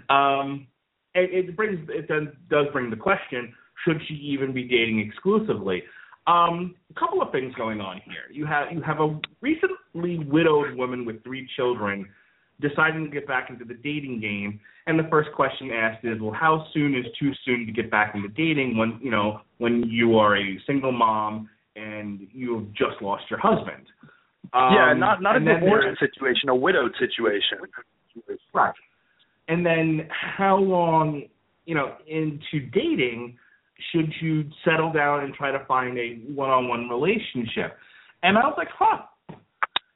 [0.08, 0.66] Um,
[1.14, 3.52] it, it brings it does, does bring the question:
[3.84, 5.82] Should she even be dating exclusively?
[6.26, 8.24] Um, a couple of things going on here.
[8.32, 12.06] You have you have a recently widowed woman with three children
[12.60, 16.32] deciding to get back into the dating game, and the first question asked is, well,
[16.32, 20.18] how soon is too soon to get back into dating when you know when you
[20.18, 23.86] are a single mom and you have just lost your husband?
[24.52, 27.58] Um, yeah, not not a divorce situation, a widowed situation.
[28.52, 28.74] Right.
[29.48, 31.24] And then how long,
[31.66, 33.36] you know, into dating
[33.92, 37.76] should you settle down and try to find a one-on-one relationship?
[38.22, 39.02] And I was like, huh.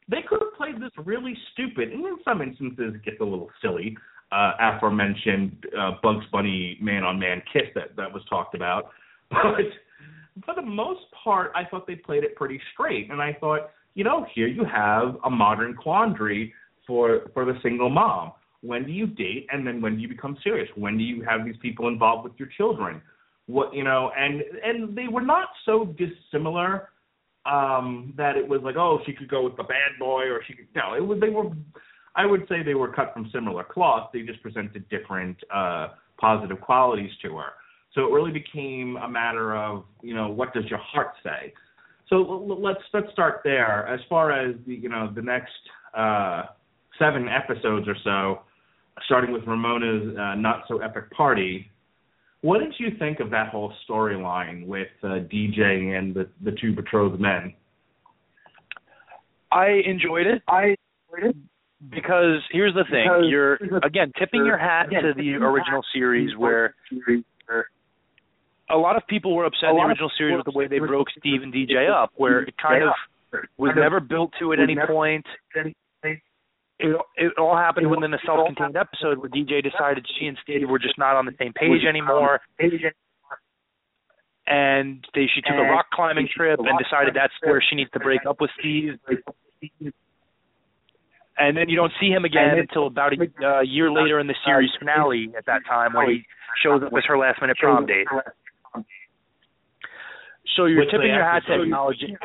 [0.08, 3.48] They could have played this really stupid, and in some instances it gets a little
[3.62, 3.96] silly.
[4.32, 8.90] Uh, aforementioned uh, Bugs Bunny man-on-man kiss that that was talked about,
[9.30, 9.66] but
[10.44, 13.10] for the most part, I thought they played it pretty straight.
[13.10, 16.52] And I thought, you know, here you have a modern quandary
[16.86, 18.32] for for the single mom.
[18.62, 20.68] When do you date, and then when do you become serious?
[20.76, 23.00] When do you have these people involved with your children?
[23.50, 26.90] What you know, and and they were not so dissimilar
[27.46, 30.54] um that it was like, oh, she could go with the bad boy, or she
[30.54, 30.94] could no.
[30.94, 31.50] It was they were,
[32.14, 34.10] I would say they were cut from similar cloth.
[34.12, 37.52] They just presented different uh positive qualities to her.
[37.94, 41.52] So it really became a matter of you know what does your heart say.
[42.08, 43.86] So let's let's start there.
[43.86, 45.52] As far as the you know the next
[45.96, 46.42] uh,
[46.98, 48.40] seven episodes or so,
[49.06, 51.70] starting with Ramona's uh, not so epic party.
[52.42, 56.74] What did you think of that whole storyline with uh, DJ and the the two
[56.74, 57.54] betrothed men?
[59.52, 60.42] I enjoyed it.
[60.48, 60.76] I
[61.12, 61.36] enjoyed it
[61.90, 66.36] because here's the thing: Because- you're again tipping your hat Again, to the original series,
[66.36, 66.74] where
[68.70, 71.08] a lot of people were upset in the original series with the way they broke
[71.18, 72.92] Steve and DJ up, where it kind of
[73.58, 75.26] was never built to at any point.
[76.82, 80.78] It it all happened within a self-contained episode where DJ decided she and Steve were
[80.78, 82.40] just not on the same page anymore,
[84.46, 87.76] and they she took a rock climbing trip a and decided that's trip where she
[87.76, 88.94] needs to break up with Steve.
[89.58, 89.92] Steve.
[91.36, 94.26] and then you don't see him again And until about a uh, year later in
[94.26, 95.30] the series finale.
[95.36, 96.24] At that time, when he
[96.62, 98.06] shows up as her last minute prom date.
[100.56, 102.16] So you're Which tipping your hat to actually- acknowledging.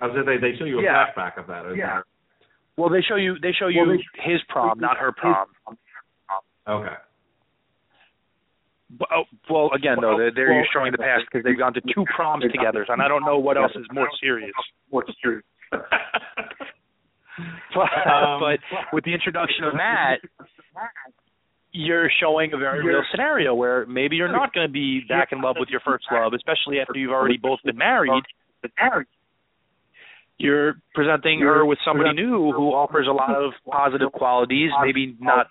[0.00, 1.12] I was gonna say they show you a Yeah.
[1.12, 1.66] flashback of that.
[1.66, 1.86] isn't Yeah.
[1.96, 2.04] there?
[2.80, 5.46] Well, they show you they show you Well, they- his prom, not her prom.
[6.66, 6.94] Okay.
[8.98, 11.80] But, oh, well, again though, they're, they're Well, showing the past because they've gone to
[11.94, 14.52] two proms together, and I don't know what else is more serious.
[17.74, 18.58] But, Um, but
[18.92, 20.18] with the introduction of Matt,
[21.72, 25.40] you're showing a very real scenario where maybe you're not going to be back in
[25.40, 28.10] love with your first love, especially after you've already both been married.
[30.40, 35.48] You're presenting her with somebody new who offers a lot of positive qualities, maybe not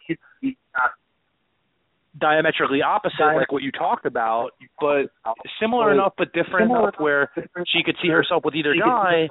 [2.17, 4.49] diametrically opposite like what you talked about,
[4.79, 5.11] but
[5.61, 7.29] similar enough but different enough where
[7.67, 9.27] she could see herself with either guy,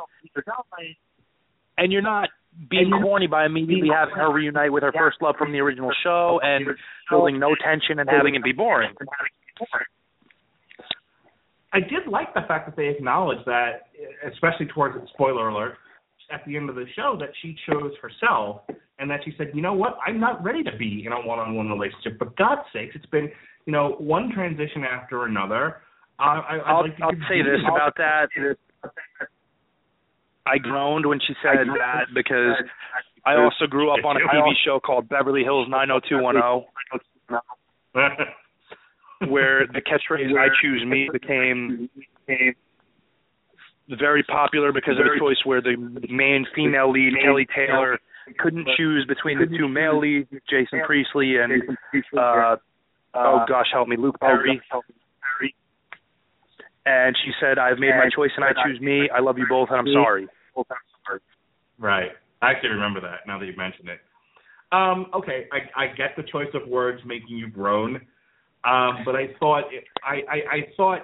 [1.77, 2.29] and you're not
[2.71, 6.39] being corny by immediately having her reunite with her first love from the original show
[6.41, 6.67] and
[7.11, 8.95] building no tension and having it be boring.
[11.73, 13.89] I did like the fact that they acknowledged that,
[14.33, 15.75] especially towards spoiler alert,
[16.31, 18.63] at the end of the show, that she chose herself,
[18.99, 21.69] and that she said, you know what, I'm not ready to be in a one-on-one
[21.69, 22.19] relationship.
[22.19, 23.31] For God's sakes, it's been,
[23.67, 25.77] you know, one transition after another.
[26.19, 28.29] I, I, I'd I'll, like to I'll say this about that.
[30.47, 32.57] I groaned when she said that because
[33.27, 37.39] I also grew up on a TV show called Beverly Hills 90210
[39.27, 41.89] where the catchphrase "I choose me" became
[43.89, 45.77] very popular because of a choice where the
[46.09, 47.99] main female lead Kelly Taylor
[48.39, 51.63] couldn't choose between the two male leads, Jason Priestley and
[52.17, 52.57] uh,
[53.15, 54.61] oh gosh, help me, Luke Perry.
[56.87, 59.09] And she said, "I've made my choice and I choose me.
[59.15, 60.29] I love you both and I'm sorry."
[61.79, 62.11] Right.
[62.43, 64.01] I actually remember that now that you mentioned it.
[64.71, 68.01] Um, okay, I, I get the choice of words making you groan,
[68.69, 71.03] um, but I thought it, I, I, I thought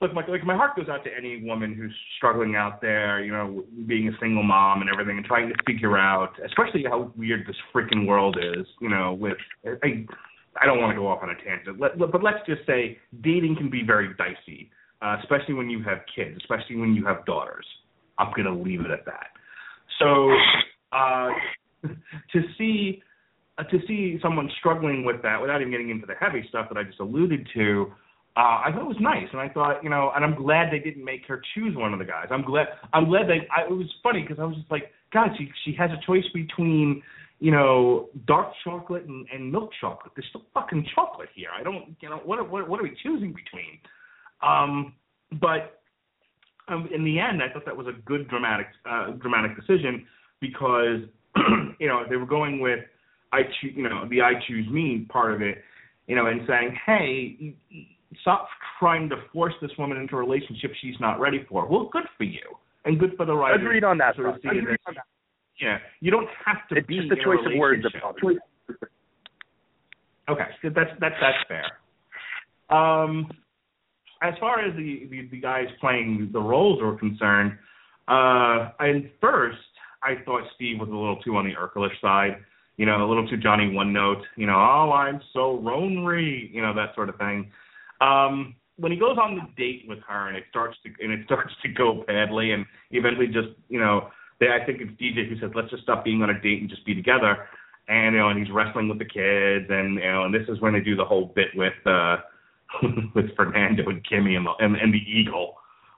[0.00, 3.32] look, my, like my heart goes out to any woman who's struggling out there, you
[3.32, 7.46] know, being a single mom and everything, and trying to figure out, especially how weird
[7.46, 8.66] this freaking world is.
[8.80, 10.06] You know, with I,
[10.60, 13.56] I don't want to go off on a tangent, let, but let's just say dating
[13.56, 14.70] can be very dicey,
[15.02, 17.66] uh, especially when you have kids, especially when you have daughters.
[18.18, 19.28] I'm gonna leave it at that.
[19.98, 20.30] So,
[20.92, 21.30] uh,
[22.32, 23.02] to see.
[23.60, 26.78] Uh, to see someone struggling with that without even getting into the heavy stuff that
[26.78, 27.92] I just alluded to,
[28.36, 30.78] uh, I thought it was nice, and I thought, you know, and I'm glad they
[30.78, 32.28] didn't make her choose one of the guys.
[32.30, 32.68] I'm glad.
[32.92, 33.46] I'm glad they.
[33.54, 36.24] I, it was funny because I was just like, God, she she has a choice
[36.32, 37.02] between,
[37.40, 40.12] you know, dark chocolate and, and milk chocolate.
[40.16, 41.48] There's still fucking chocolate here.
[41.58, 43.78] I don't, you know, what what what are we choosing between?
[44.42, 44.94] Um,
[45.40, 45.82] but
[46.68, 50.06] um, in the end, I thought that was a good dramatic uh, dramatic decision
[50.40, 51.00] because,
[51.80, 52.80] you know, they were going with
[53.32, 55.58] I choose, you know, the I choose me part of it,
[56.06, 57.54] you know, and saying, hey
[58.22, 58.48] stop
[58.78, 61.66] trying to force this woman into a relationship she's not ready for.
[61.66, 63.62] Well, good for you, and good for the writer.
[63.62, 64.16] Agreed on that.
[64.16, 65.04] Sort of Agreed on that.
[65.60, 67.00] Yeah, you don't have to it's be.
[67.00, 67.84] Just a choice of words
[70.28, 71.64] Okay, that's that's that's fair.
[72.76, 73.30] Um,
[74.22, 77.52] as far as the, the the guys playing the roles are concerned,
[78.08, 79.58] uh, and first
[80.02, 82.36] I thought Steve was a little too on the Urkelish side.
[82.80, 84.22] You know, a little too Johnny One Note.
[84.36, 86.48] You know, oh, I'm so lonely.
[86.50, 87.52] You know, that sort of thing.
[88.00, 91.20] Um, when he goes on the date with her and it starts to and it
[91.26, 94.08] starts to go badly and eventually just you know
[94.40, 96.70] they I think it's DJ who says let's just stop being on a date and
[96.70, 97.46] just be together
[97.88, 100.58] and you know and he's wrestling with the kids and you know and this is
[100.62, 102.16] when they do the whole bit with uh
[103.14, 105.56] with Fernando and Kimmy and the and, and the eagle.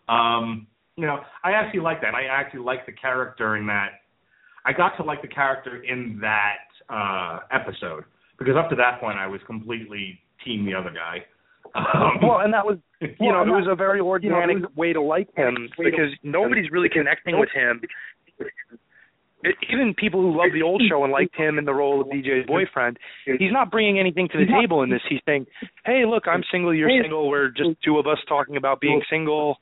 [0.09, 2.15] Um, you know, I actually like that.
[2.15, 4.02] I actually like the character in that.
[4.65, 8.05] I got to like the character in that uh episode
[8.39, 11.25] because up to that point I was completely team the other guy.
[11.75, 14.69] Um, well, and that was you well, know it was a very organic you know,
[14.77, 17.81] way to like him because nobody's really connecting with him.
[19.73, 22.47] Even people who love the old show and liked him in the role of DJ's
[22.47, 25.01] boyfriend, he's not bringing anything to the table in this.
[25.09, 25.47] He's saying,
[25.85, 26.73] "Hey, look, I'm single.
[26.73, 27.29] You're single.
[27.29, 29.59] We're just two of us talking about being single."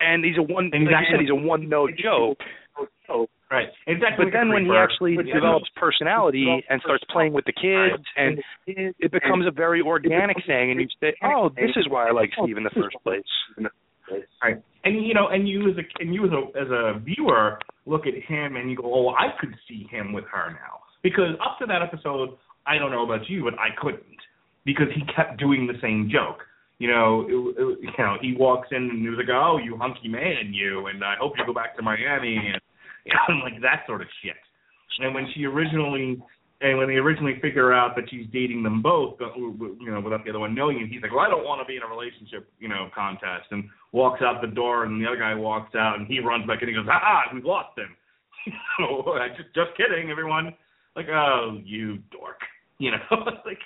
[0.00, 0.70] And he's a one.
[0.72, 1.90] Like you said, he's a one note
[3.50, 3.66] Right.
[3.88, 4.26] Exactly.
[4.26, 9.10] But then when he actually develops personality and starts playing with the kids, and it
[9.10, 12.44] becomes a very organic thing, and you say, "Oh, this is why I like oh,
[12.44, 13.22] Steve in the first place."
[14.42, 14.62] Right.
[14.84, 18.06] And you know, and you as a and you as a as a viewer look
[18.06, 21.58] at him and you go, "Oh, I could see him with her now." Because up
[21.58, 22.30] to that episode,
[22.66, 24.04] I don't know about you, but I couldn't
[24.64, 26.44] because he kept doing the same joke.
[26.78, 29.76] You know, it, it, you know, he walks in and he was like, "Oh, you
[29.76, 32.60] hunky man, you," and I hope you go back to Miami and
[33.28, 34.36] and like that sort of shit.
[34.98, 36.20] And when she originally
[36.60, 40.30] and when they originally figure out that she's dating them both, you know, without the
[40.30, 42.52] other one knowing it, he's like, "Well, I don't want to be in a relationship,
[42.58, 46.06] you know, contest," and walks out the door, and the other guy walks out, and
[46.06, 47.96] he runs back and he goes, "Ah, we've lost him."
[48.78, 50.54] so, just just kidding, everyone.
[50.96, 52.40] Like, oh, you dork,
[52.78, 52.98] you know,
[53.44, 53.60] like.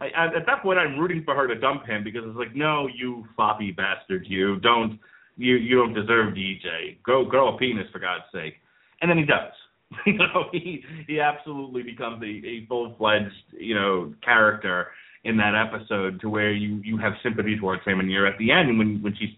[0.00, 2.88] I, at that point, I'm rooting for her to dump him because it's like, no,
[2.88, 4.98] you floppy bastard, you don't
[5.40, 7.00] you you don't deserve DJ.
[7.02, 8.54] Grow grow a penis for God's sake.
[9.00, 9.52] And then he does.
[10.06, 14.88] you know, he he absolutely becomes a, a full fledged, you know, character
[15.24, 18.52] in that episode to where you you have sympathy towards him and you're at the
[18.52, 19.34] end when when she's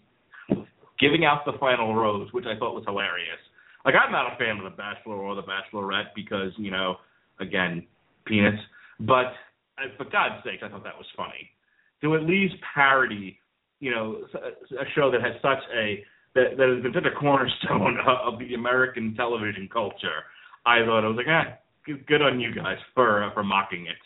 [0.99, 3.41] giving out the final rose, which I thought was hilarious.
[3.85, 6.97] Like I'm not a fan of the Bachelor or the Bachelorette because, you know,
[7.41, 7.87] again,
[8.27, 8.59] penis.
[9.01, 9.33] But
[9.97, 11.51] for God's sake, I thought that was funny.
[12.03, 13.39] To at least parody
[13.83, 14.23] you know
[14.81, 16.05] a show that has such a
[16.35, 20.23] that, that has been such a cornerstone of the American television culture.
[20.65, 21.59] I thought I was like, ah,
[22.07, 23.99] good on you guys for uh, for mocking it.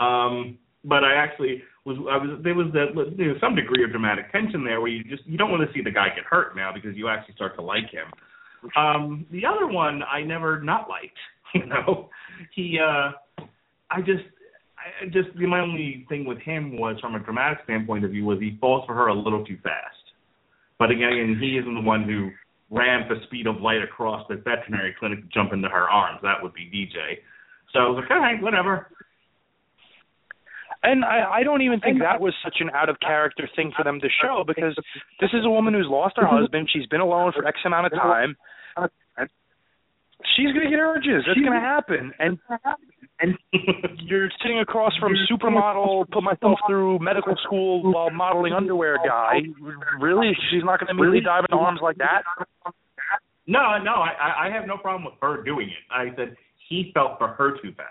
[0.00, 3.90] Um, but I actually was I was there was that there was some degree of
[3.90, 6.54] dramatic tension there where you just you don't want to see the guy get hurt
[6.56, 8.06] now because you actually start to like him.
[8.76, 11.18] Um, the other one I never not liked.
[11.54, 12.10] You know,
[12.52, 13.12] he uh,
[13.88, 14.24] I just
[14.84, 18.38] I just my only thing with him was from a dramatic standpoint of view was
[18.40, 19.96] he falls for her a little too fast.
[20.78, 22.30] But again, he isn't the one who
[22.70, 26.20] ran the speed of light across the veterinary clinic to jump into her arms.
[26.22, 27.18] That would be DJ.
[27.72, 28.90] So I was like, all right, whatever.
[30.82, 33.84] And I, I don't even think that was such an out of character thing for
[33.84, 34.76] them to show because
[35.20, 36.68] this is a woman who's lost her husband.
[36.70, 38.36] She's been alone for X amount of time.
[40.36, 41.24] She's gonna get urges.
[41.26, 42.12] That's gonna happen.
[42.18, 42.38] And
[43.20, 43.38] and
[44.00, 49.40] you're sitting across from supermodel, put myself through medical school while modeling underwear guy.
[50.00, 52.22] Really, she's not gonna immediately dive into arms like that.
[53.46, 55.92] No, no, I I have no problem with her doing it.
[55.92, 56.36] I said
[56.68, 57.88] he felt for her too fast.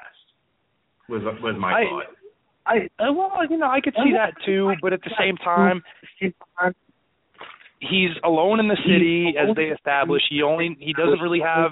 [1.09, 2.03] Was was my I, thought.
[2.65, 5.83] I uh, well, you know, I could see that too, but at the same time,
[7.89, 10.21] he's alone in the city as they establish.
[10.29, 11.71] He only he doesn't really have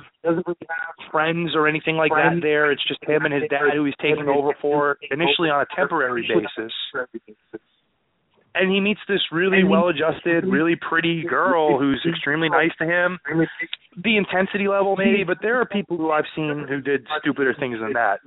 [1.12, 2.72] friends or anything like that there.
[2.72, 6.28] It's just him and his dad who he's taking over for initially on a temporary
[6.28, 6.74] basis.
[8.54, 13.18] And he meets this really well-adjusted, really pretty girl who's extremely nice to him.
[14.04, 17.80] The intensity level, maybe, but there are people who I've seen who did stupider things
[17.80, 18.20] than that.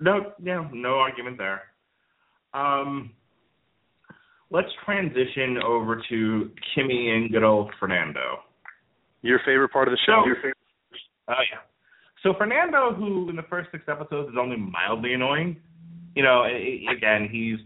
[0.00, 1.62] No, yeah, no argument there.
[2.52, 3.10] Um,
[4.50, 8.40] let's transition over to Kimmy and good old Fernando.
[9.22, 10.22] Your favorite part of the show?
[11.28, 11.58] Oh yeah.
[12.22, 15.56] So Fernando, who in the first six episodes is only mildly annoying,
[16.14, 17.58] you know, again he's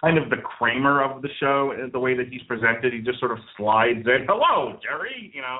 [0.00, 1.72] kind of the Kramer of the show.
[1.72, 4.26] Uh, the way that he's presented, he just sort of slides in.
[4.28, 5.32] Hello, Jerry.
[5.34, 5.58] You know,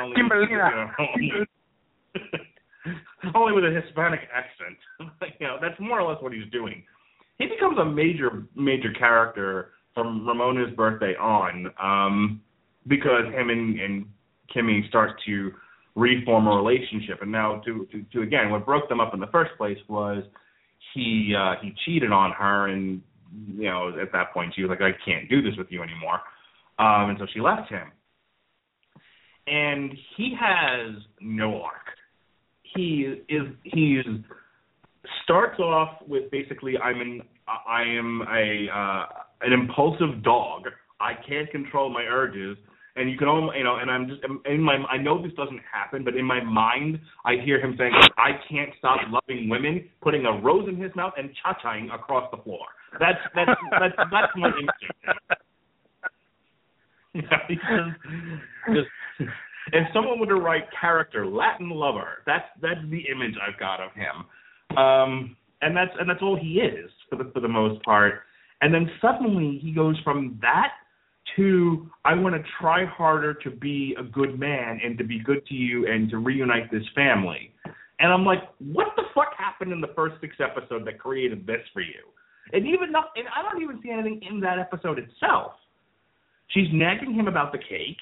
[0.00, 0.90] only, Kimberlina.
[1.20, 1.44] You know,
[3.34, 4.78] only with a Hispanic accent.
[5.40, 6.82] you know, that's more or less what he's doing.
[7.38, 12.40] He becomes a major, major character from Ramona's birthday on, um,
[12.86, 14.06] because him and, and
[14.54, 15.50] Kimmy start to
[15.96, 17.22] reform a relationship.
[17.22, 20.22] And now, to, to, to again, what broke them up in the first place was
[20.94, 23.02] he uh, he cheated on her, and
[23.56, 26.20] you know, at that point she was like, I can't do this with you anymore,
[26.78, 27.90] um, and so she left him.
[29.48, 31.86] And he has no arc
[32.76, 34.02] he is he
[35.24, 39.06] starts off with basically I'm an I am a uh,
[39.42, 40.64] an impulsive dog.
[41.00, 42.56] I can't control my urges,
[42.96, 45.60] and you can only you know, and I'm just in my I know this doesn't
[45.70, 50.24] happen, but in my mind I hear him saying I can't stop loving women, putting
[50.24, 52.66] a rose in his mouth and cha-chaing across the floor.
[52.98, 54.72] That's that's that's that's my instinct.
[57.16, 57.28] just,
[58.74, 58.88] just
[59.72, 63.90] if someone were to write character Latin lover, that's that's the image I've got of
[63.92, 64.78] him.
[64.78, 68.22] Um, and that's and that's all he is for the for the most part.
[68.60, 70.72] And then suddenly he goes from that
[71.36, 75.44] to I want to try harder to be a good man and to be good
[75.46, 77.52] to you and to reunite this family.
[77.98, 81.60] And I'm like, what the fuck happened in the first six episodes that created this
[81.72, 82.00] for you?
[82.52, 85.52] And even not, and I don't even see anything in that episode itself.
[86.48, 87.98] She's nagging him about the cake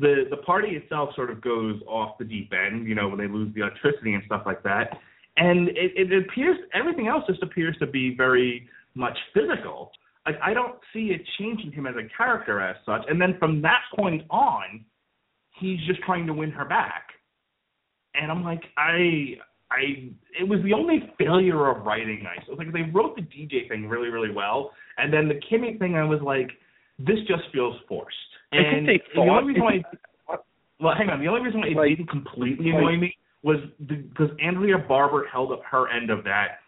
[0.00, 3.28] the the party itself sort of goes off the deep end, you know, when they
[3.28, 4.98] lose the electricity and stuff like that.
[5.36, 9.90] And it, it appears everything else just appears to be very much physical.
[10.26, 13.02] Like I don't see it changing him as a character as such.
[13.08, 14.84] And then from that point on,
[15.60, 17.08] he's just trying to win her back.
[18.14, 19.34] And I'm like, I
[19.70, 23.68] I it was the only failure of writing I was like they wrote the DJ
[23.68, 24.70] thing really, really well.
[24.98, 26.50] And then the Kimmy thing I was like,
[26.98, 28.16] this just feels forced.
[28.52, 29.82] And I think they the only reason why,
[30.80, 31.20] well, hang on.
[31.20, 35.52] The only reason why it like, didn't completely annoy me was because Andrea Barber held
[35.52, 36.58] up her end of that,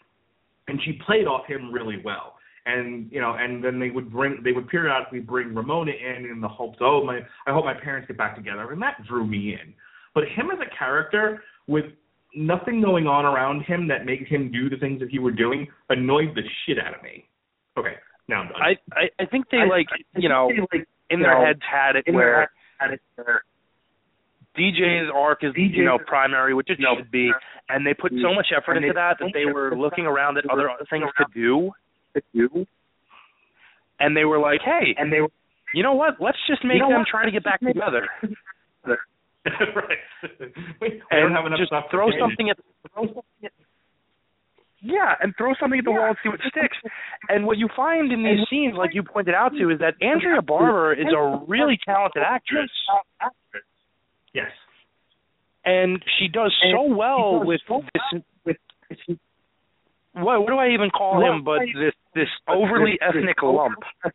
[0.69, 2.35] and she played off him really well.
[2.67, 6.41] And you know, and then they would bring, they would periodically bring Ramona in in
[6.41, 9.53] the hopes, oh my, I hope my parents get back together, and that drew me
[9.53, 9.73] in.
[10.15, 11.85] But him as a character with
[12.35, 15.69] nothing going on around him that made him do the things that he were doing
[15.91, 17.25] annoyed the shit out of me.
[17.79, 17.95] Okay,
[18.29, 18.57] now I'm done.
[18.61, 21.61] I I, I think they I, like I you know like, in their know, heads
[21.71, 23.45] had it where had it where
[24.59, 27.31] DJ's arc is DJ, you know primary, which it should be,
[27.69, 30.69] and they put so much effort into that that they were looking around at other
[30.91, 31.71] things to do.
[33.99, 35.31] And they were like, "Hey, and they, were,
[35.75, 36.15] you know what?
[36.21, 38.09] Let's just make them try to get back together."
[39.47, 39.99] right.
[40.81, 42.57] we, and just throw something at
[42.93, 43.53] throw something at
[44.83, 46.77] yeah, and throw something at the wall and see what sticks.
[47.29, 50.43] And what you find in these scenes, like you pointed out to, is that Andrea
[50.43, 52.71] Barber is a really talented actress.
[54.37, 54.53] Yes.
[55.65, 58.59] And she does so well with this with
[60.13, 63.79] what what do I even call him but this this overly ethnic lump.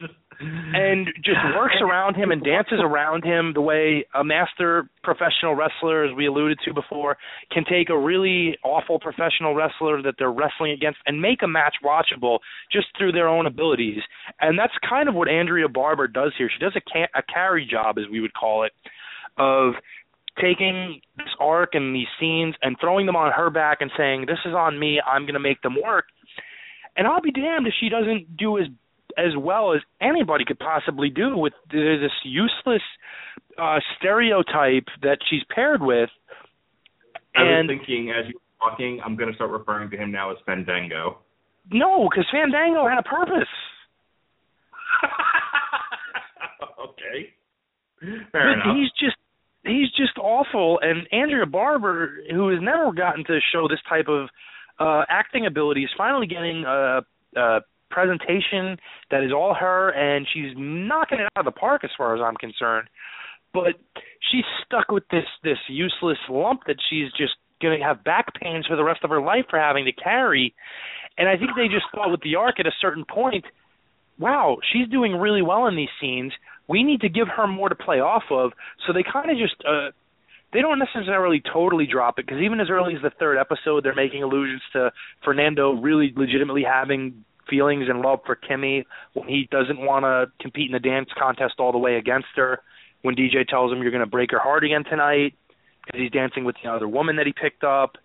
[0.00, 5.54] Just and just works around him and dances around him the way a master professional
[5.54, 7.16] wrestler, as we alluded to before,
[7.50, 11.76] can take a really awful professional wrestler that they're wrestling against and make a match
[11.84, 12.38] watchable
[12.70, 14.00] just through their own abilities.
[14.40, 16.50] And that's kind of what Andrea Barber does here.
[16.52, 18.72] She does a, ca- a carry job, as we would call it,
[19.38, 19.74] of
[20.40, 24.38] taking this arc and these scenes and throwing them on her back and saying, "This
[24.46, 25.00] is on me.
[25.06, 26.06] I'm going to make them work."
[26.96, 28.66] And I'll be damned if she doesn't do as
[29.18, 32.82] as well as anybody could possibly do with this useless
[33.58, 36.10] uh stereotype that she's paired with.
[37.36, 40.10] I and was thinking as you were talking, I'm going to start referring to him
[40.10, 41.18] now as Fandango.
[41.70, 43.48] no, because Fandango had a purpose.
[46.84, 47.34] okay.
[48.32, 48.76] Fair enough.
[48.76, 49.16] He's just
[49.64, 50.80] he's just awful.
[50.82, 54.28] And Andrea Barber, who has never gotten to show this type of
[54.78, 57.00] uh acting ability, is finally getting a,
[57.36, 57.60] a
[57.92, 58.78] presentation
[59.10, 62.20] that is all her, and she's knocking it out of the park as far as
[62.20, 62.88] I'm concerned.
[63.54, 63.74] But
[64.30, 68.66] she's stuck with this this useless lump that she's just going to have back pains
[68.66, 70.54] for the rest of her life for having to carry.
[71.16, 73.44] And I think they just thought with the arc at a certain point,
[74.18, 76.32] wow, she's doing really well in these scenes.
[76.68, 78.52] We need to give her more to play off of.
[78.86, 79.90] So they kind of just uh
[80.52, 83.94] they don't necessarily totally drop it because even as early as the third episode, they're
[83.94, 84.92] making allusions to
[85.24, 90.70] Fernando really legitimately having feelings and love for Kimmy when he doesn't want to compete
[90.70, 92.60] in the dance contest all the way against her.
[93.02, 95.34] When DJ tells him you're going to break her heart again tonight
[95.84, 97.98] because he's dancing with the other woman that he picked up,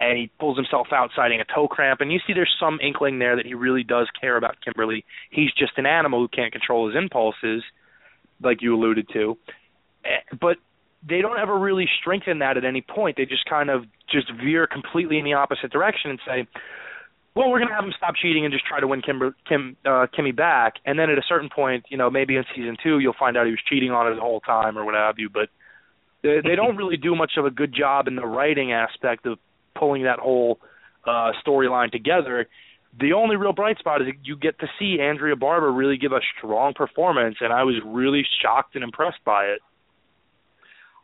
[0.00, 3.18] and he pulls himself out citing a toe cramp, and you see there's some inkling
[3.18, 5.04] there that he really does care about Kimberly.
[5.30, 7.62] He's just an animal who can't control his impulses,
[8.42, 9.36] like you alluded to.
[10.04, 10.58] Eh, But
[11.06, 13.16] they don't ever really strengthen that at any point.
[13.16, 16.46] They just kind of just veer completely in the opposite direction and say,
[17.34, 19.76] well, we're going to have him stop cheating and just try to win Kimber, Kim
[19.84, 20.74] uh, Kimmy back.
[20.86, 23.46] And then at a certain point, you know, maybe in season two, you'll find out
[23.46, 25.28] he was cheating on her the whole time or what have you.
[25.28, 25.48] But
[26.22, 29.38] they, they don't really do much of a good job in the writing aspect of
[29.76, 30.60] pulling that whole
[31.06, 32.46] uh, storyline together.
[33.00, 36.20] The only real bright spot is you get to see Andrea Barber really give a
[36.38, 39.60] strong performance, and I was really shocked and impressed by it.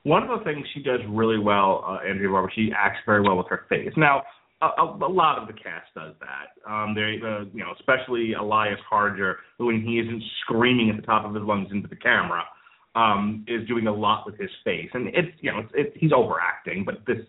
[0.05, 3.37] One of the things she does really well, uh, Andrea Barber, she acts very well
[3.37, 3.93] with her face.
[3.97, 4.23] Now,
[4.63, 6.71] a, a, lot of the cast does that.
[6.71, 11.03] Um, they, uh, you know, especially Elias Harger, who when he isn't screaming at the
[11.03, 12.45] top of his lungs into the camera,
[12.95, 16.13] um, is doing a lot with his face, and it's you know, it's, it's he's
[16.13, 17.25] overacting, but this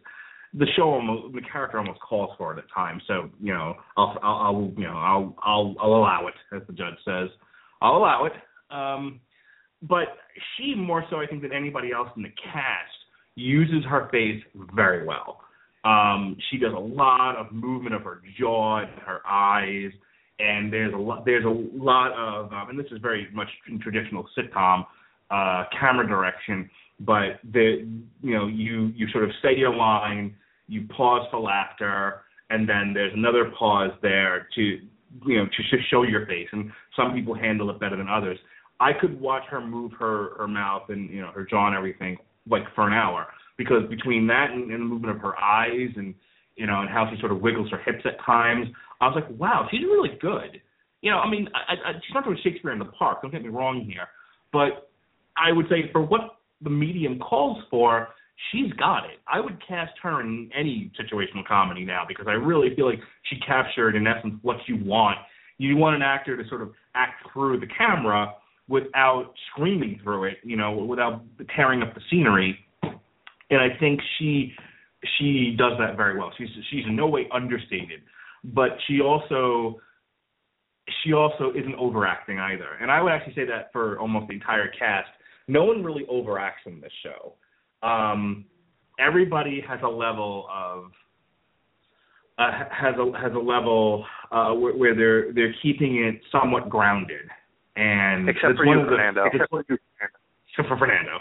[0.54, 3.02] the show almost the character almost calls for it at times.
[3.08, 6.74] So you know, I'll I'll, I'll you know I'll I'll I'll allow it, as the
[6.74, 7.30] judge says.
[7.82, 8.34] I'll allow it.
[8.70, 9.20] Um,
[9.82, 10.18] but
[10.56, 12.92] she more so, I think, than anybody else in the cast
[13.36, 14.42] uses her face
[14.76, 15.42] very well.
[15.84, 19.92] Um, she does a lot of movement of her jaw and her eyes,
[20.40, 21.26] and there's a lot.
[21.26, 23.48] There's a lot of, um, and this is very much
[23.82, 24.86] traditional sitcom
[25.32, 26.70] uh, camera direction.
[27.00, 27.88] But the,
[28.22, 30.36] you know, you you sort of say your line,
[30.68, 32.22] you pause for laughter,
[32.52, 36.48] and then there's another pause there to, you know, to just show your face.
[36.52, 38.38] And some people handle it better than others.
[38.80, 42.18] I could watch her move her her mouth and you know her jaw and everything
[42.48, 43.28] like for an hour
[43.64, 46.16] because between that and, and the movement of her eyes and
[46.56, 48.68] you know and how she sort of wiggles her hips at times,
[49.00, 50.62] I was like, wow, she's really good.
[51.02, 53.22] You know, I mean, I, I, she's not doing Shakespeare in the Park.
[53.22, 54.08] Don't get me wrong here,
[54.52, 54.90] but
[55.38, 58.10] I would say for what the medium calls for,
[58.52, 59.20] she's got it.
[59.28, 63.40] I would cast her in any situational comedy now because I really feel like she
[63.40, 65.18] captured in essence what you want.
[65.58, 68.34] You want an actor to sort of act through the camera
[68.68, 71.22] without screaming through it, you know, without
[71.56, 72.58] tearing up the scenery.
[73.52, 74.54] And I think she
[75.18, 76.32] she does that very well.
[76.38, 78.02] She's she's in no way understated,
[78.44, 79.80] but she also
[81.04, 82.78] she also isn't overacting either.
[82.82, 85.10] And I would actually say that for almost the entire cast,
[85.48, 87.34] no one really overacts in this show.
[87.88, 88.46] Um,
[89.00, 90.86] everybody has a level of
[92.38, 97.28] uh, has a has a level uh, where, where they're they're keeping it somewhat grounded.
[97.76, 99.26] And Except for you, the- Fernando.
[99.26, 99.78] Except for you,
[100.50, 101.20] except for Fernando.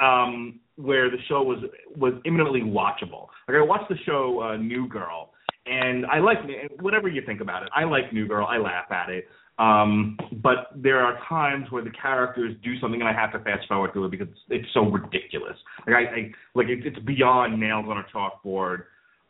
[0.00, 1.58] Um, where the show was
[1.96, 3.26] was imminently watchable.
[3.48, 5.30] Like I watched the show uh, New Girl,
[5.66, 6.38] and I like
[6.80, 7.68] whatever you think about it.
[7.74, 8.46] I like New Girl.
[8.48, 9.26] I laugh at it.
[9.58, 13.66] Um, but there are times where the characters do something and I have to fast
[13.66, 15.56] forward through it because it's, so ridiculous.
[15.84, 18.84] Like I, I like it, it's beyond nails on a chalkboard.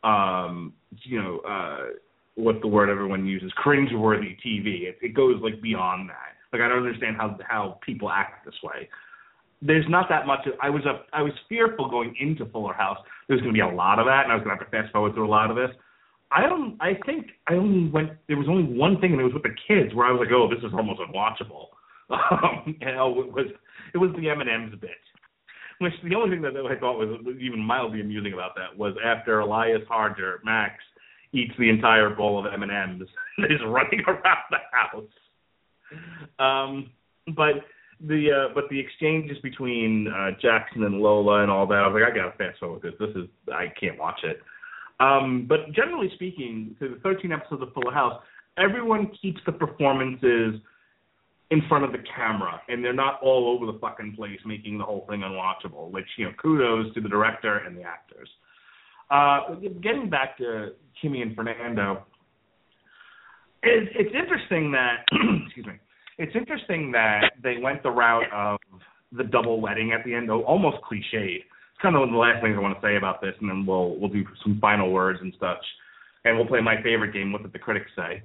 [0.04, 0.74] Um,
[1.04, 1.94] you know, uh,
[2.34, 3.50] what's the word everyone uses?
[3.64, 4.82] Cringeworthy TV.
[4.82, 6.36] It, it goes like beyond that.
[6.52, 8.88] Like I don't understand how how people act this way.
[9.60, 10.40] There's not that much.
[10.62, 12.98] I was a, I was fearful going into Fuller House.
[13.26, 14.76] There's going to be a lot of that, and I was going to have to
[14.76, 15.70] fast forward through a lot of this.
[16.30, 16.76] I don't.
[16.80, 18.10] I think I only went.
[18.28, 20.32] There was only one thing, and it was with the kids, where I was like,
[20.32, 21.66] "Oh, this is almost unwatchable."
[22.10, 23.46] Um, you know, it was
[23.92, 24.90] it was the M and M's bit.
[25.78, 29.40] Which the only thing that I thought was even mildly amusing about that was after
[29.40, 30.74] Elias Harger, Max
[31.32, 33.08] eats the entire bowl of M and M's,
[33.38, 35.04] is running around the house.
[36.38, 36.90] Um,
[37.36, 37.64] but
[38.06, 42.00] the uh, but the exchanges between uh, Jackson and Lola and all that, I was
[42.00, 42.94] like, I gotta fast forward this.
[42.98, 44.40] This is I can't watch it.
[45.00, 48.20] Um, but generally speaking, through the 13 episodes of Fuller House,
[48.56, 50.60] everyone keeps the performances
[51.50, 54.84] in front of the camera and they're not all over the fucking place making the
[54.84, 58.28] whole thing unwatchable, which, you know, kudos to the director and the actors.
[59.10, 60.72] Uh, getting back to
[61.02, 62.04] Kimmy and Fernando,
[63.62, 65.06] it's, it's interesting that,
[65.46, 65.74] excuse me,
[66.18, 68.58] it's interesting that they went the route of
[69.12, 71.36] the double wedding at the end, though almost cliched.
[71.36, 73.48] It's kind of one of the last things I want to say about this, and
[73.48, 75.64] then we'll we'll do some final words and such,
[76.24, 78.22] and we'll play my favorite game, what did the critics say.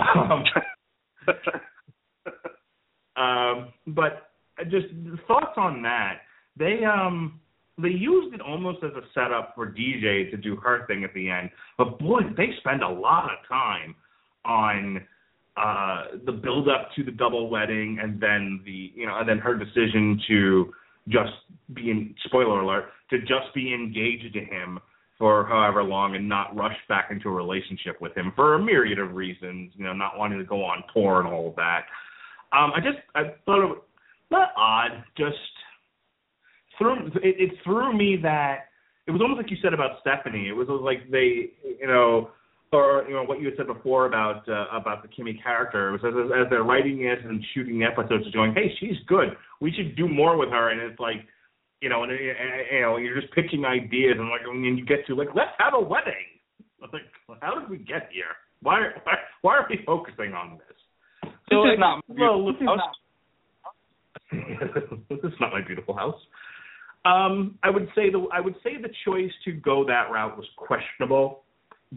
[0.00, 0.44] Um,
[3.22, 4.30] um, but
[4.64, 4.86] just
[5.26, 6.20] thoughts on that.
[6.56, 7.40] They um
[7.80, 11.28] they used it almost as a setup for DJ to do her thing at the
[11.28, 11.50] end.
[11.76, 13.96] But boy, they spend a lot of time
[14.44, 15.06] on
[15.56, 19.38] uh the build up to the double wedding and then the you know and then
[19.38, 20.72] her decision to
[21.08, 21.32] just
[21.74, 24.80] be in spoiler alert to just be engaged to him
[25.18, 28.98] for however long and not rush back into a relationship with him for a myriad
[28.98, 31.84] of reasons, you know, not wanting to go on tour and all of that.
[32.52, 33.82] Um, I just I thought it was
[34.30, 35.36] not odd, just
[36.78, 38.66] threw it, it threw me that
[39.06, 40.48] it was almost like you said about Stephanie.
[40.48, 42.30] It was like they, you know,
[42.74, 45.88] or you know what you had said before about uh, about the Kimmy character.
[45.88, 49.36] It was as, as they're writing it and shooting the episodes, going, "Hey, she's good.
[49.60, 51.24] We should do more with her." And it's like,
[51.80, 52.20] you know, and, and
[52.72, 55.74] you know, you're just pitching ideas, and like, and you get to like, let's have
[55.74, 56.34] a wedding.
[56.82, 57.02] Like,
[57.40, 58.36] how did we get here?
[58.62, 61.30] Why why, why are we focusing on this?
[61.50, 62.94] So this is not well, this is not,
[65.10, 66.20] this is not my beautiful house.
[67.04, 70.46] Um, I would say the I would say the choice to go that route was
[70.56, 71.43] questionable,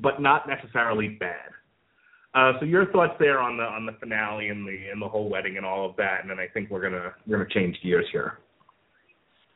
[0.01, 1.51] but not necessarily bad.
[2.33, 5.29] Uh, so your thoughts there on the on the finale and the and the whole
[5.29, 8.05] wedding and all of that, and then I think we're gonna we're gonna change gears
[8.11, 8.39] here.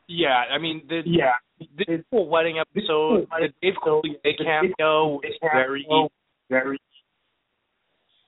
[0.08, 5.38] Yeah, I mean the yeah the the whole wedding episode, the Dave Coulier cameo was
[5.40, 5.86] very
[6.50, 6.78] very.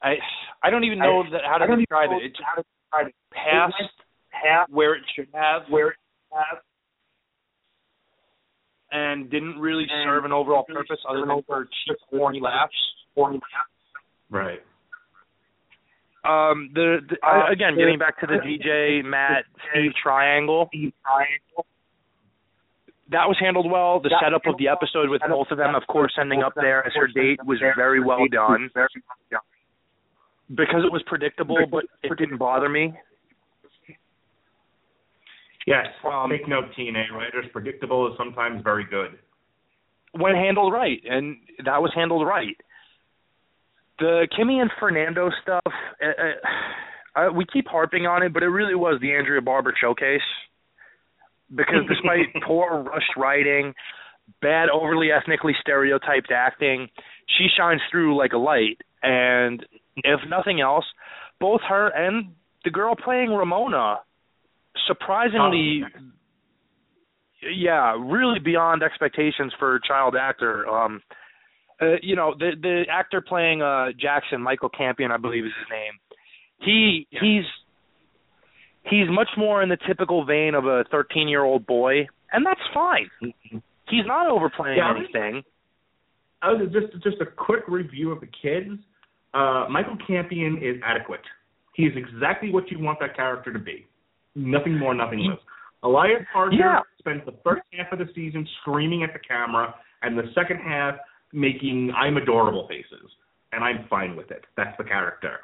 [0.02, 0.14] I
[0.62, 2.24] I don't even know that how to describe it.
[2.24, 3.74] It It's past
[4.30, 6.58] past where it should have where it should have
[8.94, 12.72] and didn't really and serve an overall really purpose other than for cheap corny laughs.
[13.14, 13.40] Corny
[14.30, 14.60] Right.
[16.24, 20.70] Um, the, the uh, again, getting back to the DJ Matt Steve triangle.
[23.10, 24.00] That was handled well.
[24.00, 26.92] The setup of the episode with both of them, of course, ending up there as
[26.96, 28.70] her date was very well done.
[30.48, 32.94] Because it was predictable, but it didn't bother me.
[35.66, 35.86] Yes.
[36.04, 37.46] Um, Take note, TNA writers.
[37.52, 39.18] Predictable is sometimes very good.
[40.12, 42.56] When handled right, and that was handled right.
[43.98, 48.74] The Kimmy and Fernando stuff, uh, uh, we keep harping on it, but it really
[48.74, 50.20] was the Andrea Barber showcase.
[51.54, 53.74] Because despite poor rushed writing,
[54.40, 56.88] bad overly ethnically stereotyped acting,
[57.38, 58.78] she shines through like a light.
[59.02, 59.64] And
[59.96, 60.84] if nothing else,
[61.40, 62.32] both her and
[62.64, 63.98] the girl playing Ramona
[64.86, 65.82] surprisingly
[67.52, 70.68] yeah, really beyond expectations for a child actor.
[70.68, 71.02] Um
[71.82, 75.68] uh, you know, the the actor playing uh Jackson, Michael Campion, I believe is his
[75.70, 75.92] name.
[76.60, 77.20] He yeah.
[77.20, 77.44] he's
[78.84, 83.08] he's much more in the typical vein of a 13-year-old boy, and that's fine.
[83.88, 85.42] He's not overplaying yeah, anything.
[86.42, 88.80] I was just just a quick review of the kids.
[89.34, 91.24] Uh Michael Campion is adequate.
[91.74, 93.86] He is exactly what you want that character to be.
[94.34, 95.38] Nothing more, nothing less.
[95.82, 96.80] Elias Harger yeah.
[96.98, 100.96] spent the first half of the season screaming at the camera, and the second half
[101.32, 103.10] making I'm adorable faces,
[103.52, 104.44] and I'm fine with it.
[104.56, 105.40] That's the character.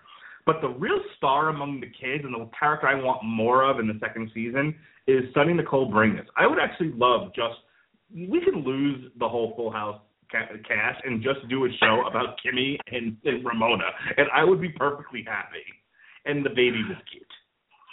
[0.47, 3.87] But the real star among the kids, and the character I want more of in
[3.87, 4.75] the second season,
[5.07, 6.27] is Soni Nicole Bringas.
[6.37, 7.57] I would actually love just
[8.12, 10.01] we could lose the whole Full House
[10.31, 14.69] cast and just do a show about Kimmy and, and Ramona, and I would be
[14.69, 15.65] perfectly happy.
[16.25, 17.27] And the baby was cute.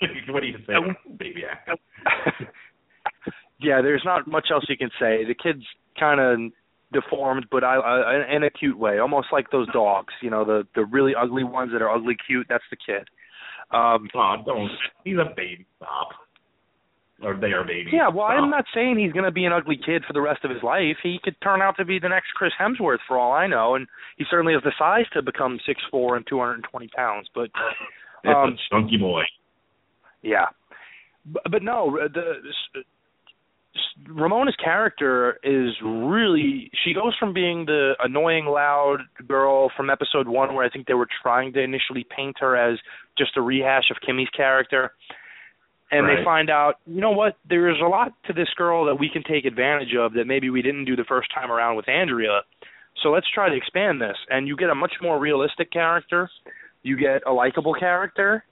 [0.29, 0.73] what do you say,
[1.17, 1.43] baby
[3.59, 5.25] yeah, there's not much else you can say.
[5.25, 5.65] The kid's
[5.99, 6.51] kind of
[6.93, 10.13] deformed, but I, I in a cute way, almost like those dogs.
[10.21, 12.47] You know, the the really ugly ones that are ugly cute.
[12.49, 13.07] That's the kid.
[13.71, 14.69] Um, oh, don't.
[15.03, 15.65] He's a baby.
[15.77, 16.09] Stop.
[17.23, 17.91] Or they are babies.
[17.91, 18.43] Yeah, well, Stop.
[18.43, 20.61] I'm not saying he's going to be an ugly kid for the rest of his
[20.61, 20.97] life.
[21.01, 23.87] He could turn out to be the next Chris Hemsworth, for all I know, and
[24.17, 27.27] he certainly has the size to become six four and 220 pounds.
[27.33, 27.49] But
[28.29, 29.23] um, it's a chunky boy.
[30.21, 30.45] Yeah,
[31.25, 32.33] but, but no, uh, the
[32.75, 32.79] uh,
[34.07, 40.53] Ramona's character is really she goes from being the annoying loud girl from episode 1
[40.53, 42.79] where I think they were trying to initially paint her as
[43.17, 44.93] just a rehash of Kimmy's character
[45.89, 46.17] and right.
[46.17, 49.23] they find out, you know what, there's a lot to this girl that we can
[49.23, 52.41] take advantage of that maybe we didn't do the first time around with Andrea.
[53.01, 56.29] So let's try to expand this and you get a much more realistic character.
[56.83, 58.43] You get a likable character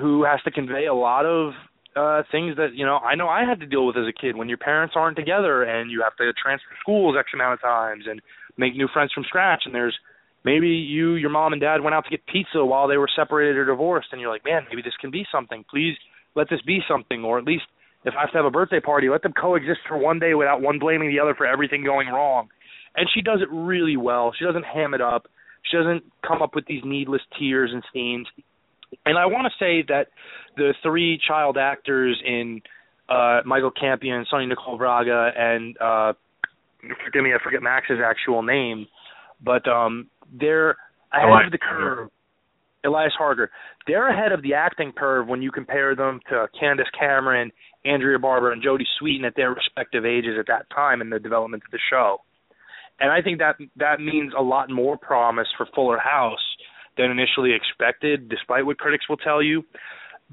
[0.00, 1.52] who has to convey a lot of
[1.96, 4.36] uh things that you know I know I had to deal with as a kid
[4.36, 8.04] when your parents aren't together and you have to transfer schools X amount of times
[8.08, 8.20] and
[8.56, 9.62] make new friends from scratch.
[9.64, 9.96] And there's
[10.44, 13.56] maybe you your mom and dad went out to get pizza while they were separated
[13.56, 15.64] or divorced and you're like man maybe this can be something.
[15.68, 15.96] Please
[16.36, 17.24] let this be something.
[17.24, 17.64] Or at least
[18.04, 20.62] if I have to have a birthday party let them coexist for one day without
[20.62, 22.48] one blaming the other for everything going wrong.
[22.94, 24.32] And she does it really well.
[24.36, 25.26] She doesn't ham it up.
[25.68, 28.26] She doesn't come up with these needless tears and scenes
[29.06, 30.08] and I want to say that
[30.56, 32.60] the three child actors in
[33.08, 36.12] uh Michael Campion, Soni Nicole Bringas, and uh
[37.04, 38.86] forgive me, I forget Max's actual name,
[39.42, 40.76] but um they're
[41.12, 42.08] ahead Elias of the curve.
[42.84, 43.50] Elias Harger.
[43.86, 47.52] They're ahead of the acting curve when you compare them to Candace Cameron,
[47.84, 51.62] Andrea Barber, and Jodie Sweetin at their respective ages at that time in the development
[51.66, 52.18] of the show.
[52.98, 56.49] And I think that that means a lot more promise for Fuller House
[57.00, 59.64] than initially expected, despite what critics will tell you,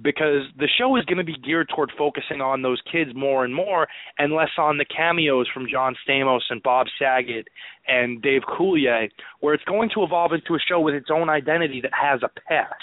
[0.01, 3.55] because the show is going to be geared toward focusing on those kids more and
[3.55, 3.87] more,
[4.19, 7.47] and less on the cameos from John Stamos and Bob Saget
[7.87, 11.81] and Dave Coulier, where it's going to evolve into a show with its own identity
[11.81, 12.73] that has a past.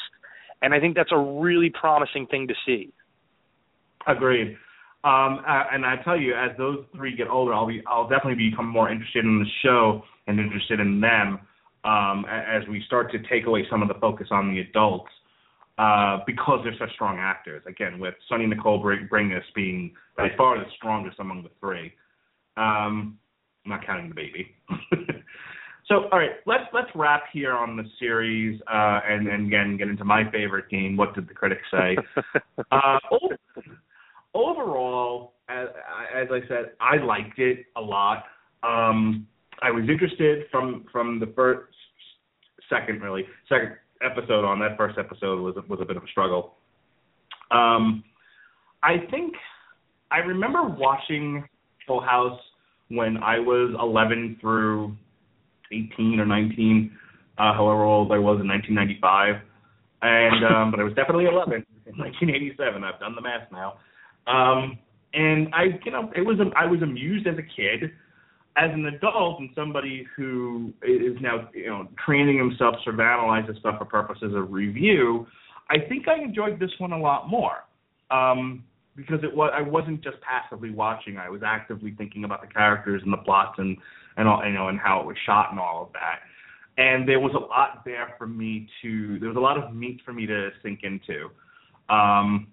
[0.63, 2.91] And I think that's a really promising thing to see.
[4.07, 4.57] Agreed.
[5.05, 8.67] Um, and I tell you, as those three get older, I'll be, I'll definitely become
[8.67, 11.41] more interested in the show and interested in them
[11.85, 15.11] um, as we start to take away some of the focus on the adults
[15.79, 17.63] uh, because they're such strong actors.
[17.67, 21.93] Again, with Soni Nicole Br- Bringas being by far the strongest among the three.
[22.57, 23.19] Um,
[23.65, 24.55] I'm not counting the baby.
[25.89, 29.89] so, all right, let's let's wrap here on the series uh, and and again get
[29.89, 30.97] into my favorite game.
[30.97, 31.97] What did the critics say?
[32.71, 32.99] uh,
[34.35, 35.69] overall, as,
[36.15, 38.25] as I said, I liked it a lot.
[38.63, 39.27] Um,
[39.63, 41.74] I was interested from from the first,
[42.69, 46.55] second really, second episode on that first episode was was a bit of a struggle.
[47.51, 48.05] Um,
[48.83, 49.35] I think
[50.11, 51.45] I remember watching
[51.87, 52.39] Full House
[52.89, 54.95] when I was 11 through
[55.73, 56.91] 18 or 19,
[57.39, 59.37] uh, however old I was in 1995,
[60.03, 62.85] and um, but I was definitely 11 in 1987.
[62.85, 63.79] I've done the math now.
[64.27, 64.79] Um,
[65.13, 67.93] and I, you know, it was I was amused as a kid.
[68.57, 73.57] As an adult and somebody who is now, you know, training himself to analyze this
[73.59, 75.27] stuff for purposes of review,
[75.71, 77.65] I think I enjoyed this one a lot more.
[78.11, 78.63] Um,
[78.97, 81.17] because it was I wasn't just passively watching.
[81.19, 83.77] I was actively thinking about the characters and the plots and
[84.17, 86.21] and all, you know and how it was shot and all of that.
[86.77, 90.01] And there was a lot there for me to there was a lot of meat
[90.05, 91.31] for me to sink into.
[91.89, 92.49] Um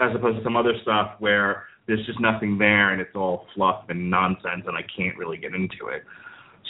[0.00, 3.86] as opposed to some other stuff where there's just nothing there and it's all fluff
[3.88, 6.04] and nonsense and I can't really get into it.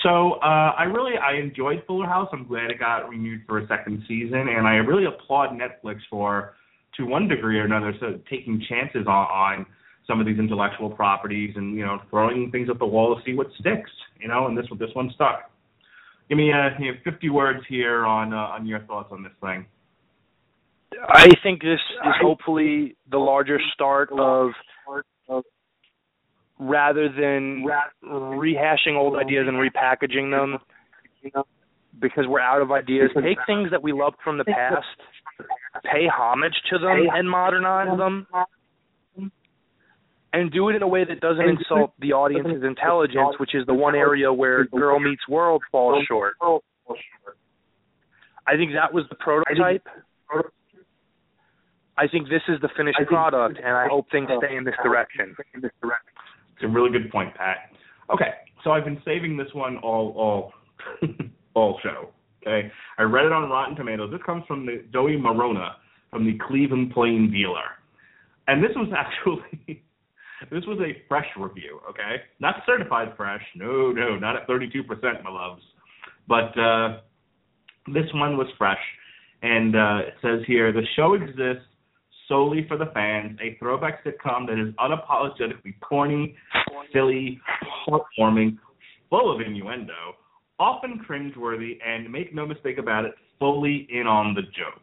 [0.03, 2.29] So uh, I really I enjoyed Fuller House.
[2.33, 6.55] I'm glad it got renewed for a second season, and I really applaud Netflix for,
[6.97, 9.67] to one degree or another, so taking chances on, on
[10.07, 13.35] some of these intellectual properties and you know throwing things at the wall to see
[13.35, 13.91] what sticks.
[14.21, 15.51] You know, and this this one stuck.
[16.29, 19.33] Give me uh, you know, 50 words here on uh, on your thoughts on this
[19.41, 19.67] thing.
[21.09, 24.51] I think this is hopefully the larger start of
[26.59, 27.65] rather than
[28.05, 30.59] rehashing old ideas and repackaging them
[32.01, 33.11] because we're out of ideas.
[33.15, 34.87] Take things that we loved from the past,
[35.85, 38.27] pay homage to them and modernize them.
[40.31, 43.73] And do it in a way that doesn't insult the audience's intelligence, which is the
[43.73, 46.35] one area where Girl Meets World falls short.
[48.47, 49.87] I think that was the prototype.
[51.97, 55.35] I think this is the finished product, and I hope things stay in this direction.
[56.59, 57.71] It's a really good point, Pat.
[58.13, 58.31] Okay,
[58.65, 60.53] so I've been saving this one all all
[61.55, 62.09] all show.
[62.43, 62.69] Okay,
[62.99, 64.11] I read it on Rotten Tomatoes.
[64.11, 65.75] This comes from the Joey Morona
[66.11, 67.79] from the Cleveland Plain Dealer,
[68.49, 69.85] and this was actually
[70.51, 71.79] this was a fresh review.
[71.89, 73.43] Okay, not certified fresh.
[73.55, 75.63] No, no, not at 32 percent, my loves.
[76.27, 77.01] But uh,
[77.87, 78.83] this one was fresh,
[79.43, 81.68] and uh, it says here the show exists
[82.29, 86.37] solely for the fans, a throwback sitcom that is unapologetically corny,
[86.93, 87.41] silly,
[87.89, 88.59] heartwarming,
[89.11, 90.15] full of innuendo,
[90.59, 94.83] often cringeworthy, and make no mistake about it, fully in on the joke.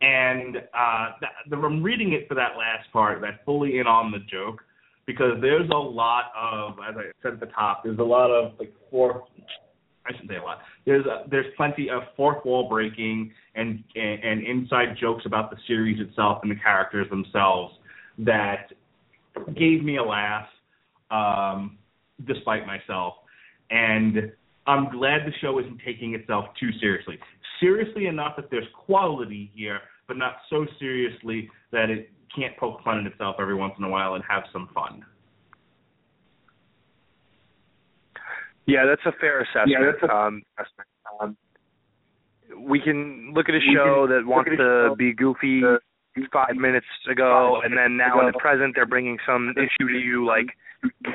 [0.00, 4.10] And uh, that, the, I'm reading it for that last part, that fully in on
[4.10, 4.62] the joke,
[5.06, 8.52] because there's a lot of, as I said at the top, there's a lot of
[8.58, 9.22] like fourth,
[10.08, 10.58] I shouldn't say a lot.
[10.84, 15.56] There's a, there's plenty of fourth wall breaking and, and and inside jokes about the
[15.66, 17.74] series itself and the characters themselves
[18.18, 18.72] that
[19.54, 20.46] gave me a laugh,
[21.10, 21.78] um,
[22.26, 23.14] despite myself.
[23.70, 24.32] And
[24.66, 27.18] I'm glad the show isn't taking itself too seriously.
[27.60, 32.98] Seriously enough that there's quality here, but not so seriously that it can't poke fun
[32.98, 35.04] at itself every once in a while and have some fun.
[38.66, 39.70] Yeah, that's a fair assessment.
[39.70, 40.88] Yeah, that's a um, assessment.
[41.20, 41.36] Um,
[42.68, 45.62] we can look at a show that wants look at a to show be goofy
[46.32, 50.26] five minutes ago, and then now in the present they're bringing some issue to you
[50.26, 50.46] like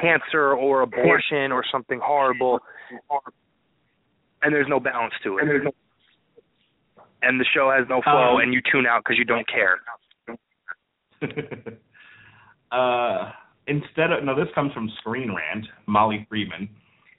[0.01, 2.59] cancer or abortion or something horrible,
[4.41, 5.73] and there's no balance to it,
[7.21, 9.79] and the show has no flow, Um, and you tune out because you don't care.
[12.71, 13.31] uh,
[13.67, 16.69] instead of no, this comes from Screen Rant, Molly Freeman.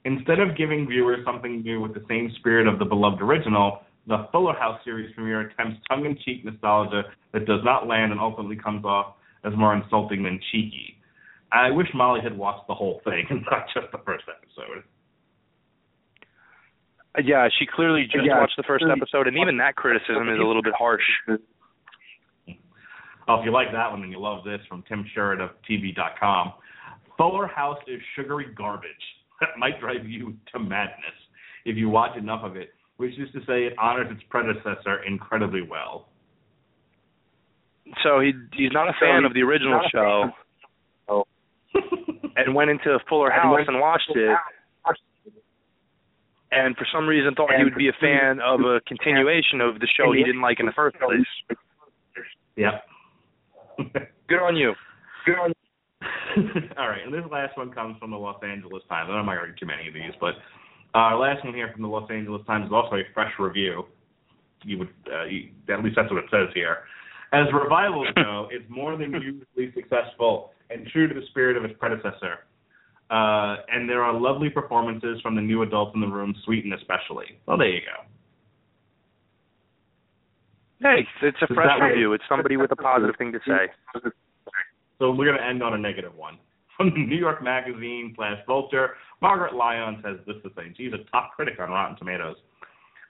[0.04, 4.26] Instead of giving viewers something new with the same spirit of the beloved original, the
[4.32, 7.02] Fuller House series premiere attempts tongue-in-cheek nostalgia
[7.32, 9.14] that does not land and ultimately comes off
[9.44, 10.96] as more insulting than cheeky.
[11.52, 14.82] I wish Molly had watched the whole thing and not just the first episode.
[17.16, 20.38] Uh, Yeah, she clearly just Yeah, watched the first episode, and even that criticism is
[20.40, 21.04] a little bit harsh.
[23.28, 26.54] Oh, if you like that one, then you love this from Tim Surette of TV.com.
[27.16, 28.90] Fuller House is sugary garbage
[29.42, 31.18] that might drive you to madness
[31.64, 35.62] if you watch enough of it, which is to say it honors its predecessor incredibly
[35.62, 36.08] well.
[38.02, 41.24] So he he's not a fan of the original not a show,
[42.36, 44.36] and went into Fuller And House went and watched it,
[46.52, 49.88] and for some reason thought he would be a fan of a continuation of the
[49.96, 51.58] show he didn't like in the first place.
[52.56, 52.84] yep.
[54.28, 54.74] Good on you.
[55.26, 55.61] Good on you.
[56.78, 59.08] All right, and this last one comes from the Los Angeles Times.
[59.10, 60.34] I don't mind reading too many of these, but
[60.94, 63.84] our last one here from the Los Angeles Times is also a fresh review.
[64.64, 66.78] You would, uh, you, at least that's what it says here.
[67.32, 71.74] As revivals go, it's more than usually successful and true to the spirit of its
[71.78, 72.46] predecessor.
[73.10, 77.38] Uh, and there are lovely performances from the new adults in the room, Sweetin especially.
[77.46, 78.04] Well, there you go.
[80.80, 82.12] Hey, it's a fresh review.
[82.12, 84.00] It's somebody with a positive thing to say.
[84.98, 86.38] So we're going to end on a negative one.
[86.76, 90.72] From the New York Magazine slash Vulture, Margaret Lyons has this to say.
[90.76, 92.36] She's a top critic on Rotten Tomatoes.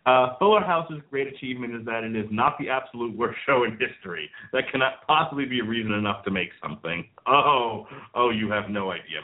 [0.05, 3.79] Uh, Fuller House's great achievement is that it is not the absolute worst show in
[3.79, 4.29] history.
[4.53, 7.05] That cannot possibly be reason enough to make something.
[7.27, 7.87] Oh,
[8.17, 9.21] oh, you have no idea,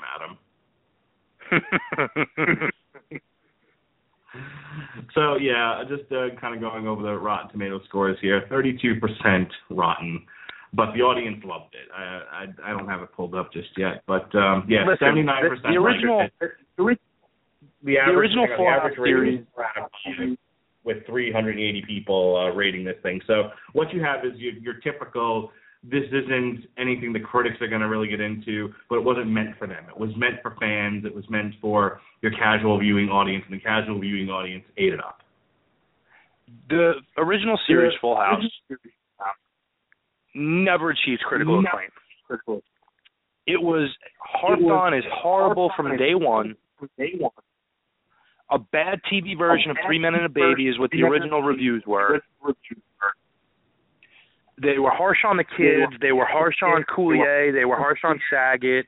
[1.51, 2.68] madam.
[5.14, 8.44] So yeah, just uh, kind of going over the Rotten Tomato scores here.
[8.48, 10.24] Thirty-two percent rotten,
[10.74, 11.89] but the audience loved it.
[11.95, 15.74] I, I I don't have it pulled up just yet, but um, yeah, seventy-nine percent.
[15.74, 16.28] the original-
[17.82, 20.39] the, average, original hang on, Full the average House rating is out of
[20.85, 23.20] with 380 people uh, rating this thing.
[23.27, 25.51] So what you have is your, your typical.
[25.85, 29.57] This isn't anything the critics are going to really get into, but it wasn't meant
[29.59, 29.85] for them.
[29.89, 31.05] It was meant for fans.
[31.05, 34.99] It was meant for your casual viewing audience, and the casual viewing audience ate it
[34.99, 35.20] up.
[36.69, 38.43] the original series Full House
[40.34, 41.68] never achieved critical No.
[41.68, 42.62] acclaim.
[43.46, 43.88] It was
[44.18, 46.55] harped on as horrible from day one.
[46.98, 47.32] Day one,
[48.50, 51.82] A bad TV version of Three Men and a Baby is what the original reviews
[51.86, 52.20] were.
[54.60, 55.92] They were harsh on the kids.
[56.00, 57.52] They were harsh on Coulier.
[57.52, 58.86] They were harsh on Saget.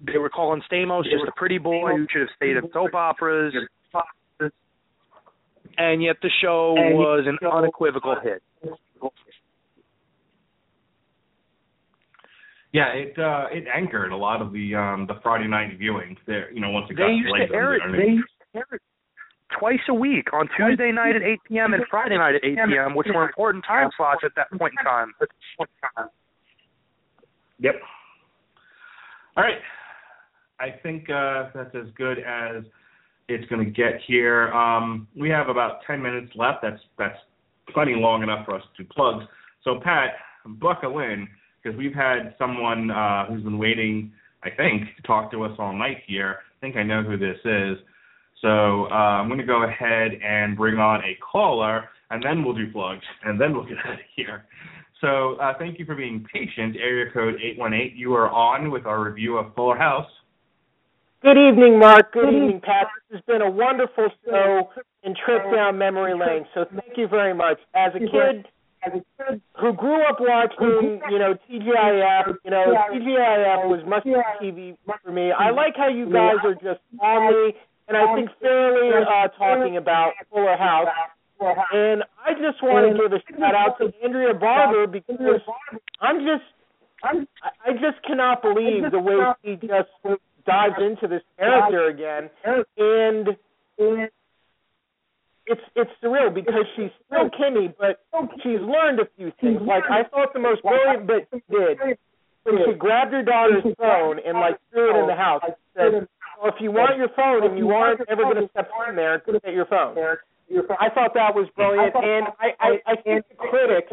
[0.00, 3.54] They were calling Stamos just a pretty boy who should have stayed at soap operas.
[5.76, 8.42] And yet the show was an unequivocal hit.
[12.72, 16.16] Yeah, it uh, it anchored a lot of the um, the Friday night viewings.
[16.26, 17.82] There, you know, once it got They used late to air it.
[17.90, 18.82] They used to air it
[19.58, 21.74] twice a week on Tuesday night at 8 p.m.
[21.74, 24.84] and Friday night at 8 p.m., which were important time slots at that point in
[24.84, 25.14] time.
[27.60, 27.74] Yep.
[29.36, 29.58] All right.
[30.60, 32.64] I think uh, that's as good as
[33.28, 34.48] it's going to get here.
[34.52, 36.58] Um, we have about 10 minutes left.
[36.62, 37.18] That's that's
[37.72, 39.22] plenty long enough for us to plug.
[39.62, 40.10] So Pat,
[40.46, 41.28] buckle in
[41.62, 44.12] because we've had someone uh, who's been waiting,
[44.42, 46.38] I think, to talk to us all night here.
[46.40, 47.78] I think I know who this is.
[48.40, 52.54] So uh, I'm going to go ahead and bring on a caller, and then we'll
[52.54, 54.44] do plugs, and then we'll get out of here.
[55.00, 56.76] So uh, thank you for being patient.
[56.76, 60.10] Area code 818, you are on with our review of Fuller House.
[61.22, 62.12] Good evening, Mark.
[62.12, 62.86] Good evening, Pat.
[63.10, 64.70] This has been a wonderful show
[65.02, 66.46] and trip down memory lane.
[66.54, 67.58] So thank you very much.
[67.74, 68.46] As a kid,
[68.84, 74.06] as a kid who grew up watching, you know, TGIF, you know, TGIF was must
[74.42, 75.32] TV for me.
[75.32, 77.54] I like how you guys are just calmly
[77.88, 80.88] and I think fairly uh, talking about Fuller House.
[81.72, 85.40] And I just want to give a shout out to Andrea Barber because
[86.00, 86.44] I'm just
[87.02, 89.88] I just cannot believe the way she just
[90.46, 92.30] dives into this character again.
[92.76, 93.28] And
[95.48, 98.00] it's it's surreal because she's still Kimmy, but
[98.42, 99.60] she's learned a few things.
[99.66, 101.78] Like I thought the most brilliant bit she did
[102.44, 105.42] when she grabbed her daughter's phone and like threw it in the house.
[105.44, 106.08] And said,
[106.40, 109.22] well, if you want your phone and you aren't ever going to step in there,
[109.26, 109.96] get your phone.
[110.80, 113.92] I thought that was brilliant, and I I, I think the critics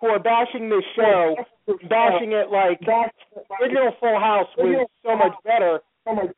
[0.00, 1.34] who are bashing this show,
[1.90, 2.80] bashing it like
[3.60, 5.80] original Full House was so much better.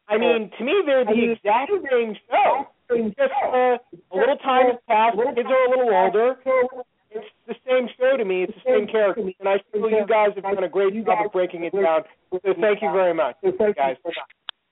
[0.09, 2.67] I mean, to me, they're the exact same show.
[2.91, 5.17] Just uh, a little time has passed.
[5.17, 6.35] Kids are a little older.
[7.11, 8.45] It's the same show to me.
[8.45, 11.33] It's the same character, and I feel you guys have done a great job of
[11.33, 12.03] breaking it down.
[12.31, 13.97] So thank you very much, guys.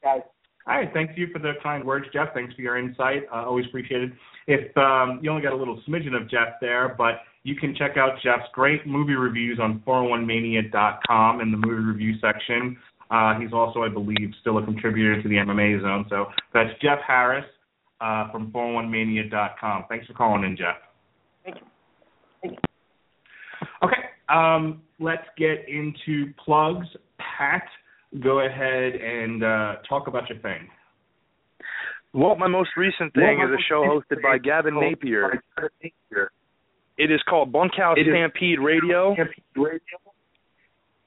[0.02, 0.20] Guys.
[0.66, 2.34] All right, thank you for the kind words, Jeff.
[2.34, 3.22] Thanks for your insight.
[3.32, 4.12] Uh, always appreciated.
[4.46, 7.96] If um, you only got a little smidgen of Jeff there, but you can check
[7.96, 12.76] out Jeff's great movie reviews on 401mania.com in the movie review section.
[13.10, 16.04] Uh, he's also, I believe, still a contributor to the MMA Zone.
[16.10, 17.46] So that's Jeff Harris
[18.00, 19.84] uh, from 401mania.com.
[19.88, 20.76] Thanks for calling in, Jeff.
[21.44, 21.62] Thank you.
[22.42, 22.58] Thank you.
[23.82, 26.86] Okay, um, let's get into plugs.
[27.18, 27.64] Pat,
[28.20, 30.68] go ahead and uh, talk about your thing.
[32.14, 35.42] Well, my most recent thing well, is a show hosted by Gavin Napier.
[36.96, 39.14] It is called Bunkhouse Stampede Radio.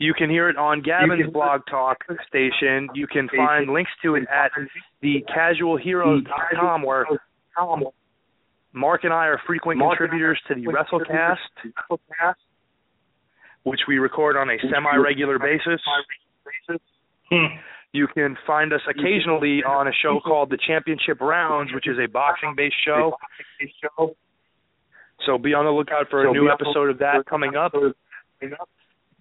[0.02, 1.98] You can hear it on Gavin's Blog Talk
[2.28, 2.90] station.
[2.96, 4.52] You can find links to it at
[5.04, 7.06] thecasualheroes.com where
[8.74, 12.34] Mark and I are frequent contributors to the WrestleCast,
[13.62, 15.80] which we record on a semi-regular basis.
[17.30, 17.58] Hmm.
[17.94, 22.08] You can find us occasionally on a show called The Championship Rounds, which is a
[22.08, 23.18] boxing-based show.
[25.28, 27.74] So be on the lookout for a new episode of that coming up.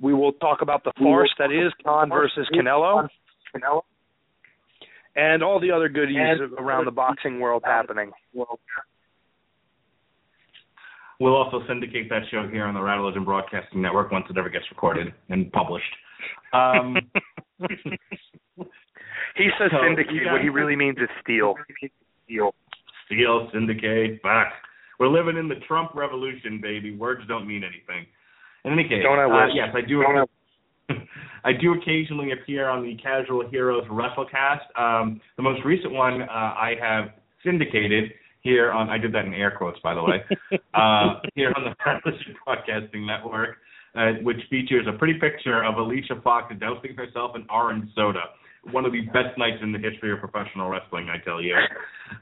[0.01, 3.09] We will talk about the farce that is Khan versus Canelo,
[5.14, 6.16] and all the other goodies
[6.59, 8.10] around the boxing world happening.
[11.20, 14.64] We'll also syndicate that show here on the Rattlegion Broadcasting Network once it ever gets
[14.70, 15.85] recorded and published.
[16.55, 16.97] Um,
[19.36, 20.32] he says so syndicate.
[20.32, 21.55] What he really means is steal.
[22.24, 22.55] Steal.
[23.05, 24.52] Steal, syndicate, back.
[24.98, 26.97] We're living in the Trump revolution, baby.
[26.97, 28.06] Words don't mean anything.
[28.64, 30.04] In any case, don't I uh, yes, I do.
[31.44, 34.78] I do occasionally appear on the Casual Heroes WrestleCast.
[34.78, 37.10] Um, the most recent one uh, I have
[37.44, 38.12] syndicated
[38.42, 38.90] here on.
[38.90, 40.22] I did that in air quotes, by the way.
[40.74, 43.56] uh, here on the Television Broadcasting Network,
[43.94, 48.22] uh, which features a pretty picture of Alicia Fox dousing herself in orange soda.
[48.72, 51.54] One of the best nights in the history of professional wrestling, I tell you.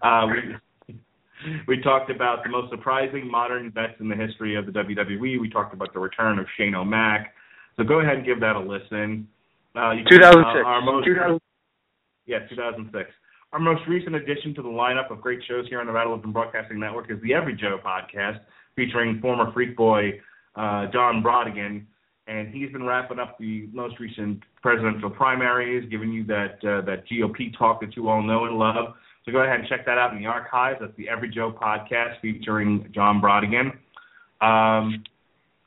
[0.03, 0.55] Uh, we,
[1.67, 5.41] we talked about the most surprising modern vets in the history of the WWE.
[5.41, 7.35] We talked about the return of Shane O'Mac.
[7.77, 9.29] So go ahead and give that a listen.
[9.75, 10.11] Uh, 2006.
[10.11, 11.41] uh, our most, 2000.
[12.27, 13.11] Yeah, 2006.
[13.53, 16.79] Our most recent addition to the lineup of great shows here on the Rattlegion Broadcasting
[16.79, 18.41] Network is the Every Joe podcast,
[18.77, 20.21] featuring former Freak Boy
[20.57, 21.85] uh, John Brodigan,
[22.27, 27.05] and he's been wrapping up the most recent presidential primaries, giving you that uh, that
[27.11, 28.95] GOP talk that you all know and love.
[29.29, 30.79] So go ahead and check that out in the archives.
[30.81, 33.73] That's the Every Joe podcast featuring John Brodigan.
[34.41, 35.05] Um,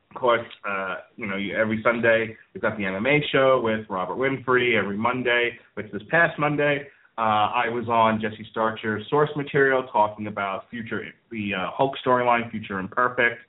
[0.10, 4.76] of course, uh, you know, every Sunday we've got the MMA show with Robert Winfrey.
[4.76, 6.88] Every Monday, which this past Monday,
[7.20, 12.50] uh, I was on Jesse Starcher's source material talking about future the uh, Hulk storyline,
[12.50, 13.42] Future Imperfect.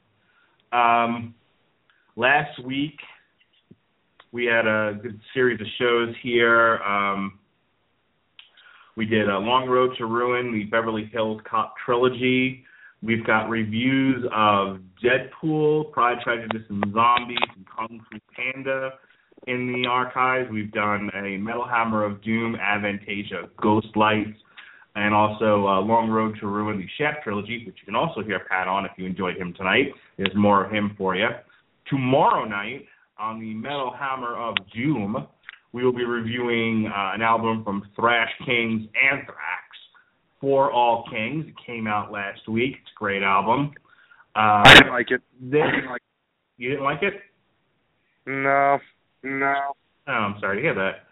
[0.73, 1.35] Um,
[2.17, 2.99] last week
[4.31, 6.83] we had a good series of shows here.
[6.83, 7.39] Um,
[8.97, 12.65] we did a Long Road to Ruin, the Beverly Hills Cop trilogy.
[13.03, 18.91] We've got reviews of Deadpool, Pride, Prejudice, and Zombies, and Kung Fu Panda
[19.47, 20.49] in the archives.
[20.53, 24.39] We've done a Metal Hammer of Doom, Avantasia, Ghost Lights,
[24.95, 28.41] and also uh, Long Road to Ruin, the Shaft trilogy, which you can also hear
[28.49, 29.87] Pat on if you enjoyed him tonight.
[30.19, 31.29] There's more of him for you.
[31.89, 32.85] Tomorrow night
[33.19, 35.27] on the Metal Hammer of Doom,
[35.73, 39.39] we will be reviewing uh, an album from Thrash Kings Anthrax,
[40.41, 41.47] For All Kings.
[41.49, 42.77] It came out last week.
[42.83, 43.73] It's a great album.
[44.37, 45.23] Uh, I didn't like it.
[45.41, 45.63] This,
[46.59, 47.15] you didn't like it?
[48.27, 48.79] No.
[49.23, 49.55] No.
[50.09, 51.05] Oh, I'm sorry to hear that.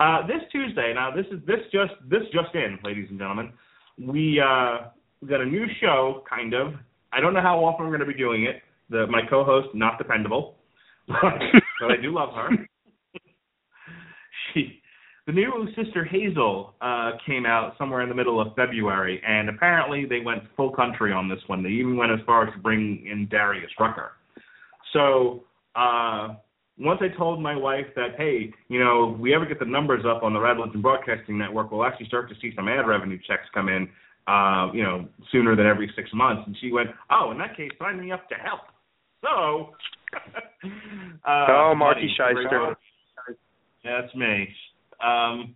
[0.00, 3.52] Uh, this Tuesday, now this is this just this just in, ladies and gentlemen.
[4.00, 4.88] We uh,
[5.20, 6.74] we got a new show, kind of.
[7.12, 8.62] I don't know how often we're going to be doing it.
[8.90, 10.54] The my co-host not dependable,
[11.08, 12.50] but I do love her.
[14.52, 14.80] She,
[15.26, 20.04] the new Sister Hazel uh, came out somewhere in the middle of February, and apparently
[20.04, 21.62] they went full country on this one.
[21.62, 24.12] They even went as far as to bring in Darius Rucker.
[24.92, 25.44] So.
[25.76, 26.34] Uh,
[26.80, 30.04] once I told my wife that, hey, you know, if we ever get the numbers
[30.06, 33.42] up on the Rattlegion Broadcasting Network, we'll actually start to see some ad revenue checks
[33.52, 33.88] come in.
[34.28, 36.42] uh, you know, sooner than every six months.
[36.46, 38.60] And she went, oh, in that case, sign me up to help.
[39.22, 39.72] So,
[41.26, 42.76] uh, oh, Marky Shyster.
[43.84, 44.48] That's me.
[45.04, 45.54] Um,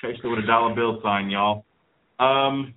[0.00, 1.64] Shyster with a dollar bill sign, y'all.
[2.18, 2.74] Um,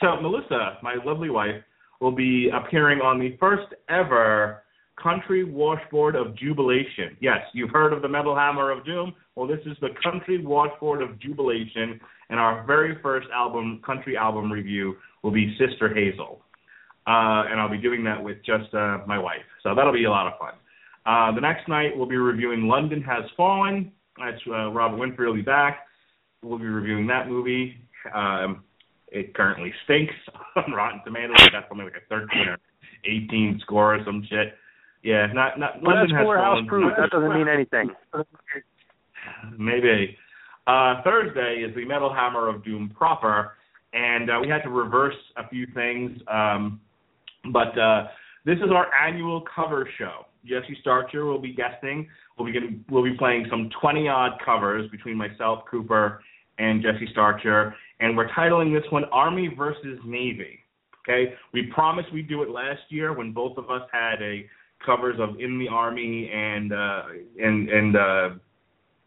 [0.00, 1.62] so Melissa, my lovely wife,
[2.00, 4.62] will be appearing on the first ever
[5.02, 7.16] Country Washboard of Jubilation.
[7.20, 9.14] Yes, you've heard of the Metal Hammer of Doom.
[9.34, 14.52] Well, this is the Country Washboard of Jubilation, and our very first album, country album
[14.52, 16.40] review, will be Sister Hazel.
[17.06, 19.38] Uh, and I'll be doing that with just uh, my wife.
[19.62, 20.52] So that'll be a lot of fun.
[21.06, 23.90] Uh, the next night, we'll be reviewing London Has Fallen.
[24.20, 25.86] That's uh, Robert Winfree will be back.
[26.42, 27.76] We'll be reviewing that movie.
[28.14, 28.64] Um,
[29.08, 30.14] it currently stinks
[30.56, 31.36] on Rotten Tomatoes.
[31.40, 32.58] It got something like a 13 or
[33.04, 34.54] 18 score or some shit.
[35.02, 35.82] Yeah, not not.
[35.82, 36.92] Well, London that's has house proof.
[36.98, 37.90] That doesn't mean anything.
[39.58, 40.16] Maybe.
[40.66, 43.56] Uh, Thursday is the Metal Hammer of Doom proper,
[43.92, 46.20] and uh, we had to reverse a few things.
[46.28, 46.80] Um,
[47.50, 48.08] but uh,
[48.44, 50.26] this is our annual cover show.
[50.44, 52.08] Jesse Starcher will be guesting.
[52.38, 56.22] We'll be getting, we'll be playing some 20 odd covers between myself, Cooper,
[56.58, 60.60] and Jesse Starcher, and we're titling this one Army versus Navy.
[61.08, 64.44] Okay, we promised we'd do it last year when both of us had a
[64.84, 67.02] covers of In the Army and uh,
[67.38, 68.28] and and uh,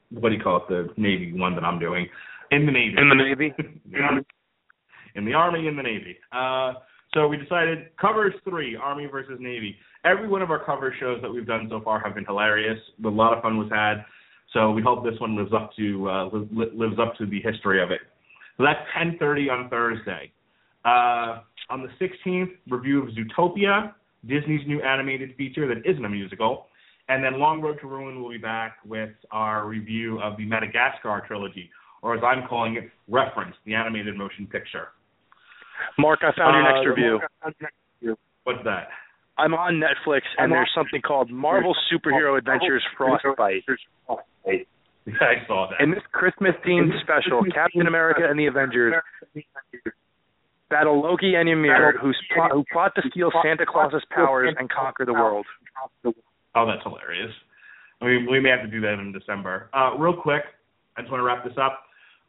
[0.10, 0.64] what do you call it?
[0.70, 2.08] The Navy one that I'm doing.
[2.52, 2.96] In the Navy.
[2.98, 3.54] In the Navy.
[5.16, 6.18] in the Army, in the Navy.
[6.32, 6.74] Uh,
[7.14, 9.76] so we decided covers three, Army versus Navy.
[10.06, 12.78] Every one of our cover shows that we've done so far have been hilarious.
[13.06, 14.04] A lot of fun was had.
[14.52, 17.82] So we hope this one lives up to uh, li- lives up to the history
[17.82, 18.02] of it.
[18.58, 20.32] So that's 10:30 on Thursday.
[20.86, 21.40] Uh,
[21.70, 23.94] on the 16th, review of Zootopia,
[24.28, 26.68] Disney's new animated feature that isn't a musical.
[27.10, 31.24] And then Long Road to Ruin will be back with our review of the Madagascar
[31.26, 31.70] trilogy,
[32.02, 34.90] or as I'm calling it, Reference, the animated motion picture.
[35.98, 37.22] Mark, I found your Uh, next review.
[38.44, 38.90] What's that?
[39.38, 43.64] I'm on Netflix, and there's something called Marvel Superhero Adventures Frostbite.
[45.08, 45.84] I saw that.
[45.84, 48.94] In this Christmas-themed special, Captain America and the Avengers
[50.70, 55.06] battle Loki and Ymir, who's plot, who plot to steal Santa Claus's powers and conquer
[55.06, 55.46] the world.
[56.06, 57.32] Oh, that's hilarious.
[58.02, 59.70] I mean, we may have to do that in December.
[59.74, 60.44] Uh, real quick,
[60.98, 61.84] I just want to wrap this up.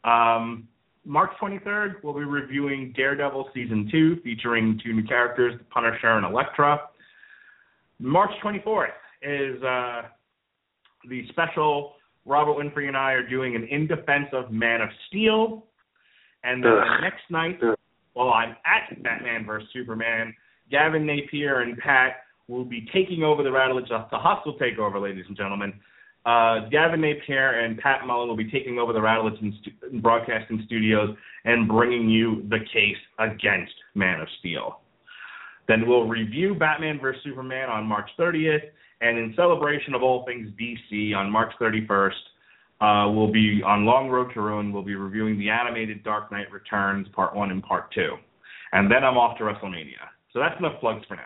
[0.09, 0.68] Um,
[1.05, 6.24] March 23rd, we'll be reviewing Daredevil Season 2, featuring two new characters, the Punisher and
[6.24, 6.81] Elektra.
[7.99, 8.89] March 24th
[9.23, 10.03] is uh,
[11.09, 11.95] the special
[12.27, 15.66] Robert Winfree and I are doing an In Defense of Man of Steel.
[16.43, 17.59] And then the next night,
[18.12, 19.69] while I'm at Batman vs.
[19.73, 20.35] Superman,
[20.71, 22.16] Gavin Napier and Pat
[22.49, 25.73] will be taking over the Rattledge, the hostile takeover, ladies and gentlemen.
[26.27, 30.62] Uh, Gavin Napier and Pat Mullin will be taking over the Rattledge and stu- Broadcasting
[30.66, 31.15] Studios
[31.45, 34.81] and bringing you the case against Man of Steel.
[35.69, 37.23] Then we'll review Batman vs.
[37.24, 38.62] Superman on March 30th,
[39.01, 42.11] and in celebration of all things DC on March 31st,
[42.81, 44.73] uh, we'll be on Long Road to Ruin.
[44.73, 48.11] We'll be reviewing the animated Dark Knight Returns Part 1 and Part 2.
[48.73, 50.11] And then I'm off to WrestleMania.
[50.32, 51.23] So that's enough plugs for now.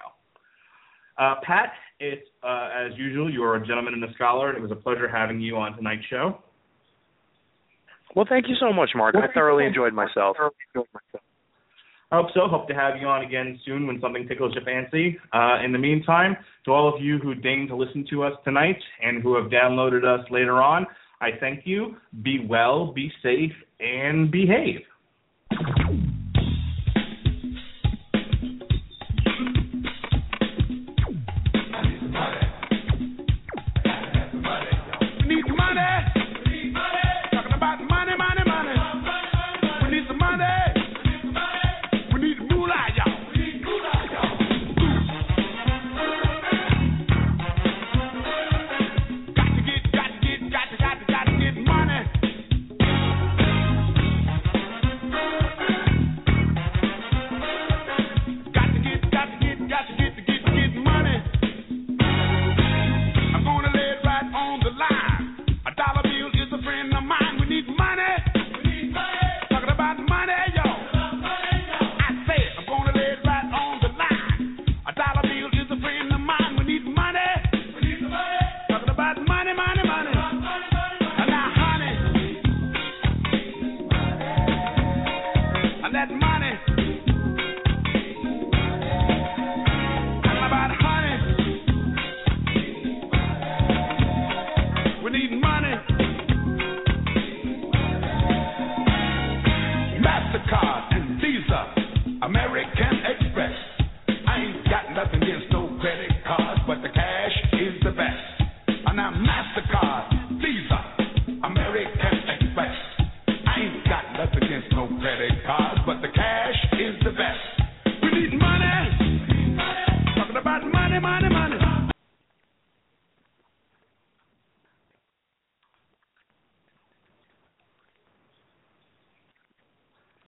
[1.19, 4.61] Uh, Pat, it's, uh, as usual, you are a gentleman and a scholar, and it
[4.61, 6.39] was a pleasure having you on tonight's show.
[8.15, 9.15] Well, thank you so much, Mark.
[9.17, 10.37] I thoroughly enjoyed myself.
[12.11, 12.49] I hope so.
[12.49, 15.19] Hope to have you on again soon when something tickles your fancy.
[15.35, 18.79] Uh, in the meantime, to all of you who deigned to listen to us tonight
[19.03, 20.87] and who have downloaded us later on,
[21.21, 21.97] I thank you.
[22.23, 24.81] Be well, be safe, and behave.